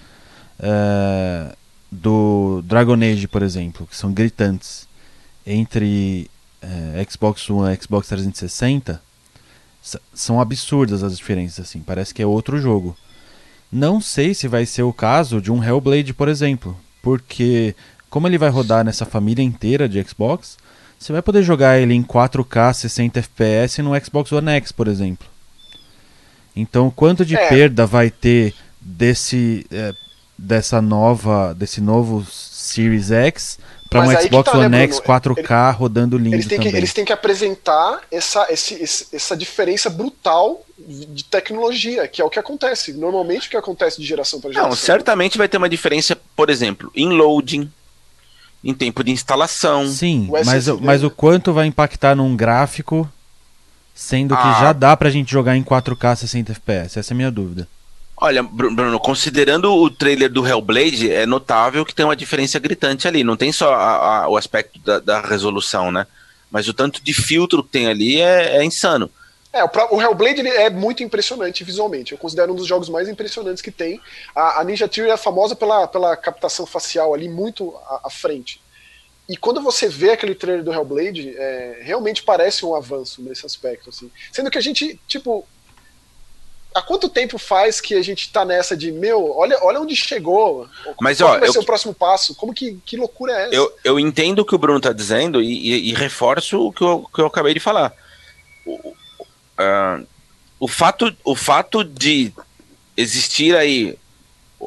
é, 0.60 1.56
do 1.92 2.62
Dragon 2.66 2.96
Age, 2.96 3.28
por 3.28 3.42
exemplo, 3.42 3.88
que 3.88 3.96
são 3.96 4.14
gritantes, 4.14 4.88
entre 5.46 6.30
é, 6.62 7.06
Xbox 7.10 7.50
One 7.50 7.74
e 7.74 7.82
Xbox 7.82 8.08
360, 8.08 9.02
são 10.14 10.40
absurdas 10.40 11.04
as 11.04 11.18
diferenças, 11.18 11.68
assim. 11.68 11.80
Parece 11.80 12.14
que 12.14 12.22
é 12.22 12.26
outro 12.26 12.60
jogo. 12.60 12.96
Não 13.72 14.02
sei 14.02 14.34
se 14.34 14.48
vai 14.48 14.66
ser 14.66 14.84
o 14.84 14.94
caso 14.94 15.42
de 15.42 15.52
um 15.52 15.64
Hellblade, 15.64 16.14
por 16.14 16.28
exemplo, 16.28 16.78
porque 17.02 17.76
como 18.10 18.28
ele 18.28 18.38
vai 18.38 18.50
rodar 18.50 18.84
nessa 18.84 19.06
família 19.06 19.44
inteira 19.44 19.88
de 19.88 20.04
Xbox, 20.04 20.58
você 21.00 21.14
vai 21.14 21.22
poder 21.22 21.42
jogar 21.42 21.80
ele 21.80 21.94
em 21.94 22.04
4K 22.04 22.74
60 22.74 23.20
FPS 23.20 23.82
no 23.82 23.92
Xbox 24.04 24.32
One 24.34 24.52
X, 24.52 24.72
por 24.72 24.88
exemplo. 24.88 25.26
Então, 26.56 26.92
quanto 26.92 27.26
de 27.26 27.36
é. 27.36 27.48
perda 27.48 27.86
vai 27.86 28.12
ter 28.12 28.54
desse 28.82 29.66
é, 29.72 29.94
dessa 30.38 30.82
nova 30.82 31.54
desse 31.54 31.80
novo 31.80 32.26
Series 32.30 33.12
X 33.12 33.58
para 33.90 34.02
um 34.02 34.22
Xbox 34.22 34.52
tá, 34.52 34.58
né, 34.58 34.66
One 34.66 34.78
né, 34.78 34.84
X 34.84 35.00
4K 35.00 35.70
Ele, 35.70 35.78
rodando 35.78 36.18
lindo 36.18 36.36
eles 36.36 36.46
têm 36.46 36.58
também. 36.58 36.72
Que, 36.72 36.78
eles 36.78 36.94
têm 36.94 37.06
que 37.06 37.14
apresentar 37.14 38.02
essa, 38.12 38.46
esse, 38.52 39.08
essa 39.12 39.36
diferença 39.36 39.90
brutal 39.90 40.64
de 40.78 41.24
tecnologia, 41.24 42.08
que 42.08 42.22
é 42.22 42.26
o 42.26 42.30
que 42.30 42.38
acontece. 42.38 42.94
Normalmente 42.94 43.48
o 43.48 43.50
que 43.50 43.58
acontece 43.58 44.00
de 44.00 44.06
geração 44.06 44.40
para 44.40 44.52
geração. 44.52 44.70
Não, 44.70 44.76
certamente 44.76 45.40
vai 45.40 45.48
ter 45.48 45.58
uma 45.58 45.68
diferença, 45.68 46.16
por 46.36 46.52
exemplo, 46.52 46.92
em 46.94 47.10
loading, 47.10 47.72
em 48.64 48.74
tempo 48.74 49.04
de 49.04 49.12
instalação. 49.12 49.88
Sim, 49.88 50.28
mas, 50.30 50.68
mas 50.82 51.04
o 51.04 51.10
quanto 51.10 51.54
vai 51.54 51.66
impactar 51.66 52.16
num 52.16 52.36
gráfico, 52.36 53.10
sendo 53.94 54.36
que 54.36 54.42
ah. 54.42 54.58
já 54.60 54.74
dá 54.74 54.96
pra 54.96 55.10
gente 55.10 55.32
jogar 55.32 55.56
em 55.56 55.64
4K 55.64 56.16
60 56.16 56.52
FPS? 56.52 57.00
Essa 57.00 57.14
é 57.14 57.16
a 57.16 57.18
minha 57.18 57.32
dúvida. 57.32 57.68
Olha, 58.22 58.44
Bruno, 58.44 59.00
considerando 59.00 59.74
o 59.74 59.90
trailer 59.90 60.30
do 60.30 60.46
Hellblade, 60.46 61.10
é 61.10 61.26
notável 61.26 61.86
que 61.86 61.96
tem 61.96 62.06
uma 62.06 62.18
diferença 62.18 62.60
gritante 62.60 63.08
ali. 63.08 63.24
Não 63.24 63.38
tem 63.38 63.50
só 63.50 63.74
a, 63.74 64.24
a, 64.24 64.28
o 64.28 64.36
aspecto 64.36 64.78
da, 64.80 65.00
da, 65.00 65.22
resolução, 65.22 65.90
né? 65.90 66.06
Mas 66.52 66.68
o 66.68 66.74
tanto 66.74 67.02
de 67.02 67.14
filtro 67.14 67.64
que 67.64 67.70
tem 67.70 67.88
ali 67.88 68.20
é, 68.20 68.58
é 68.58 68.66
insano. 68.66 69.10
É, 69.52 69.64
o 69.64 70.00
Hellblade 70.00 70.42
ele 70.42 70.50
é 70.50 70.70
muito 70.70 71.02
impressionante 71.02 71.64
visualmente. 71.64 72.12
Eu 72.12 72.20
considero 72.20 72.54
um 72.54 72.56
dos 72.56 72.68
jogos 72.68 72.88
mais 72.88 73.10
impressionantes 73.10 73.64
que 73.64 73.72
tem. 73.72 74.00
A, 74.36 74.62
a 74.62 74.64
Ninja 74.64 74.88
Theory 74.88 75.12
é 75.12 75.18
famosa 75.18 75.56
pela, 75.56 75.88
pela 75.88 76.16
captação 76.16 76.68
facial 76.68 77.14
ali 77.16 77.28
muito 77.28 77.76
à, 77.78 78.02
à 78.06 78.10
frente. 78.12 78.62
E 79.28 79.36
quando 79.36 79.62
você 79.62 79.88
vê 79.88 80.12
aquele 80.12 80.36
trailer 80.36 80.64
do 80.64 80.74
Hellblade, 80.74 81.36
é, 81.36 81.80
realmente 81.82 82.24
parece 82.24 82.64
um 82.66 82.76
avanço 82.76 83.24
nesse 83.24 83.46
aspecto. 83.46 83.90
Assim. 83.90 84.12
Sendo 84.32 84.52
que 84.52 84.58
a 84.58 84.62
gente, 84.62 85.00
tipo. 85.08 85.48
Há 86.74 86.84
quanto 86.84 87.10
tempo 87.10 87.40
faz 87.40 87.82
que 87.82 87.96
a 87.96 88.02
gente 88.04 88.32
tá 88.32 88.46
nessa 88.46 88.78
de, 88.78 88.92
meu, 88.92 89.36
olha, 89.36 89.58
olha 89.64 89.82
onde 89.82 89.96
chegou? 89.96 90.70
Mas, 91.02 91.18
Qual 91.18 91.32
ó, 91.32 91.40
vai 91.40 91.50
eu, 91.50 91.54
ser 91.54 91.60
o 91.60 91.66
próximo 91.66 91.96
passo? 91.96 92.36
Como 92.36 92.54
que, 92.54 92.80
que 92.86 92.96
loucura 92.96 93.34
é 93.34 93.46
essa? 93.46 93.56
Eu, 93.56 93.74
eu 93.84 94.00
entendo 94.00 94.40
o 94.40 94.46
que 94.46 94.54
o 94.54 94.58
Bruno 94.60 94.80
tá 94.80 94.94
dizendo 94.94 95.42
e, 95.42 95.48
e, 95.48 95.90
e 95.90 95.94
reforço 95.96 96.68
o 96.68 96.72
que 96.72 96.84
eu, 96.84 97.10
que 97.14 97.22
eu 97.22 97.26
acabei 97.26 97.56
de 97.56 97.60
falar. 97.60 97.92
O, 98.68 98.96
uh, 99.60 100.08
o, 100.60 100.68
fato, 100.68 101.16
o 101.24 101.36
fato 101.36 101.84
de 101.84 102.32
existir 102.96 103.56
aí. 103.56 103.98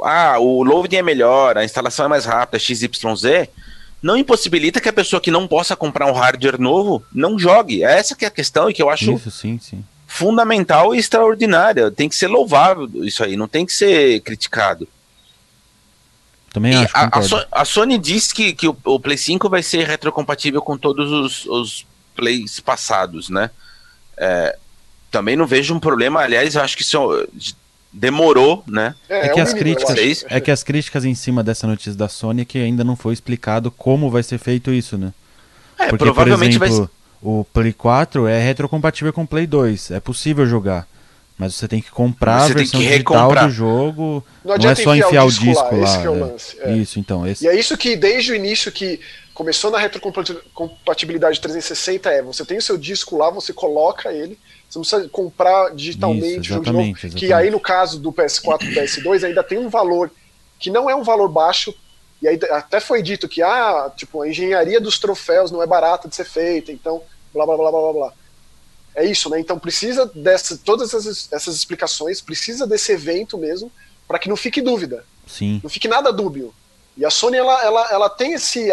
Ah, 0.05 0.39
o 0.39 0.63
loading 0.63 0.97
é 0.97 1.03
melhor, 1.03 1.59
a 1.59 1.65
instalação 1.65 2.07
é 2.07 2.09
mais 2.09 2.25
rápida, 2.25 2.59
XYZ 2.59 2.89
não 4.03 4.17
impossibilita 4.17 4.81
que 4.81 4.89
a 4.89 4.93
pessoa 4.93 5.21
que 5.21 5.31
não 5.31 5.47
possa 5.47 5.77
comprar 5.77 6.07
um 6.07 6.13
hardware 6.13 6.61
novo 6.61 7.05
não 7.15 7.39
jogue. 7.39 7.85
Essa 7.85 8.17
que 8.17 8.25
é 8.25 8.29
a 8.29 8.33
questão 8.33 8.69
e 8.69 8.75
que 8.75 8.83
eu 8.83 8.91
acho 8.91 9.13
isso, 9.13 9.31
sim, 9.31 9.59
sim. 9.61 9.85
fundamental 10.07 10.93
e 10.93 10.99
extraordinária. 10.99 11.91
Tem 11.91 12.09
que 12.09 12.17
ser 12.17 12.27
louvável 12.27 12.91
isso 13.05 13.23
aí, 13.23 13.37
não 13.37 13.47
tem 13.47 13.65
que 13.65 13.73
ser 13.73 14.21
criticado. 14.21 14.89
Também 16.53 16.75
acho. 16.75 16.97
A, 16.97 17.19
a, 17.19 17.23
so, 17.23 17.47
a, 17.51 17.65
Sony 17.65 17.97
diz 17.97 18.33
que, 18.33 18.53
que 18.53 18.67
o, 18.67 18.77
o, 18.85 18.99
Play 18.99 19.17
5 19.17 19.49
vai 19.49 19.63
ser 19.63 19.87
retrocompatível 19.87 20.61
com 20.61 20.77
todos 20.77 21.11
os, 21.11 21.47
os 21.47 21.87
Plays 22.15 22.61
passados, 22.61 23.31
né? 23.31 23.51
É, 24.19 24.59
também 25.13 25.37
não 25.37 25.47
vejo 25.47 25.75
um 25.75 25.79
problema. 25.79 26.21
Aliás, 26.21 26.57
eu 26.57 26.63
acho 26.63 26.77
que 26.77 26.83
isso 26.83 27.29
demorou, 27.93 28.65
né? 28.67 28.95
É, 29.09 29.27
é 29.27 29.29
que, 29.29 29.39
é 29.39 29.43
as 29.43 29.53
críticas, 29.53 30.25
é 30.27 30.41
que 30.41 30.51
as 30.51 30.63
críticas 30.65 31.05
em 31.05 31.15
cima 31.15 31.45
dessa 31.45 31.67
notícia 31.67 31.95
da 31.95 32.09
Sony 32.09 32.43
é 32.43 32.45
que 32.45 32.59
ainda 32.59 32.83
não 32.83 32.97
foi 32.97 33.13
explicado 33.13 33.71
como 33.71 34.11
vai 34.11 34.23
ser 34.23 34.39
feito 34.39 34.73
isso, 34.73 34.97
né? 34.97 35.13
É, 35.79 35.89
Porque, 35.89 36.05
provavelmente 36.05 36.59
por 36.59 36.67
exemplo, 36.67 36.91
vai... 37.23 37.33
o 37.33 37.45
Play 37.53 37.73
4 37.73 38.27
é 38.27 38.41
retrocompatível 38.41 39.13
com 39.13 39.23
o 39.23 39.27
Play 39.27 39.47
2, 39.47 39.91
é 39.91 40.01
possível 40.01 40.47
jogar. 40.47 40.89
Mas 41.37 41.55
você 41.55 41.67
tem 41.67 41.83
que 41.83 41.91
comprar 41.91 42.47
você 42.47 42.53
a 42.53 42.55
versão 42.55 42.81
digital 42.81 43.35
do 43.35 43.51
jogo. 43.51 44.25
Não, 44.45 44.57
não 44.57 44.71
é 44.71 44.75
só 44.75 44.95
enfiar 44.95 45.25
o 45.25 45.29
disco, 45.29 45.45
disco 45.45 45.77
lá. 45.77 45.97
lá 45.97 46.03
é 46.03 46.09
o 46.09 46.37
é. 46.61 46.77
Isso, 46.77 47.01
então. 47.01 47.27
Esse... 47.27 47.45
E 47.45 47.49
é 47.49 47.59
isso 47.59 47.77
que 47.77 47.97
desde 47.97 48.33
o 48.33 48.35
início 48.35 48.71
que 48.71 49.01
começou 49.35 49.71
na 49.71 49.79
retrocompatibilidade 49.79 51.41
360 51.41 52.11
é, 52.11 52.23
você 52.23 52.45
tem 52.45 52.59
o 52.59 52.63
seu 52.63 52.77
disco 52.77 53.17
lá, 53.17 53.31
você 53.31 53.53
coloca 53.53 54.13
ele, 54.13 54.39
você 54.69 54.79
não 54.79 54.83
precisa 54.83 55.09
comprar 55.09 55.75
digitalmente 55.75 56.47
Isso, 56.47 56.55
exatamente, 56.55 56.73
novo, 56.73 56.99
exatamente. 56.99 57.17
que 57.17 57.33
aí 57.33 57.51
no 57.51 57.61
caso 57.61 57.99
do 57.99 58.13
PS4 58.13 58.63
e 58.63 58.75
PS2 58.75 59.25
ainda 59.25 59.43
tem 59.43 59.59
um 59.59 59.69
valor 59.69 60.11
que 60.59 60.71
não 60.71 60.89
é 60.89 60.95
um 60.95 61.03
valor 61.03 61.29
baixo, 61.29 61.75
e 62.21 62.29
aí 62.29 62.39
até 62.51 62.79
foi 62.79 63.03
dito 63.03 63.29
que 63.29 63.43
ah, 63.43 63.91
tipo, 63.97 64.23
a 64.23 64.29
engenharia 64.29 64.81
dos 64.81 64.99
troféus 64.99 65.51
não 65.51 65.63
é 65.63 65.67
barata 65.67 66.09
de 66.09 66.15
ser 66.15 66.25
feita, 66.25 66.71
então 66.71 67.03
blá 67.33 67.45
blá 67.45 67.57
blá 67.57 67.71
blá 67.71 67.81
blá. 67.81 67.93
blá. 67.93 68.13
É 68.95 69.05
isso, 69.05 69.31
né? 69.31 69.41
Então 69.41 69.59
precisa 69.59 70.07
dessa 70.15 70.57
todas 70.57 70.93
essas, 70.93 71.29
essas 71.33 71.57
explicações, 71.57 72.21
precisa 72.21 72.67
desse 72.67 72.93
evento 72.93 73.39
mesmo, 73.39 73.73
para 74.07 74.19
que 74.19 74.29
não 74.29 74.37
fique 74.37 74.61
dúvida. 74.61 75.05
Sim. 75.27 75.61
Não 75.63 75.71
fique 75.71 75.89
nada 75.89 76.13
dúbio. 76.13 76.55
E 76.97 77.05
a 77.05 77.11
Sony 77.11 77.37
ela, 77.37 77.63
ela, 77.65 77.91
ela 77.91 78.11
tem 78.11 78.35
esse 78.35 78.71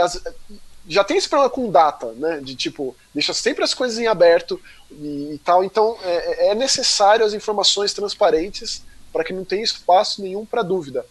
já 0.88 1.04
tem 1.04 1.18
esse 1.18 1.30
problema 1.30 1.52
com 1.52 1.70
data, 1.70 2.12
né? 2.14 2.40
De 2.42 2.56
tipo, 2.56 2.96
deixa 3.14 3.32
sempre 3.32 3.64
as 3.64 3.76
coisas 3.76 4.00
em 4.00 4.08
aberto 4.08 4.60
e, 4.92 5.34
e 5.34 5.42
tal. 5.44 5.64
Então 5.64 5.98
é, 6.04 6.50
é, 6.50 6.56
necessário 6.56 7.26
as 7.26 7.34
informações 7.34 7.94
transparentes 7.94 8.84
para 9.14 9.24
que 9.24 9.32
não 9.32 9.46
tenha 9.46 9.64
espaço 9.64 10.22
nenhum 10.22 10.46
para 10.46 10.64
dúvida. 10.64 11.06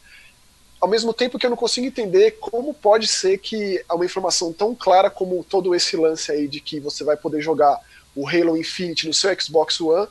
Ao 0.81 0.89
mesmo 0.89 1.13
tempo 1.13 1.39
que 1.39 1.47
eu 1.47 1.51
não 1.51 1.57
consigo 1.57 1.87
entender 1.87 2.33
como 2.41 2.75
pode 2.75 3.07
ser 3.07 3.39
que 3.39 3.85
uma 3.91 4.05
informação 4.05 4.53
tão 4.53 4.75
clara 4.75 5.11
como 5.11 5.45
todo 5.45 5.75
esse 5.75 5.97
lance 5.97 6.31
aí 6.31 6.47
de 6.47 6.61
que 6.61 6.79
você 6.79 7.03
vai 7.03 7.17
poder 7.17 7.41
jogar 7.41 7.81
o 8.15 8.29
Halo 8.29 8.57
Infinite 8.57 9.07
no 9.07 9.15
seu 9.15 9.35
Xbox 9.41 9.81
One 9.81 10.09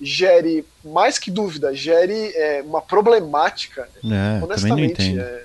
gere 0.00 0.64
mais 0.84 1.18
que 1.18 1.30
dúvida, 1.30 1.74
gere 1.74 2.32
é, 2.34 2.62
uma 2.62 2.82
problemática. 2.82 3.88
É, 4.04 4.44
honestamente, 4.44 5.18
é, 5.18 5.44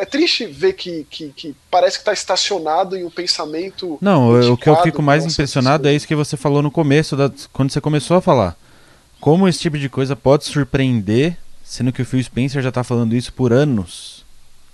é 0.00 0.06
triste 0.06 0.46
ver 0.46 0.72
que, 0.72 1.06
que, 1.10 1.28
que 1.28 1.54
parece 1.70 1.98
que 1.98 2.00
está 2.00 2.12
estacionado 2.12 2.96
em 2.96 3.04
um 3.04 3.10
pensamento. 3.10 3.98
Não, 4.00 4.52
o 4.52 4.56
que 4.56 4.68
eu 4.68 4.76
fico 4.82 5.02
mais 5.02 5.26
impressionado 5.26 5.86
é 5.86 5.94
isso 5.94 6.08
que 6.08 6.14
você 6.14 6.38
falou 6.38 6.62
no 6.62 6.70
começo, 6.70 7.14
da, 7.14 7.30
quando 7.52 7.70
você 7.70 7.82
começou 7.82 8.16
a 8.16 8.20
falar. 8.22 8.56
Como 9.20 9.46
esse 9.46 9.58
tipo 9.58 9.78
de 9.78 9.90
coisa 9.90 10.16
pode 10.16 10.46
surpreender, 10.46 11.36
sendo 11.62 11.92
que 11.92 12.00
o 12.00 12.04
Phil 12.06 12.24
Spencer 12.24 12.62
já 12.62 12.70
está 12.70 12.82
falando 12.82 13.14
isso 13.14 13.30
por 13.30 13.52
anos. 13.52 14.24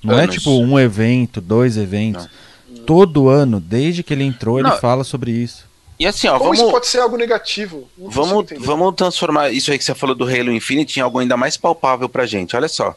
Não 0.01 0.17
é 0.17 0.23
anos. 0.23 0.37
é 0.37 0.39
tipo 0.39 0.51
um 0.51 0.79
evento, 0.79 1.41
dois 1.41 1.77
eventos. 1.77 2.29
Não. 2.69 2.85
Todo 2.85 3.29
ano, 3.29 3.59
desde 3.59 4.05
que 4.05 4.15
ele 4.15 4.23
entrou, 4.23 4.61
ele 4.61 4.69
Não. 4.69 4.79
fala 4.79 5.03
sobre 5.03 5.33
isso. 5.33 5.67
E 5.99 6.07
assim, 6.07 6.29
ó, 6.29 6.39
Como 6.39 6.51
vamos... 6.51 6.61
isso 6.61 6.71
pode 6.71 6.87
ser 6.87 7.01
algo 7.01 7.17
negativo? 7.17 7.89
vamos, 7.99 8.47
vamos 8.61 8.95
transformar 8.95 9.51
isso 9.51 9.73
aí 9.73 9.79
que 9.79 9.85
você 9.85 9.95
falou 9.95 10.15
do 10.15 10.25
Halo 10.25 10.53
Infinite 10.53 11.01
em 11.01 11.03
algo 11.03 11.19
ainda 11.19 11.37
mais 11.37 11.57
palpável 11.57 12.09
pra 12.09 12.27
gente. 12.27 12.55
Olha 12.55 12.69
só. 12.69 12.95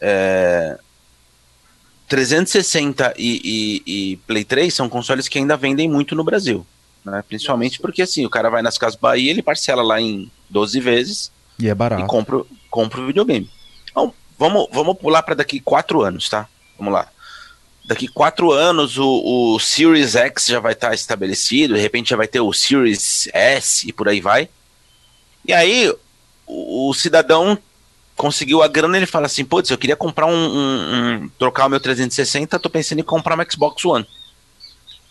É... 0.00 0.78
360 2.08 3.14
e, 3.16 3.82
e, 3.86 4.12
e, 4.12 4.16
Play 4.18 4.44
3 4.44 4.72
são 4.72 4.88
consoles 4.88 5.28
que 5.28 5.38
ainda 5.38 5.56
vendem 5.56 5.88
muito 5.88 6.14
no 6.14 6.24
Brasil. 6.24 6.66
Né? 7.04 7.22
Principalmente 7.26 7.80
porque 7.80 8.02
assim, 8.02 8.24
o 8.24 8.30
cara 8.30 8.48
vai 8.48 8.62
nas 8.62 8.78
casas 8.78 8.98
Bahia, 8.98 9.30
ele 9.30 9.42
parcela 9.42 9.82
lá 9.82 10.00
em 10.00 10.30
12 10.48 10.80
vezes. 10.80 11.32
E 11.58 11.68
é 11.68 11.74
barato. 11.74 12.02
E 12.02 12.06
compra, 12.06 12.42
compra 12.70 13.00
o 13.00 13.06
videogame. 13.06 13.50
Então, 13.90 14.12
vamos, 14.38 14.68
vamos 14.72 14.96
pular 14.98 15.22
para 15.22 15.34
daqui 15.34 15.60
4 15.60 16.02
anos, 16.02 16.28
tá? 16.28 16.48
Vamos 16.78 16.92
lá. 16.92 17.08
Daqui 17.84 18.08
4 18.08 18.50
anos 18.52 18.98
o, 18.98 19.54
o 19.54 19.60
Series 19.60 20.16
X 20.16 20.46
já 20.46 20.60
vai 20.60 20.72
estar 20.72 20.88
tá 20.88 20.94
estabelecido, 20.94 21.74
de 21.74 21.80
repente 21.80 22.10
já 22.10 22.16
vai 22.16 22.26
ter 22.26 22.40
o 22.40 22.52
Series 22.52 23.28
S 23.32 23.88
e 23.88 23.92
por 23.92 24.08
aí 24.08 24.20
vai. 24.20 24.48
E 25.44 25.52
aí 25.52 25.92
o, 26.46 26.90
o 26.90 26.94
cidadão 26.94 27.58
conseguiu 28.16 28.62
a 28.62 28.68
grana, 28.68 28.96
ele 28.96 29.06
fala 29.06 29.26
assim, 29.26 29.44
putz, 29.44 29.70
eu 29.70 29.78
queria 29.78 29.94
comprar 29.94 30.26
um, 30.26 30.32
um, 30.32 31.22
um, 31.24 31.28
trocar 31.38 31.66
o 31.66 31.68
meu 31.68 31.78
360, 31.78 32.58
tô 32.58 32.70
pensando 32.70 33.00
em 33.00 33.04
comprar 33.04 33.38
um 33.38 33.50
Xbox 33.50 33.84
One. 33.84 34.06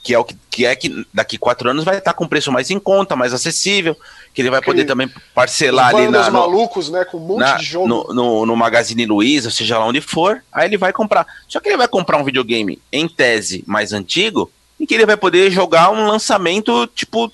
Que 0.03 0.13
é 0.13 0.19
o 0.19 0.23
que, 0.23 0.35
que 0.51 0.65
é 0.65 0.75
que 0.75 1.05
daqui 1.11 1.37
quatro 1.37 1.69
anos 1.69 1.83
vai 1.83 1.97
estar 1.97 2.13
com 2.13 2.27
preço 2.27 2.51
mais 2.51 2.69
em 2.69 2.77
conta, 2.77 3.15
mais 3.15 3.33
acessível, 3.33 3.97
que 4.33 4.41
ele 4.41 4.51
vai 4.51 4.61
poder 4.61 4.85
também 4.85 5.09
parcelar 5.33 5.95
ali 5.95 6.07
na, 6.09 6.29
no, 6.29 6.39
malucos, 6.39 6.89
né, 6.89 7.05
com 7.05 7.17
um 7.17 7.21
monte 7.21 7.39
na, 7.39 7.57
de 7.57 7.63
jogo. 7.63 7.87
No, 7.87 8.13
no, 8.13 8.45
no 8.45 8.55
Magazine 8.55 9.05
Luiza, 9.05 9.49
seja 9.49 9.79
lá 9.79 9.85
onde 9.85 10.01
for, 10.01 10.43
aí 10.51 10.67
ele 10.67 10.77
vai 10.77 10.93
comprar. 10.93 11.25
Só 11.47 11.59
que 11.59 11.69
ele 11.69 11.77
vai 11.77 11.87
comprar 11.87 12.17
um 12.17 12.23
videogame 12.23 12.79
em 12.91 13.07
tese 13.07 13.63
mais 13.65 13.93
antigo, 13.93 14.51
em 14.79 14.85
que 14.85 14.93
ele 14.93 15.07
vai 15.07 15.17
poder 15.17 15.49
jogar 15.49 15.89
um 15.89 16.07
lançamento 16.07 16.85
tipo 16.87 17.31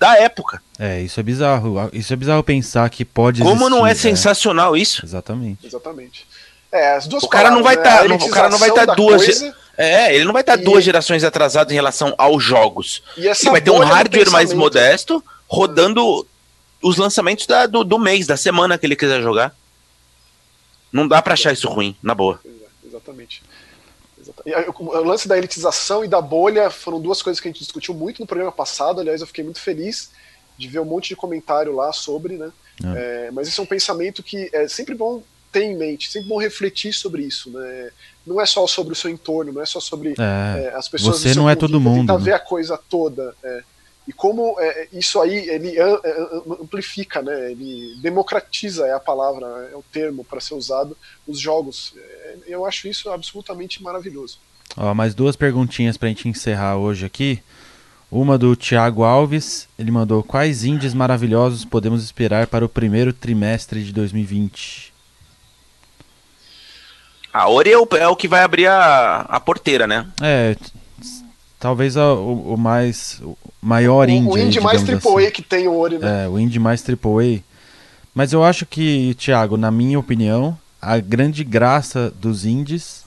da 0.00 0.16
época. 0.16 0.62
É, 0.78 0.98
isso 1.02 1.20
é 1.20 1.22
bizarro. 1.22 1.90
Isso 1.92 2.10
é 2.10 2.16
bizarro 2.16 2.42
pensar 2.42 2.88
que 2.88 3.04
pode 3.04 3.42
Como 3.42 3.52
existir, 3.52 3.70
não 3.70 3.86
é, 3.86 3.90
é 3.90 3.94
sensacional 3.94 4.74
isso? 4.74 5.04
Exatamente. 5.04 5.66
Exatamente. 5.66 6.26
É, 6.72 6.94
as 6.94 7.06
duas 7.06 7.22
o 7.22 7.28
cara 7.28 7.50
não 7.50 7.62
vai 7.62 7.74
estar, 7.74 8.08
né? 8.08 8.16
tá, 8.16 8.24
o 8.24 8.30
cara 8.30 8.48
não 8.48 8.58
vai 8.58 8.70
estar 8.70 8.86
tá 8.86 8.94
duas, 8.94 9.24
coisa, 9.24 9.54
é, 9.76 10.14
ele 10.14 10.24
não 10.24 10.32
vai 10.32 10.40
estar 10.40 10.56
tá 10.56 10.62
e... 10.62 10.64
duas 10.64 10.82
gerações 10.82 11.22
atrasado 11.22 11.72
em 11.72 11.74
relação 11.74 12.14
aos 12.16 12.42
jogos. 12.42 13.02
E 13.16 13.26
ele 13.26 13.50
vai 13.50 13.60
ter 13.60 13.72
um 13.72 13.78
hardware 13.78 14.30
mais 14.30 14.54
modesto, 14.54 15.22
rodando 15.46 16.26
os 16.80 16.96
lançamentos 16.96 17.46
da, 17.46 17.66
do, 17.66 17.84
do 17.84 17.98
mês, 17.98 18.26
da 18.26 18.36
semana 18.36 18.78
que 18.78 18.86
ele 18.86 18.96
quiser 18.96 19.20
jogar. 19.20 19.54
Não 20.90 21.06
dá 21.06 21.20
para 21.20 21.34
achar 21.34 21.52
isso 21.52 21.68
ruim, 21.68 21.94
na 22.02 22.14
boa. 22.14 22.40
Exatamente. 22.86 23.42
O 24.78 25.04
lance 25.04 25.28
da 25.28 25.36
elitização 25.36 26.04
e 26.04 26.08
da 26.08 26.20
bolha 26.20 26.70
foram 26.70 27.00
duas 27.00 27.22
coisas 27.22 27.40
que 27.40 27.48
a 27.48 27.50
gente 27.50 27.62
discutiu 27.62 27.94
muito 27.94 28.20
no 28.20 28.26
programa 28.26 28.52
passado. 28.52 29.00
Aliás, 29.00 29.20
eu 29.20 29.26
fiquei 29.26 29.44
muito 29.44 29.60
feliz 29.60 30.10
de 30.58 30.68
ver 30.68 30.80
um 30.80 30.84
monte 30.84 31.08
de 31.08 31.16
comentário 31.16 31.74
lá 31.74 31.92
sobre, 31.92 32.36
né? 32.36 32.50
É. 32.96 33.26
É, 33.26 33.30
mas 33.30 33.48
esse 33.48 33.58
é 33.58 33.62
um 33.62 33.66
pensamento 33.66 34.22
que 34.22 34.50
é 34.52 34.68
sempre 34.68 34.94
bom 34.94 35.22
ter 35.52 35.64
em 35.64 35.76
mente, 35.76 36.10
sempre 36.10 36.28
bom 36.28 36.38
refletir 36.38 36.92
sobre 36.92 37.22
isso, 37.22 37.50
né? 37.50 37.90
Não 38.26 38.40
é 38.40 38.46
só 38.46 38.66
sobre 38.66 38.92
o 38.92 38.96
seu 38.96 39.10
entorno, 39.10 39.52
não 39.52 39.62
é 39.62 39.66
só 39.66 39.80
sobre 39.80 40.14
é, 40.18 40.64
é 40.64 40.74
as 40.74 40.88
pessoas. 40.88 41.20
Você 41.20 41.34
não 41.34 41.48
é 41.48 41.56
todo 41.56 41.80
mundo. 41.80 42.00
Tentar 42.00 42.18
né? 42.18 42.24
ver 42.24 42.32
a 42.34 42.38
coisa 42.38 42.78
toda. 42.88 43.34
É. 43.42 43.62
E 44.10 44.12
como 44.12 44.56
é, 44.58 44.88
isso 44.92 45.20
aí 45.20 45.48
ele 45.48 45.76
amplifica, 46.60 47.22
né? 47.22 47.52
Ele 47.52 47.94
democratiza 48.02 48.84
é 48.84 48.92
a 48.92 48.98
palavra, 48.98 49.46
é 49.72 49.76
o 49.76 49.84
termo 49.92 50.24
para 50.24 50.40
ser 50.40 50.54
usado 50.54 50.96
os 51.28 51.38
jogos. 51.38 51.94
eu 52.44 52.66
acho 52.66 52.88
isso 52.88 53.08
absolutamente 53.08 53.80
maravilhoso. 53.80 54.40
Ó, 54.76 54.92
mais 54.94 55.14
duas 55.14 55.36
perguntinhas 55.36 55.96
para 55.96 56.06
a 56.06 56.08
gente 56.08 56.28
encerrar 56.28 56.76
hoje 56.76 57.06
aqui. 57.06 57.40
Uma 58.10 58.36
do 58.36 58.56
Thiago 58.56 59.04
Alves, 59.04 59.68
ele 59.78 59.92
mandou: 59.92 60.24
Quais 60.24 60.64
indies 60.64 60.92
maravilhosos 60.92 61.64
podemos 61.64 62.02
esperar 62.02 62.48
para 62.48 62.64
o 62.64 62.68
primeiro 62.68 63.12
trimestre 63.12 63.84
de 63.84 63.92
2020? 63.92 64.92
A 67.32 67.48
Ori 67.48 67.70
é 67.70 67.78
o, 67.78 67.86
é 67.92 68.08
o 68.08 68.16
que 68.16 68.26
vai 68.26 68.42
abrir 68.42 68.66
a, 68.66 69.20
a 69.20 69.38
porteira, 69.38 69.86
né? 69.86 70.04
É. 70.20 70.56
talvez 71.60 71.96
a- 71.96 72.14
o, 72.14 72.54
o 72.54 72.56
mais 72.58 73.20
o 73.22 73.36
maior 73.62 74.08
O, 74.08 74.10
indie. 74.10 74.28
o 74.28 74.34
aí, 74.34 74.44
indie 74.46 74.60
mais 74.60 74.80
digamos 74.82 75.04
AAA 75.06 75.20
assim. 75.24 75.30
que 75.30 75.42
tem 75.42 75.68
o 75.68 75.76
Ori, 75.78 75.98
né? 75.98 76.24
É, 76.24 76.28
o 76.28 76.38
indie 76.40 76.58
mais 76.58 76.82
AAA. 76.82 77.40
Mas 78.14 78.32
eu 78.32 78.42
acho 78.42 78.66
que, 78.66 79.14
Thiago, 79.14 79.56
na 79.56 79.70
minha 79.70 79.98
opinião, 79.98 80.58
a 80.82 80.98
grande 80.98 81.44
graça 81.44 82.12
dos 82.20 82.44
indies 82.44 83.04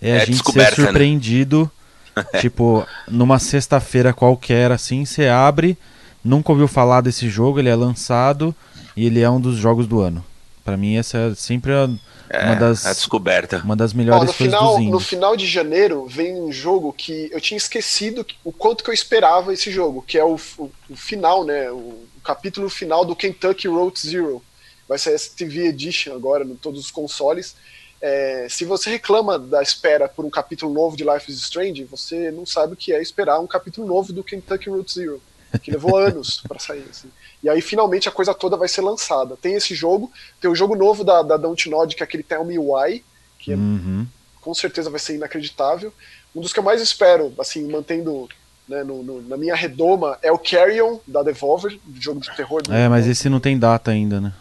é, 0.00 0.10
É 0.10 0.22
a 0.22 0.24
gente 0.24 0.42
ser 0.50 0.58
né? 0.58 0.70
surpreendido. 0.70 1.70
tipo, 2.40 2.86
numa 3.06 3.38
sexta-feira 3.38 4.10
qualquer, 4.14 4.72
assim, 4.72 5.04
você 5.04 5.28
abre, 5.28 5.76
nunca 6.24 6.50
ouviu 6.50 6.66
falar 6.66 7.02
desse 7.02 7.28
jogo, 7.28 7.58
ele 7.58 7.68
é 7.68 7.74
lançado 7.74 8.54
e 8.96 9.04
ele 9.04 9.20
é 9.20 9.28
um 9.28 9.38
dos 9.38 9.56
jogos 9.58 9.86
do 9.86 10.00
ano. 10.00 10.24
Pra 10.64 10.78
mim, 10.78 10.96
essa 10.96 11.18
é 11.18 11.34
sempre 11.34 11.72
a- 11.72 11.90
É, 12.28 12.44
uma, 12.46 12.56
das, 12.56 12.84
a 12.86 12.92
descoberta. 12.92 13.58
uma 13.64 13.76
das 13.76 13.92
Ó, 13.92 13.96
melhores 13.96 14.28
no, 14.30 14.34
coisas 14.34 14.36
final, 14.58 14.80
no 14.80 15.00
final 15.00 15.36
de 15.36 15.46
janeiro 15.46 16.06
vem 16.06 16.34
um 16.40 16.50
jogo 16.52 16.92
que 16.92 17.28
eu 17.32 17.40
tinha 17.40 17.56
esquecido 17.58 18.24
que- 18.24 18.36
o 18.44 18.52
quanto 18.52 18.82
que 18.84 18.90
eu 18.90 18.94
esperava 18.94 19.52
esse 19.52 19.70
jogo, 19.70 20.02
que 20.02 20.18
é 20.18 20.24
o, 20.24 20.36
o- 20.58 20.70
o 20.90 20.96
final, 20.96 21.44
né? 21.44 21.70
O, 21.70 21.76
o 21.76 22.20
capítulo 22.24 22.68
final 22.68 23.04
do 23.04 23.14
Kentucky 23.16 23.68
Road 23.68 23.98
Zero. 24.00 24.42
Vai 24.88 24.98
ser 24.98 25.14
STV 25.18 25.66
Edition 25.68 26.14
agora, 26.14 26.44
em 26.44 26.54
todos 26.56 26.80
os 26.80 26.90
consoles. 26.90 27.56
É, 28.00 28.46
se 28.48 28.64
você 28.64 28.90
reclama 28.90 29.38
da 29.38 29.62
espera 29.62 30.08
por 30.08 30.24
um 30.24 30.30
capítulo 30.30 30.72
novo 30.72 30.96
de 30.96 31.02
Life 31.02 31.30
is 31.30 31.38
Strange, 31.40 31.82
você 31.84 32.30
não 32.30 32.44
sabe 32.46 32.74
o 32.74 32.76
que 32.76 32.92
é 32.92 33.00
esperar 33.02 33.40
um 33.40 33.46
capítulo 33.46 33.86
novo 33.86 34.12
do 34.12 34.22
Kentucky 34.22 34.68
Road 34.68 34.92
Zero, 34.92 35.20
que 35.62 35.70
levou 35.70 35.96
anos 35.98 36.42
para 36.46 36.58
sair. 36.60 36.84
assim. 36.90 37.08
E 37.46 37.48
aí 37.48 37.60
finalmente 37.60 38.08
a 38.08 38.12
coisa 38.12 38.34
toda 38.34 38.56
vai 38.56 38.66
ser 38.66 38.80
lançada. 38.80 39.36
Tem 39.36 39.54
esse 39.54 39.72
jogo, 39.72 40.10
tem 40.40 40.50
o 40.50 40.54
jogo 40.56 40.74
novo 40.74 41.04
da, 41.04 41.22
da 41.22 41.36
Dontnod, 41.36 41.94
que 41.94 42.02
é 42.02 42.04
aquele 42.04 42.24
Tell 42.24 42.44
Me 42.44 42.58
Why, 42.58 43.04
que 43.38 43.52
é 43.52 43.54
Uhum. 43.54 44.04
com 44.40 44.52
certeza 44.52 44.90
vai 44.90 44.98
ser 44.98 45.14
inacreditável. 45.14 45.92
Um 46.34 46.40
dos 46.40 46.52
que 46.52 46.58
eu 46.58 46.64
mais 46.64 46.82
espero, 46.82 47.32
assim, 47.38 47.64
mantendo 47.70 48.28
né, 48.68 48.82
no- 48.82 49.00
no- 49.00 49.22
na 49.22 49.36
minha 49.36 49.54
redoma, 49.54 50.18
é 50.22 50.32
o 50.32 50.38
Carrion, 50.40 50.98
da 51.06 51.22
Devolver, 51.22 51.78
jogo 52.00 52.18
de 52.20 52.34
terror. 52.34 52.62
do- 52.62 52.74
É, 52.74 52.88
mas 52.88 53.06
esse 53.06 53.28
não 53.28 53.38
tem 53.38 53.56
data 53.56 53.92
ainda, 53.92 54.20
né? 54.20 54.34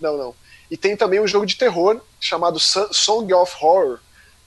Não, 0.00 0.18
não. 0.18 0.34
E 0.68 0.76
tem 0.76 0.96
também 0.96 1.20
um 1.20 1.28
jogo 1.28 1.46
de 1.46 1.54
terror 1.54 2.00
chamado 2.18 2.58
Son- 2.58 2.92
Song 2.92 3.32
of 3.32 3.54
Horror, 3.62 4.00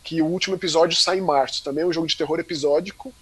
que 0.03 0.21
o 0.21 0.25
último 0.25 0.57
episódio 0.57 0.97
sai 0.99 1.19
em 1.19 1.21
março. 1.21 1.63
Também 1.63 1.85
é 1.85 1.87
um 1.87 1.93
jogo 1.93 2.07
de 2.07 2.17
terror 2.17 2.37
episódico, 2.41 3.13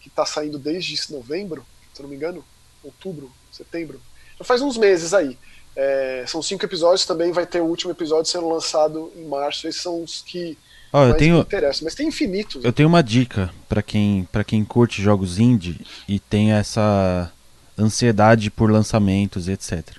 que 0.00 0.08
tá 0.08 0.24
saindo 0.24 0.58
desde 0.58 0.98
novembro, 1.12 1.66
se 1.92 2.00
eu 2.00 2.04
não 2.04 2.08
me 2.10 2.16
engano, 2.16 2.42
outubro, 2.82 3.30
setembro. 3.52 4.00
Faz 4.44 4.62
uns 4.62 4.76
meses 4.76 5.14
aí. 5.14 5.38
É, 5.74 6.24
são 6.26 6.42
cinco 6.42 6.64
episódios, 6.64 7.06
também 7.06 7.32
vai 7.32 7.46
ter 7.46 7.60
o 7.60 7.64
último 7.64 7.92
episódio 7.92 8.30
sendo 8.30 8.48
lançado 8.48 9.10
em 9.16 9.24
março. 9.24 9.66
Esses 9.66 9.80
são 9.80 10.02
os 10.02 10.20
que 10.22 10.58
eu 10.92 10.98
mais 11.00 11.12
me 11.12 11.18
tenho, 11.18 11.40
interessam. 11.40 11.84
Mas 11.84 11.94
tem 11.94 12.08
infinitos. 12.08 12.64
Eu 12.64 12.72
tenho 12.72 12.88
uma 12.88 13.02
dica 13.02 13.50
pra 13.68 13.82
quem, 13.82 14.28
pra 14.30 14.44
quem 14.44 14.64
curte 14.64 15.02
jogos 15.02 15.38
indie 15.38 15.80
e 16.06 16.18
tem 16.18 16.52
essa 16.52 17.32
ansiedade 17.78 18.50
por 18.50 18.70
lançamentos 18.70 19.48
e 19.48 19.52
etc. 19.52 19.96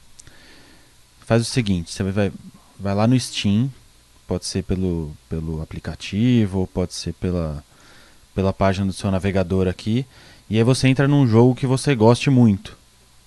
Faz 1.26 1.42
o 1.42 1.46
seguinte, 1.46 1.92
você 1.92 2.04
vai, 2.04 2.32
vai 2.80 2.94
lá 2.94 3.08
no 3.08 3.20
Steam, 3.20 3.72
pode 4.28 4.46
ser 4.46 4.64
pelo, 4.64 5.16
pelo 5.28 5.62
aplicativo, 5.62 6.60
ou 6.60 6.68
pode 6.68 6.94
ser 6.94 7.14
pela, 7.14 7.64
pela 8.36 8.54
página 8.54 8.86
do 8.86 8.94
seu 8.94 9.10
navegador 9.10 9.68
aqui, 9.68 10.06
e 10.50 10.58
aí 10.58 10.64
você 10.64 10.88
entra 10.88 11.08
num 11.08 11.26
jogo 11.26 11.56
que 11.56 11.66
você 11.66 11.96
goste 11.96 12.30
muito. 12.30 12.78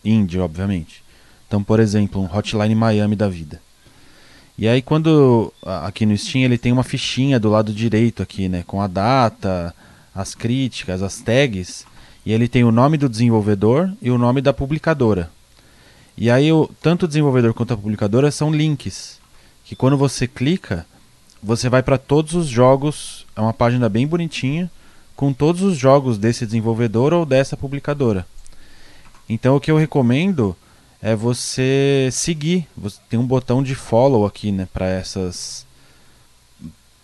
Indie, 0.04 0.38
obviamente. 0.38 1.02
Então, 1.46 1.62
por 1.62 1.80
exemplo, 1.80 2.20
um 2.20 2.36
Hotline 2.36 2.74
Miami 2.74 3.16
da 3.16 3.28
vida. 3.28 3.60
E 4.58 4.66
aí 4.66 4.80
quando 4.80 5.52
aqui 5.62 6.06
no 6.06 6.16
Steam 6.16 6.44
ele 6.44 6.56
tem 6.56 6.72
uma 6.72 6.82
fichinha 6.82 7.38
do 7.38 7.50
lado 7.50 7.74
direito 7.74 8.22
aqui, 8.22 8.48
né, 8.48 8.64
com 8.66 8.80
a 8.80 8.86
data, 8.86 9.74
as 10.14 10.34
críticas, 10.34 11.02
as 11.02 11.20
tags, 11.20 11.84
e 12.24 12.32
ele 12.32 12.48
tem 12.48 12.64
o 12.64 12.72
nome 12.72 12.96
do 12.96 13.08
desenvolvedor 13.08 13.92
e 14.00 14.10
o 14.10 14.16
nome 14.16 14.40
da 14.40 14.54
publicadora. 14.54 15.30
E 16.16 16.30
aí 16.30 16.50
o, 16.50 16.70
tanto 16.80 17.04
o 17.04 17.08
desenvolvedor 17.08 17.52
quanto 17.52 17.74
a 17.74 17.76
publicadora 17.76 18.30
são 18.30 18.50
links, 18.50 19.20
que 19.62 19.76
quando 19.76 19.98
você 19.98 20.26
clica, 20.26 20.86
você 21.42 21.68
vai 21.68 21.82
para 21.82 21.98
todos 21.98 22.32
os 22.32 22.48
jogos, 22.48 23.26
é 23.36 23.40
uma 23.42 23.52
página 23.52 23.90
bem 23.90 24.06
bonitinha, 24.06 24.70
com 25.14 25.34
todos 25.34 25.60
os 25.60 25.76
jogos 25.76 26.16
desse 26.16 26.46
desenvolvedor 26.46 27.12
ou 27.12 27.26
dessa 27.26 27.58
publicadora. 27.58 28.26
Então 29.28 29.54
o 29.54 29.60
que 29.60 29.70
eu 29.70 29.76
recomendo 29.76 30.56
é 31.02 31.14
você 31.14 32.08
seguir. 32.12 32.66
Você 32.76 32.98
tem 33.08 33.18
um 33.18 33.26
botão 33.26 33.62
de 33.62 33.74
follow 33.74 34.26
aqui, 34.26 34.50
né, 34.52 34.68
para 34.72 34.86
essas 34.86 35.66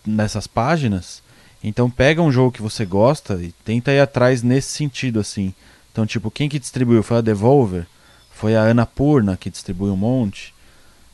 nessas 0.04 0.46
páginas. 0.46 1.22
Então 1.62 1.88
pega 1.88 2.20
um 2.20 2.32
jogo 2.32 2.50
que 2.52 2.62
você 2.62 2.84
gosta 2.84 3.34
e 3.34 3.52
tenta 3.64 3.92
ir 3.92 4.00
atrás 4.00 4.42
nesse 4.42 4.70
sentido 4.70 5.20
assim. 5.20 5.54
Então, 5.92 6.04
tipo, 6.06 6.30
quem 6.30 6.48
que 6.48 6.58
distribuiu 6.58 7.02
foi 7.02 7.18
a 7.18 7.20
Devolver, 7.20 7.86
foi 8.32 8.56
a 8.56 8.62
Annapurna 8.62 9.36
que 9.36 9.50
distribuiu 9.50 9.92
um 9.92 9.96
monte. 9.96 10.52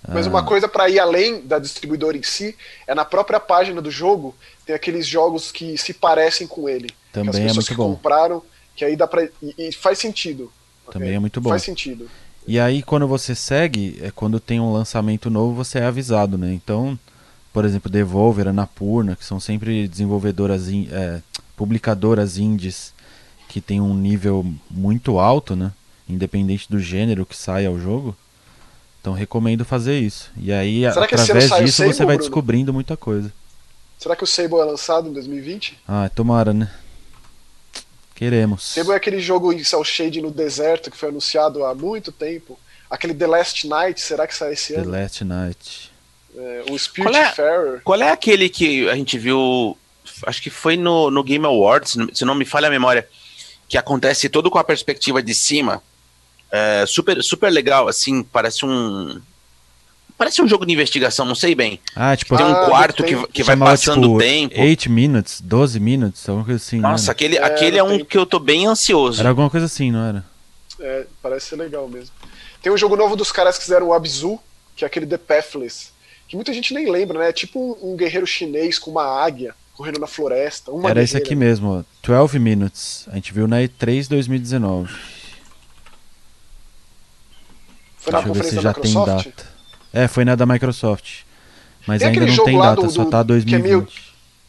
Mas 0.06 0.26
Ah, 0.26 0.30
uma 0.30 0.44
coisa 0.44 0.68
para 0.68 0.88
ir 0.88 0.98
além 1.00 1.42
da 1.42 1.58
distribuidora 1.58 2.16
em 2.16 2.22
si 2.22 2.56
é 2.86 2.94
na 2.94 3.04
própria 3.04 3.40
página 3.40 3.82
do 3.82 3.90
jogo 3.90 4.34
tem 4.64 4.74
aqueles 4.74 5.06
jogos 5.06 5.50
que 5.50 5.76
se 5.76 5.92
parecem 5.92 6.46
com 6.46 6.68
ele. 6.68 6.88
que 6.88 6.94
as 7.18 7.26
Também 7.26 7.42
é 7.42 7.46
pessoas 7.48 7.56
muito 7.56 7.68
que 7.68 7.74
bom. 7.74 7.94
compraram, 7.94 8.42
que 8.76 8.84
aí 8.84 8.96
dá 8.96 9.06
pra. 9.06 9.24
E, 9.42 9.54
e 9.58 9.72
faz 9.72 9.98
sentido. 9.98 10.50
Também 10.90 11.14
é 11.14 11.18
muito 11.18 11.40
bom. 11.40 11.50
Faz 11.50 11.62
sentido. 11.62 12.08
E 12.48 12.58
aí 12.58 12.82
quando 12.82 13.06
você 13.06 13.34
segue, 13.34 13.98
é 14.02 14.10
quando 14.10 14.40
tem 14.40 14.58
um 14.58 14.72
lançamento 14.72 15.28
novo, 15.28 15.54
você 15.54 15.78
é 15.78 15.84
avisado, 15.84 16.38
né? 16.38 16.52
Então, 16.54 16.98
por 17.52 17.64
exemplo, 17.64 17.90
Devolver, 17.90 18.48
Annapurna, 18.48 19.14
que 19.14 19.24
são 19.24 19.38
sempre 19.38 19.86
desenvolvedoras, 19.86 20.68
in- 20.68 20.88
é, 20.90 21.20
publicadoras 21.56 22.38
indies 22.38 22.94
que 23.48 23.60
tem 23.60 23.80
um 23.80 23.94
nível 23.94 24.46
muito 24.70 25.18
alto, 25.18 25.54
né? 25.54 25.72
Independente 26.08 26.66
do 26.70 26.78
gênero 26.80 27.26
que 27.26 27.36
saia 27.36 27.68
ao 27.68 27.78
jogo. 27.78 28.16
Então 29.00 29.12
recomendo 29.12 29.64
fazer 29.64 29.98
isso. 30.00 30.30
E 30.36 30.50
aí, 30.50 30.80
Será 30.92 31.04
através 31.04 31.48
sai 31.48 31.64
disso, 31.64 31.76
Sable, 31.78 31.92
você 31.94 32.04
vai 32.04 32.16
Bruno? 32.16 32.30
descobrindo 32.30 32.72
muita 32.72 32.96
coisa. 32.96 33.30
Será 33.98 34.16
que 34.16 34.24
o 34.24 34.26
Sable 34.26 34.56
é 34.60 34.64
lançado 34.64 35.08
em 35.08 35.12
2020? 35.12 35.78
Ah, 35.86 36.08
tomara, 36.14 36.52
né? 36.54 36.70
Queremos. 38.18 38.76
É 38.76 38.80
aquele 38.96 39.20
jogo 39.20 39.52
em 39.52 39.62
cel 39.62 39.84
shade 39.84 40.20
no 40.20 40.32
deserto 40.32 40.90
que 40.90 40.96
foi 40.96 41.10
anunciado 41.10 41.64
há 41.64 41.72
muito 41.72 42.10
tempo. 42.10 42.58
Aquele 42.90 43.14
The 43.14 43.28
Last 43.28 43.68
Night, 43.68 44.00
será 44.00 44.26
que 44.26 44.34
sai 44.34 44.54
esse 44.54 44.74
The 44.74 44.80
ano? 44.80 44.90
Last 44.90 45.22
Night. 45.22 45.92
É, 46.36 46.62
o 46.62 46.64
Qual 46.64 46.74
é? 46.74 46.78
Spiritfarer. 46.78 47.80
Qual 47.84 48.02
é 48.02 48.10
aquele 48.10 48.48
que 48.48 48.88
a 48.88 48.96
gente 48.96 49.16
viu? 49.16 49.78
Acho 50.26 50.42
que 50.42 50.50
foi 50.50 50.76
no, 50.76 51.12
no 51.12 51.22
Game 51.22 51.46
Awards, 51.46 51.96
se 52.12 52.24
não 52.24 52.34
me 52.34 52.44
falha 52.44 52.66
a 52.66 52.70
memória, 52.72 53.08
que 53.68 53.78
acontece 53.78 54.28
todo 54.28 54.50
com 54.50 54.58
a 54.58 54.64
perspectiva 54.64 55.22
de 55.22 55.32
cima. 55.32 55.80
É, 56.50 56.84
super, 56.88 57.22
super 57.22 57.52
legal, 57.52 57.86
assim, 57.86 58.24
parece 58.24 58.66
um. 58.66 59.22
Parece 60.18 60.42
um 60.42 60.48
jogo 60.48 60.66
de 60.66 60.72
investigação, 60.72 61.24
não 61.24 61.36
sei 61.36 61.54
bem. 61.54 61.78
Ah, 61.94 62.16
tipo, 62.16 62.36
Tem 62.36 62.44
um 62.44 62.50
Ah, 62.50 62.66
quarto 62.66 63.04
que, 63.04 63.26
que 63.28 63.44
vai 63.44 63.56
passando 63.56 64.02
tipo, 64.02 64.16
o 64.16 64.18
tempo. 64.18 64.60
8 64.60 64.90
minutes, 64.90 65.40
12 65.40 65.78
minutes, 65.78 66.28
alguma 66.28 66.44
coisa 66.44 66.60
assim. 66.60 66.80
não 66.80 66.90
Nossa, 66.90 67.12
aquele, 67.12 67.36
É, 67.36 67.44
aquele 67.44 67.78
é 67.78 67.82
um 67.84 67.98
tem- 67.98 68.04
que 68.04 68.18
eu 68.18 68.26
tô 68.26 68.40
bem 68.40 68.66
ansioso. 68.66 69.20
Era 69.20 69.28
alguma 69.28 69.48
coisa 69.48 69.66
assim, 69.66 69.92
não 69.92 70.04
era? 70.04 70.24
É, 70.80 71.06
parece 71.22 71.46
ser 71.46 71.56
legal 71.56 71.86
mesmo. 71.88 72.10
Tem 72.60 72.72
um 72.72 72.76
jogo 72.76 72.96
novo 72.96 73.14
dos 73.14 73.30
caras 73.30 73.56
que 73.58 73.62
fizeram 73.64 73.86
o 73.86 73.92
Abzu, 73.94 74.40
que 74.74 74.84
é 74.84 74.88
aquele 74.88 75.06
The 75.06 75.18
Pathless, 75.18 75.92
que 76.26 76.34
muita 76.34 76.52
gente 76.52 76.74
nem 76.74 76.90
lembra, 76.90 77.16
né? 77.20 77.28
É 77.28 77.32
tipo 77.32 77.78
um, 77.80 77.92
um 77.92 77.96
guerreiro 77.96 78.26
chinês 78.26 78.76
com 78.76 78.90
uma 78.90 79.04
águia 79.04 79.54
correndo 79.74 80.00
na 80.00 80.08
floresta. 80.08 80.72
Uma 80.72 80.90
Era 80.90 81.00
esse 81.00 81.12
guerreira. 81.12 81.26
aqui 81.28 81.36
mesmo, 81.36 81.78
ó, 81.78 81.84
12 82.02 82.40
minutes. 82.40 83.04
A 83.06 83.14
gente 83.14 83.32
viu 83.32 83.46
na 83.46 83.58
E3 83.62 84.08
2019. 84.08 84.92
Foi 87.98 88.12
na 88.12 88.20
Deixa 88.20 88.28
eu 88.38 88.42
ver 88.42 88.44
se 88.50 88.60
já 88.60 88.74
tem 88.74 88.92
data. 88.92 89.57
É, 89.92 90.08
foi 90.08 90.24
na 90.24 90.34
da 90.34 90.46
Microsoft. 90.46 91.20
Mas 91.86 92.00
Tem 92.00 92.08
ainda 92.10 92.26
não 92.26 92.44
tem 92.44 92.58
data, 92.58 92.82
do- 92.82 92.90
só 92.90 93.04
tá 93.04 93.10
que 93.10 93.16
é 93.16 93.24
2020. 93.24 93.62
meio- 93.62 93.88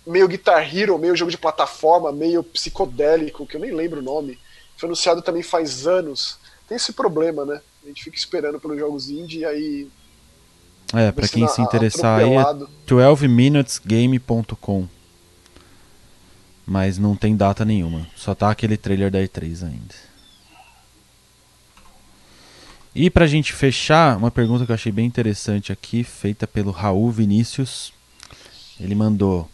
Meio 0.08 0.28
Guitar 0.28 0.76
Hero, 0.76 0.98
meio 0.98 1.16
jogo 1.16 1.30
de 1.30 1.38
plataforma, 1.38 2.12
meio 2.12 2.42
psicodélico, 2.44 3.46
que 3.46 3.58
eu 3.58 3.62
nem 3.62 3.72
lembro 3.72 4.00
o 4.00 4.04
nome. 4.04 4.40
Foi 4.76 4.88
anunciado 4.88 5.22
também 5.22 5.44
faz 5.44 5.86
anos. 5.86 6.38
Tem 6.68 6.76
esse 6.78 6.94
problema, 6.94 7.46
né? 7.46 7.62
A 7.84 7.88
gente 7.88 8.04
fica 8.04 8.18
esperando 8.18 8.60
pelos 8.60 8.80
jogos 8.80 9.10
indie 9.10 9.40
e 9.40 9.46
aí. 9.46 9.88
É, 10.96 11.12
pra 11.12 11.28
quem 11.28 11.48
se 11.48 11.62
interessar 11.62 12.20
aí 12.20 12.34
é 12.34 12.38
atropelado. 12.40 12.70
12minutesgame.com. 12.88 14.88
Mas 16.66 16.98
não 16.98 17.16
tem 17.16 17.36
data 17.36 17.64
nenhuma. 17.66 18.08
Só 18.16 18.34
tá 18.34 18.50
aquele 18.50 18.78
trailer 18.78 19.12
da 19.12 19.20
E3 19.20 19.64
ainda. 19.64 19.96
E 22.94 23.10
pra 23.10 23.28
gente 23.28 23.54
fechar, 23.54 24.18
uma 24.18 24.32
pergunta 24.32 24.66
que 24.66 24.72
eu 24.72 24.76
achei 24.76 24.92
bem 24.92 25.06
interessante 25.06 25.72
aqui, 25.72 26.04
feita 26.04 26.48
pelo 26.48 26.72
Raul 26.72 27.12
Vinícius. 27.12 27.94
Ele 28.80 28.96
mandou: 28.96 29.50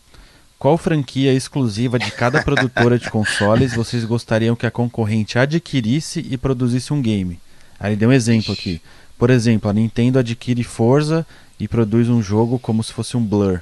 Qual 0.57 0.77
franquia 0.77 1.33
exclusiva 1.33 1.99
de 1.99 2.11
cada 2.11 2.41
produtora 2.41 2.97
de 2.97 3.09
consoles 3.09 3.73
vocês 3.73 4.05
gostariam 4.05 4.55
que 4.55 4.65
a 4.65 4.71
concorrente 4.71 5.37
adquirisse 5.37 6.25
e 6.29 6.37
produzisse 6.37 6.93
um 6.93 7.01
game? 7.01 7.39
Aí 7.79 7.91
ele 7.91 7.97
deu 7.97 8.09
um 8.09 8.13
exemplo 8.13 8.53
aqui. 8.53 8.81
Por 9.17 9.29
exemplo, 9.29 9.69
a 9.69 9.73
Nintendo 9.73 10.19
adquire 10.19 10.63
Forza 10.63 11.25
e 11.59 11.67
produz 11.67 12.09
um 12.09 12.21
jogo 12.21 12.57
como 12.59 12.83
se 12.83 12.93
fosse 12.93 13.15
um 13.17 13.23
Blur. 13.23 13.59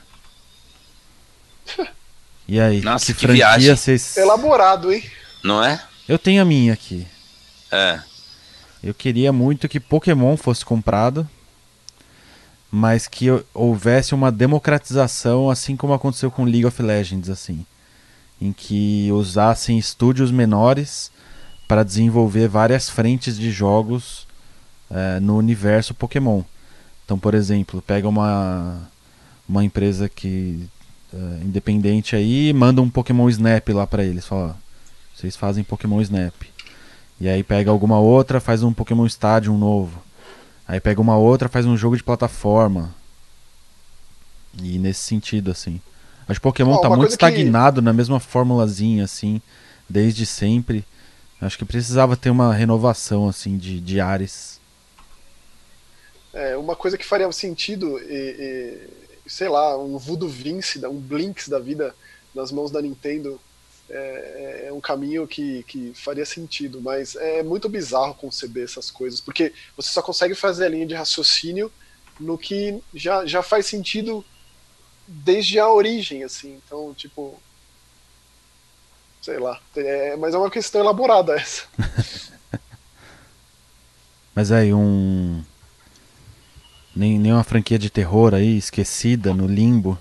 E 2.47 2.59
aí, 2.59 2.81
Nossa, 2.81 3.05
que 3.07 3.13
que 3.13 3.19
franquia 3.25 3.47
viagem. 3.47 3.75
vocês. 3.75 4.17
Elaborado, 4.17 4.91
hein? 4.91 5.03
Não 5.43 5.63
é? 5.63 5.81
Eu 6.07 6.19
tenho 6.19 6.41
a 6.41 6.45
minha 6.45 6.73
aqui. 6.73 7.07
É. 7.71 7.99
Eu 8.83 8.93
queria 8.93 9.31
muito 9.31 9.69
que 9.69 9.79
Pokémon 9.79 10.35
fosse 10.35 10.65
comprado, 10.65 11.27
mas 12.69 13.07
que 13.07 13.27
houvesse 13.53 14.13
uma 14.13 14.31
democratização, 14.31 15.49
assim 15.49 15.77
como 15.77 15.93
aconteceu 15.93 16.29
com 16.29 16.43
League 16.43 16.65
of 16.65 16.81
Legends, 16.81 17.29
assim, 17.29 17.65
em 18.41 18.51
que 18.51 19.09
usassem 19.11 19.77
estúdios 19.77 20.31
menores 20.31 21.11
para 21.67 21.83
desenvolver 21.83 22.47
várias 22.49 22.89
frentes 22.89 23.37
de 23.37 23.51
jogos 23.51 24.27
é, 24.91 25.19
no 25.19 25.37
universo 25.37 25.93
Pokémon. 25.93 26.41
Então, 27.05 27.17
por 27.17 27.33
exemplo, 27.33 27.81
pega 27.81 28.09
uma 28.09 28.89
uma 29.47 29.63
empresa 29.63 30.09
que 30.09 30.67
é, 31.13 31.17
independente 31.43 32.15
aí, 32.15 32.51
manda 32.53 32.81
um 32.81 32.89
Pokémon 32.89 33.29
Snap 33.29 33.69
lá 33.69 33.85
para 33.85 34.03
eles, 34.03 34.25
fala, 34.25 34.57
vocês 35.15 35.35
fazem 35.35 35.63
Pokémon 35.63 36.01
Snap. 36.01 36.33
E 37.19 37.29
aí 37.29 37.43
pega 37.43 37.71
alguma 37.71 37.99
outra, 37.99 38.39
faz 38.39 38.63
um 38.63 38.73
Pokémon 38.73 39.05
Stadium 39.05 39.57
novo. 39.57 40.01
Aí 40.67 40.79
pega 40.79 41.01
uma 41.01 41.17
outra, 41.17 41.49
faz 41.49 41.65
um 41.65 41.77
jogo 41.77 41.95
de 41.95 42.03
plataforma. 42.03 42.93
E 44.61 44.77
nesse 44.77 45.01
sentido, 45.01 45.51
assim. 45.51 45.79
Acho 46.27 46.39
que 46.39 46.43
Pokémon 46.43 46.75
oh, 46.75 46.81
tá 46.81 46.89
muito 46.89 47.11
estagnado 47.11 47.81
que... 47.81 47.85
na 47.85 47.93
mesma 47.93 48.19
formulazinha, 48.19 49.03
assim, 49.03 49.41
desde 49.89 50.25
sempre. 50.25 50.85
Acho 51.41 51.57
que 51.57 51.65
precisava 51.65 52.15
ter 52.15 52.29
uma 52.29 52.53
renovação, 52.53 53.27
assim, 53.27 53.57
de, 53.57 53.79
de 53.81 53.99
ares. 53.99 54.59
É, 56.33 56.55
uma 56.55 56.75
coisa 56.75 56.97
que 56.97 57.05
faria 57.05 57.29
sentido, 57.31 57.99
e, 57.99 58.87
e, 59.25 59.29
sei 59.29 59.49
lá, 59.49 59.77
um 59.77 59.97
Voodoo 59.97 60.29
Vince, 60.29 60.83
um 60.85 60.99
Blinks 60.99 61.47
da 61.47 61.59
vida 61.59 61.93
nas 62.33 62.51
mãos 62.51 62.71
da 62.71 62.81
Nintendo 62.81 63.39
é, 63.89 64.65
é, 64.67 64.73
um 64.73 64.81
caminho 64.81 65.27
que, 65.27 65.63
que 65.63 65.93
faria 65.93 66.25
sentido, 66.25 66.81
mas 66.81 67.15
é 67.15 67.43
muito 67.43 67.67
bizarro 67.69 68.15
conceber 68.15 68.63
essas 68.63 68.89
coisas, 68.89 69.19
porque 69.19 69.53
você 69.75 69.89
só 69.89 70.01
consegue 70.01 70.35
fazer 70.35 70.65
a 70.65 70.69
linha 70.69 70.85
de 70.85 70.95
raciocínio 70.95 71.71
no 72.19 72.37
que 72.37 72.81
já, 72.93 73.25
já 73.25 73.43
faz 73.43 73.65
sentido 73.65 74.23
desde 75.07 75.59
a 75.59 75.69
origem, 75.69 76.23
assim. 76.23 76.59
Então, 76.65 76.93
tipo. 76.93 77.39
Sei 79.21 79.37
lá. 79.37 79.59
É, 79.75 80.15
mas 80.15 80.33
é 80.33 80.37
uma 80.37 80.51
questão 80.51 80.81
elaborada 80.81 81.35
essa. 81.35 81.63
mas 84.35 84.51
aí, 84.51 84.73
um. 84.73 85.43
Nem, 86.95 87.17
nem 87.17 87.33
uma 87.33 87.43
franquia 87.43 87.79
de 87.79 87.89
terror 87.89 88.33
aí, 88.33 88.57
esquecida, 88.57 89.33
no 89.33 89.47
limbo. 89.47 89.99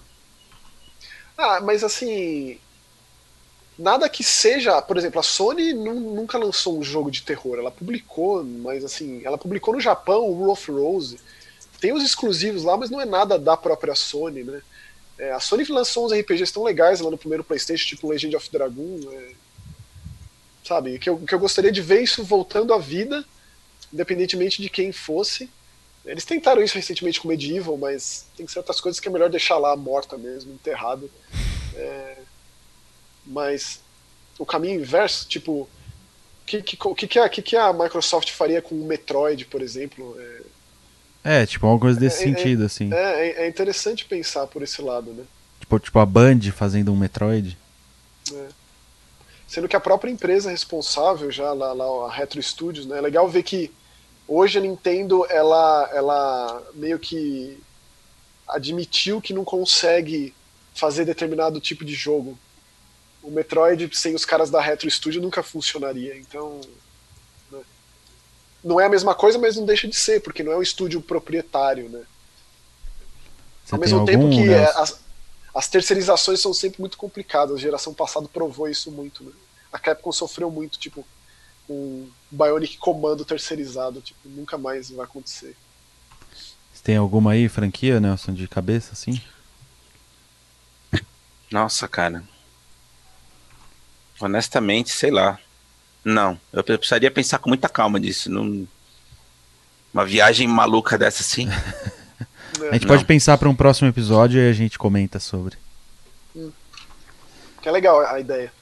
Ah, 1.38 1.60
mas 1.60 1.82
assim 1.82 2.58
nada 3.82 4.08
que 4.08 4.22
seja, 4.22 4.80
por 4.80 4.96
exemplo, 4.96 5.18
a 5.18 5.22
Sony 5.24 5.74
nunca 5.74 6.38
lançou 6.38 6.78
um 6.78 6.84
jogo 6.84 7.10
de 7.10 7.22
terror, 7.22 7.58
ela 7.58 7.70
publicou, 7.70 8.44
mas 8.44 8.84
assim, 8.84 9.20
ela 9.24 9.36
publicou 9.36 9.74
no 9.74 9.80
Japão 9.80 10.22
o 10.22 10.34
Rule 10.34 10.52
of 10.52 10.70
Rose. 10.70 11.18
Tem 11.80 11.92
os 11.92 12.04
exclusivos 12.04 12.62
lá, 12.62 12.76
mas 12.76 12.90
não 12.90 13.00
é 13.00 13.04
nada 13.04 13.36
da 13.36 13.56
própria 13.56 13.96
Sony, 13.96 14.44
né? 14.44 14.62
É, 15.18 15.32
a 15.32 15.40
Sony 15.40 15.64
lançou 15.64 16.06
uns 16.06 16.12
RPGs 16.12 16.52
tão 16.52 16.62
legais 16.62 17.00
lá 17.00 17.10
no 17.10 17.18
primeiro 17.18 17.42
PlayStation, 17.42 17.84
tipo 17.88 18.08
Legend 18.08 18.36
of 18.36 18.50
Dragon, 18.50 19.00
é, 19.12 19.32
sabe? 20.64 20.98
Que 21.00 21.10
eu, 21.10 21.18
que 21.18 21.34
eu 21.34 21.40
gostaria 21.40 21.72
de 21.72 21.80
ver 21.80 22.02
isso 22.02 22.22
voltando 22.22 22.72
à 22.72 22.78
vida, 22.78 23.24
independentemente 23.92 24.62
de 24.62 24.70
quem 24.70 24.92
fosse. 24.92 25.50
Eles 26.04 26.24
tentaram 26.24 26.62
isso 26.62 26.76
recentemente 26.76 27.20
com 27.20 27.28
Medieval, 27.28 27.76
mas 27.76 28.26
tem 28.36 28.46
certas 28.46 28.80
coisas 28.80 29.00
que 29.00 29.08
é 29.08 29.10
melhor 29.10 29.28
deixar 29.28 29.58
lá 29.58 29.76
morta 29.76 30.16
mesmo, 30.16 30.52
enterrada. 30.52 31.08
É, 31.74 32.18
mas 33.26 33.80
o 34.38 34.46
caminho 34.46 34.80
inverso, 34.80 35.26
tipo, 35.28 35.52
o 35.52 35.68
que, 36.46 36.62
que, 36.62 36.76
que, 36.76 37.06
que, 37.06 37.18
a, 37.18 37.28
que, 37.28 37.42
que 37.42 37.56
a 37.56 37.72
Microsoft 37.72 38.30
faria 38.30 38.60
com 38.60 38.74
o 38.74 38.84
Metroid, 38.84 39.44
por 39.46 39.62
exemplo? 39.62 40.16
É, 41.24 41.42
é 41.42 41.46
tipo, 41.46 41.66
alguma 41.66 41.80
coisa 41.80 42.00
desse 42.00 42.24
é, 42.24 42.28
é 42.28 42.34
sentido, 42.34 42.62
é, 42.62 42.66
assim. 42.66 42.92
É, 42.92 43.44
é 43.44 43.48
interessante 43.48 44.04
pensar 44.04 44.46
por 44.46 44.62
esse 44.62 44.82
lado, 44.82 45.12
né? 45.12 45.24
Tipo, 45.60 45.78
tipo 45.78 45.98
a 45.98 46.06
Band 46.06 46.40
fazendo 46.52 46.92
um 46.92 46.96
Metroid. 46.96 47.56
É. 48.32 48.48
Sendo 49.46 49.68
que 49.68 49.76
a 49.76 49.80
própria 49.80 50.10
empresa 50.10 50.50
responsável 50.50 51.30
já, 51.30 51.52
lá, 51.52 51.72
lá, 51.72 52.06
a 52.06 52.12
Retro 52.12 52.42
Studios, 52.42 52.86
né? 52.86 52.98
É 52.98 53.00
legal 53.00 53.28
ver 53.28 53.42
que 53.42 53.70
hoje 54.26 54.58
a 54.58 54.60
Nintendo, 54.60 55.26
ela, 55.28 55.90
ela 55.92 56.62
meio 56.74 56.98
que 56.98 57.58
admitiu 58.48 59.20
que 59.20 59.32
não 59.32 59.44
consegue 59.44 60.34
fazer 60.74 61.04
determinado 61.04 61.60
tipo 61.60 61.84
de 61.84 61.94
jogo 61.94 62.38
o 63.22 63.30
Metroid 63.30 63.88
sem 63.96 64.14
os 64.14 64.24
caras 64.24 64.50
da 64.50 64.60
Retro 64.60 64.90
Studio 64.90 65.22
nunca 65.22 65.42
funcionaria. 65.42 66.16
Então. 66.16 66.60
Né? 67.50 67.60
Não 68.62 68.80
é 68.80 68.86
a 68.86 68.88
mesma 68.88 69.14
coisa, 69.14 69.38
mas 69.38 69.56
não 69.56 69.64
deixa 69.64 69.86
de 69.86 69.96
ser, 69.96 70.20
porque 70.20 70.42
não 70.42 70.52
é 70.52 70.56
um 70.56 70.62
estúdio 70.62 71.00
proprietário, 71.00 71.88
né? 71.88 72.02
Você 73.64 73.74
Ao 73.74 73.80
mesmo 73.80 74.04
tempo 74.04 74.28
que 74.28 74.52
é, 74.52 74.64
as, 74.76 75.00
as, 75.54 75.68
terceirizações 75.68 76.40
são 76.40 76.52
sempre 76.52 76.80
muito 76.80 76.98
complicadas. 76.98 77.56
A 77.56 77.60
geração 77.60 77.94
passada 77.94 78.28
provou 78.28 78.68
isso 78.68 78.90
muito, 78.90 79.24
né? 79.24 79.32
A 79.72 79.78
Capcom 79.78 80.12
sofreu 80.12 80.50
muito, 80.50 80.78
tipo, 80.78 81.06
com 81.66 81.72
um 81.72 82.10
Bionic 82.30 82.76
Comando 82.76 83.24
terceirizado, 83.24 84.00
tipo, 84.00 84.28
nunca 84.28 84.58
mais 84.58 84.90
vai 84.90 85.04
acontecer. 85.04 85.56
Você 86.72 86.82
tem 86.82 86.96
alguma 86.96 87.32
aí, 87.32 87.48
franquia, 87.48 88.00
Nelson, 88.00 88.34
de 88.34 88.48
cabeça, 88.48 88.92
assim? 88.92 89.22
Nossa, 91.50 91.86
cara. 91.86 92.24
Honestamente, 94.22 94.90
sei 94.90 95.10
lá. 95.10 95.38
Não, 96.04 96.38
eu 96.52 96.62
precisaria 96.62 97.10
pensar 97.10 97.38
com 97.38 97.48
muita 97.48 97.68
calma 97.68 97.98
disso. 97.98 98.30
Num... 98.30 98.66
Uma 99.92 100.04
viagem 100.04 100.46
maluca 100.48 100.96
dessa 100.96 101.22
assim. 101.22 101.48
a 102.70 102.72
gente 102.72 102.82
Não. 102.82 102.88
pode 102.88 103.04
pensar 103.04 103.36
para 103.36 103.48
um 103.48 103.54
próximo 103.54 103.88
episódio 103.88 104.40
e 104.40 104.48
a 104.48 104.52
gente 104.52 104.78
comenta 104.78 105.18
sobre. 105.18 105.56
Hum. 106.34 106.50
Que 107.60 107.68
é 107.68 107.72
legal 107.72 108.00
a 108.00 108.18
ideia. 108.18 108.52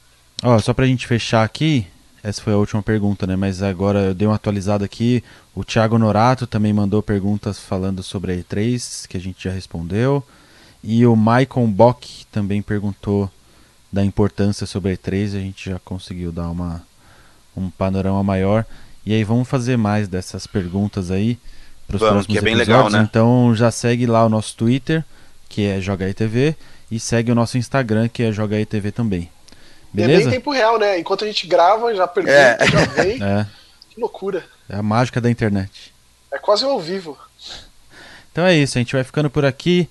Ó, 0.43 0.57
só 0.59 0.73
pra 0.73 0.87
gente 0.87 1.07
fechar 1.07 1.43
aqui, 1.43 1.87
essa 2.23 2.41
foi 2.41 2.53
a 2.53 2.57
última 2.57 2.81
pergunta, 2.81 3.25
né? 3.27 3.35
Mas 3.35 3.61
agora 3.61 3.99
eu 3.99 4.13
dei 4.13 4.27
uma 4.27 4.35
atualizada 4.35 4.83
aqui. 4.83 5.23
O 5.55 5.63
Thiago 5.63 5.97
Norato 5.97 6.47
também 6.47 6.73
mandou 6.73 7.01
perguntas 7.01 7.59
falando 7.59 8.01
sobre 8.01 8.31
a 8.31 8.35
E3, 8.35 9.07
que 9.07 9.17
a 9.17 9.19
gente 9.19 9.43
já 9.43 9.51
respondeu. 9.51 10.23
E 10.83 11.05
o 11.05 11.15
Michael 11.15 11.67
Bock 11.67 12.25
também 12.31 12.61
perguntou 12.61 13.29
da 13.91 14.03
importância 14.03 14.65
sobre 14.65 14.91
a 14.91 14.97
E3, 14.97 15.35
a 15.35 15.39
gente 15.39 15.69
já 15.69 15.79
conseguiu 15.79 16.31
dar 16.31 16.49
uma, 16.49 16.81
um 17.55 17.69
panorama 17.69 18.23
maior. 18.23 18.65
E 19.05 19.13
aí 19.13 19.23
vamos 19.23 19.47
fazer 19.47 19.77
mais 19.77 20.07
dessas 20.07 20.47
perguntas 20.47 21.11
aí 21.11 21.37
para 21.87 21.95
os 21.95 21.99
próximos 21.99 22.27
que 22.27 22.37
é 22.37 22.41
bem 22.41 22.53
episódios. 22.53 22.85
Legal, 22.85 23.01
né? 23.01 23.07
Então 23.09 23.53
já 23.55 23.71
segue 23.71 24.05
lá 24.05 24.25
o 24.25 24.29
nosso 24.29 24.55
Twitter, 24.55 25.03
que 25.49 25.65
é 25.65 25.81
JogaITV, 25.81 26.55
e 26.89 26.99
segue 26.99 27.31
o 27.31 27.35
nosso 27.35 27.57
Instagram, 27.57 28.07
que 28.07 28.23
é 28.23 28.31
JogaITV 28.31 28.91
também. 28.91 29.29
Beleza? 29.93 30.21
É 30.21 30.23
bem 30.25 30.33
tempo 30.33 30.51
real, 30.51 30.79
né? 30.79 30.99
Enquanto 30.99 31.25
a 31.25 31.27
gente 31.27 31.45
grava, 31.47 31.93
já 31.93 32.07
pergunta, 32.07 32.35
é. 32.35 32.57
já 32.67 32.85
vem. 32.85 33.21
É. 33.21 33.45
Que 33.89 33.99
loucura. 33.99 34.45
É 34.69 34.77
a 34.77 34.81
mágica 34.81 35.19
da 35.19 35.29
internet. 35.29 35.93
É 36.31 36.37
quase 36.37 36.63
ao 36.63 36.79
vivo. 36.79 37.17
Então 38.31 38.45
é 38.45 38.55
isso, 38.55 38.77
a 38.77 38.79
gente 38.79 38.93
vai 38.93 39.03
ficando 39.03 39.29
por 39.29 39.43
aqui. 39.43 39.89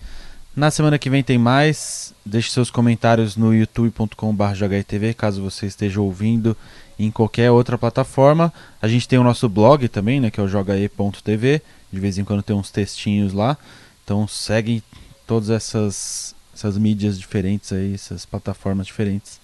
Na 0.55 0.71
semana 0.71 0.99
que 0.99 1.09
vem 1.09 1.23
tem 1.23 1.39
mais. 1.39 2.13
Deixe 2.25 2.51
seus 2.51 2.71
comentários 2.71 3.37
no 3.37 3.55
youtube.com.br 3.55 5.15
caso 5.17 5.43
você 5.43 5.67
esteja 5.67 6.01
ouvindo 6.01 6.57
em 6.99 7.11
qualquer 7.11 7.51
outra 7.51 7.79
plataforma. 7.79 8.53
A 8.83 8.89
gente 8.89 9.09
tem 9.09 9.19
o 9.19 9.25
nosso 9.25 9.49
blog 9.49 9.89
também, 9.89 10.21
né, 10.21 10.31
que 10.31 10.41
é 10.41 10.43
o 10.43 10.49
jogae.tv. 10.49 11.63
De 11.93 12.01
vez 12.01 12.19
em 12.19 12.25
quando 12.25 12.43
tem 12.43 12.55
uns 12.55 12.71
textinhos 12.71 13.33
lá. 13.33 13.57
Então 14.05 14.27
segue 14.27 14.83
todas 15.27 15.51
essas, 15.51 16.35
essas 16.55 16.77
mídias 16.77 17.19
diferentes 17.19 17.73
aí, 17.73 17.95
essas 17.95 18.27
plataformas 18.27 18.87
diferentes 18.87 19.41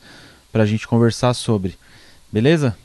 para 0.52 0.64
a 0.64 0.66
gente 0.66 0.88
conversar 0.88 1.34
sobre. 1.34 1.78
Beleza? 2.32 2.76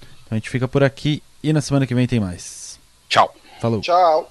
Então 0.00 0.32
a 0.32 0.34
gente 0.36 0.50
fica 0.50 0.68
por 0.68 0.84
aqui 0.84 1.22
e 1.42 1.52
na 1.52 1.60
semana 1.60 1.86
que 1.86 1.94
vem 1.94 2.06
tem 2.06 2.20
mais. 2.20 2.78
Tchau. 3.08 3.34
Falou. 3.60 3.80
Tchau. 3.80 4.30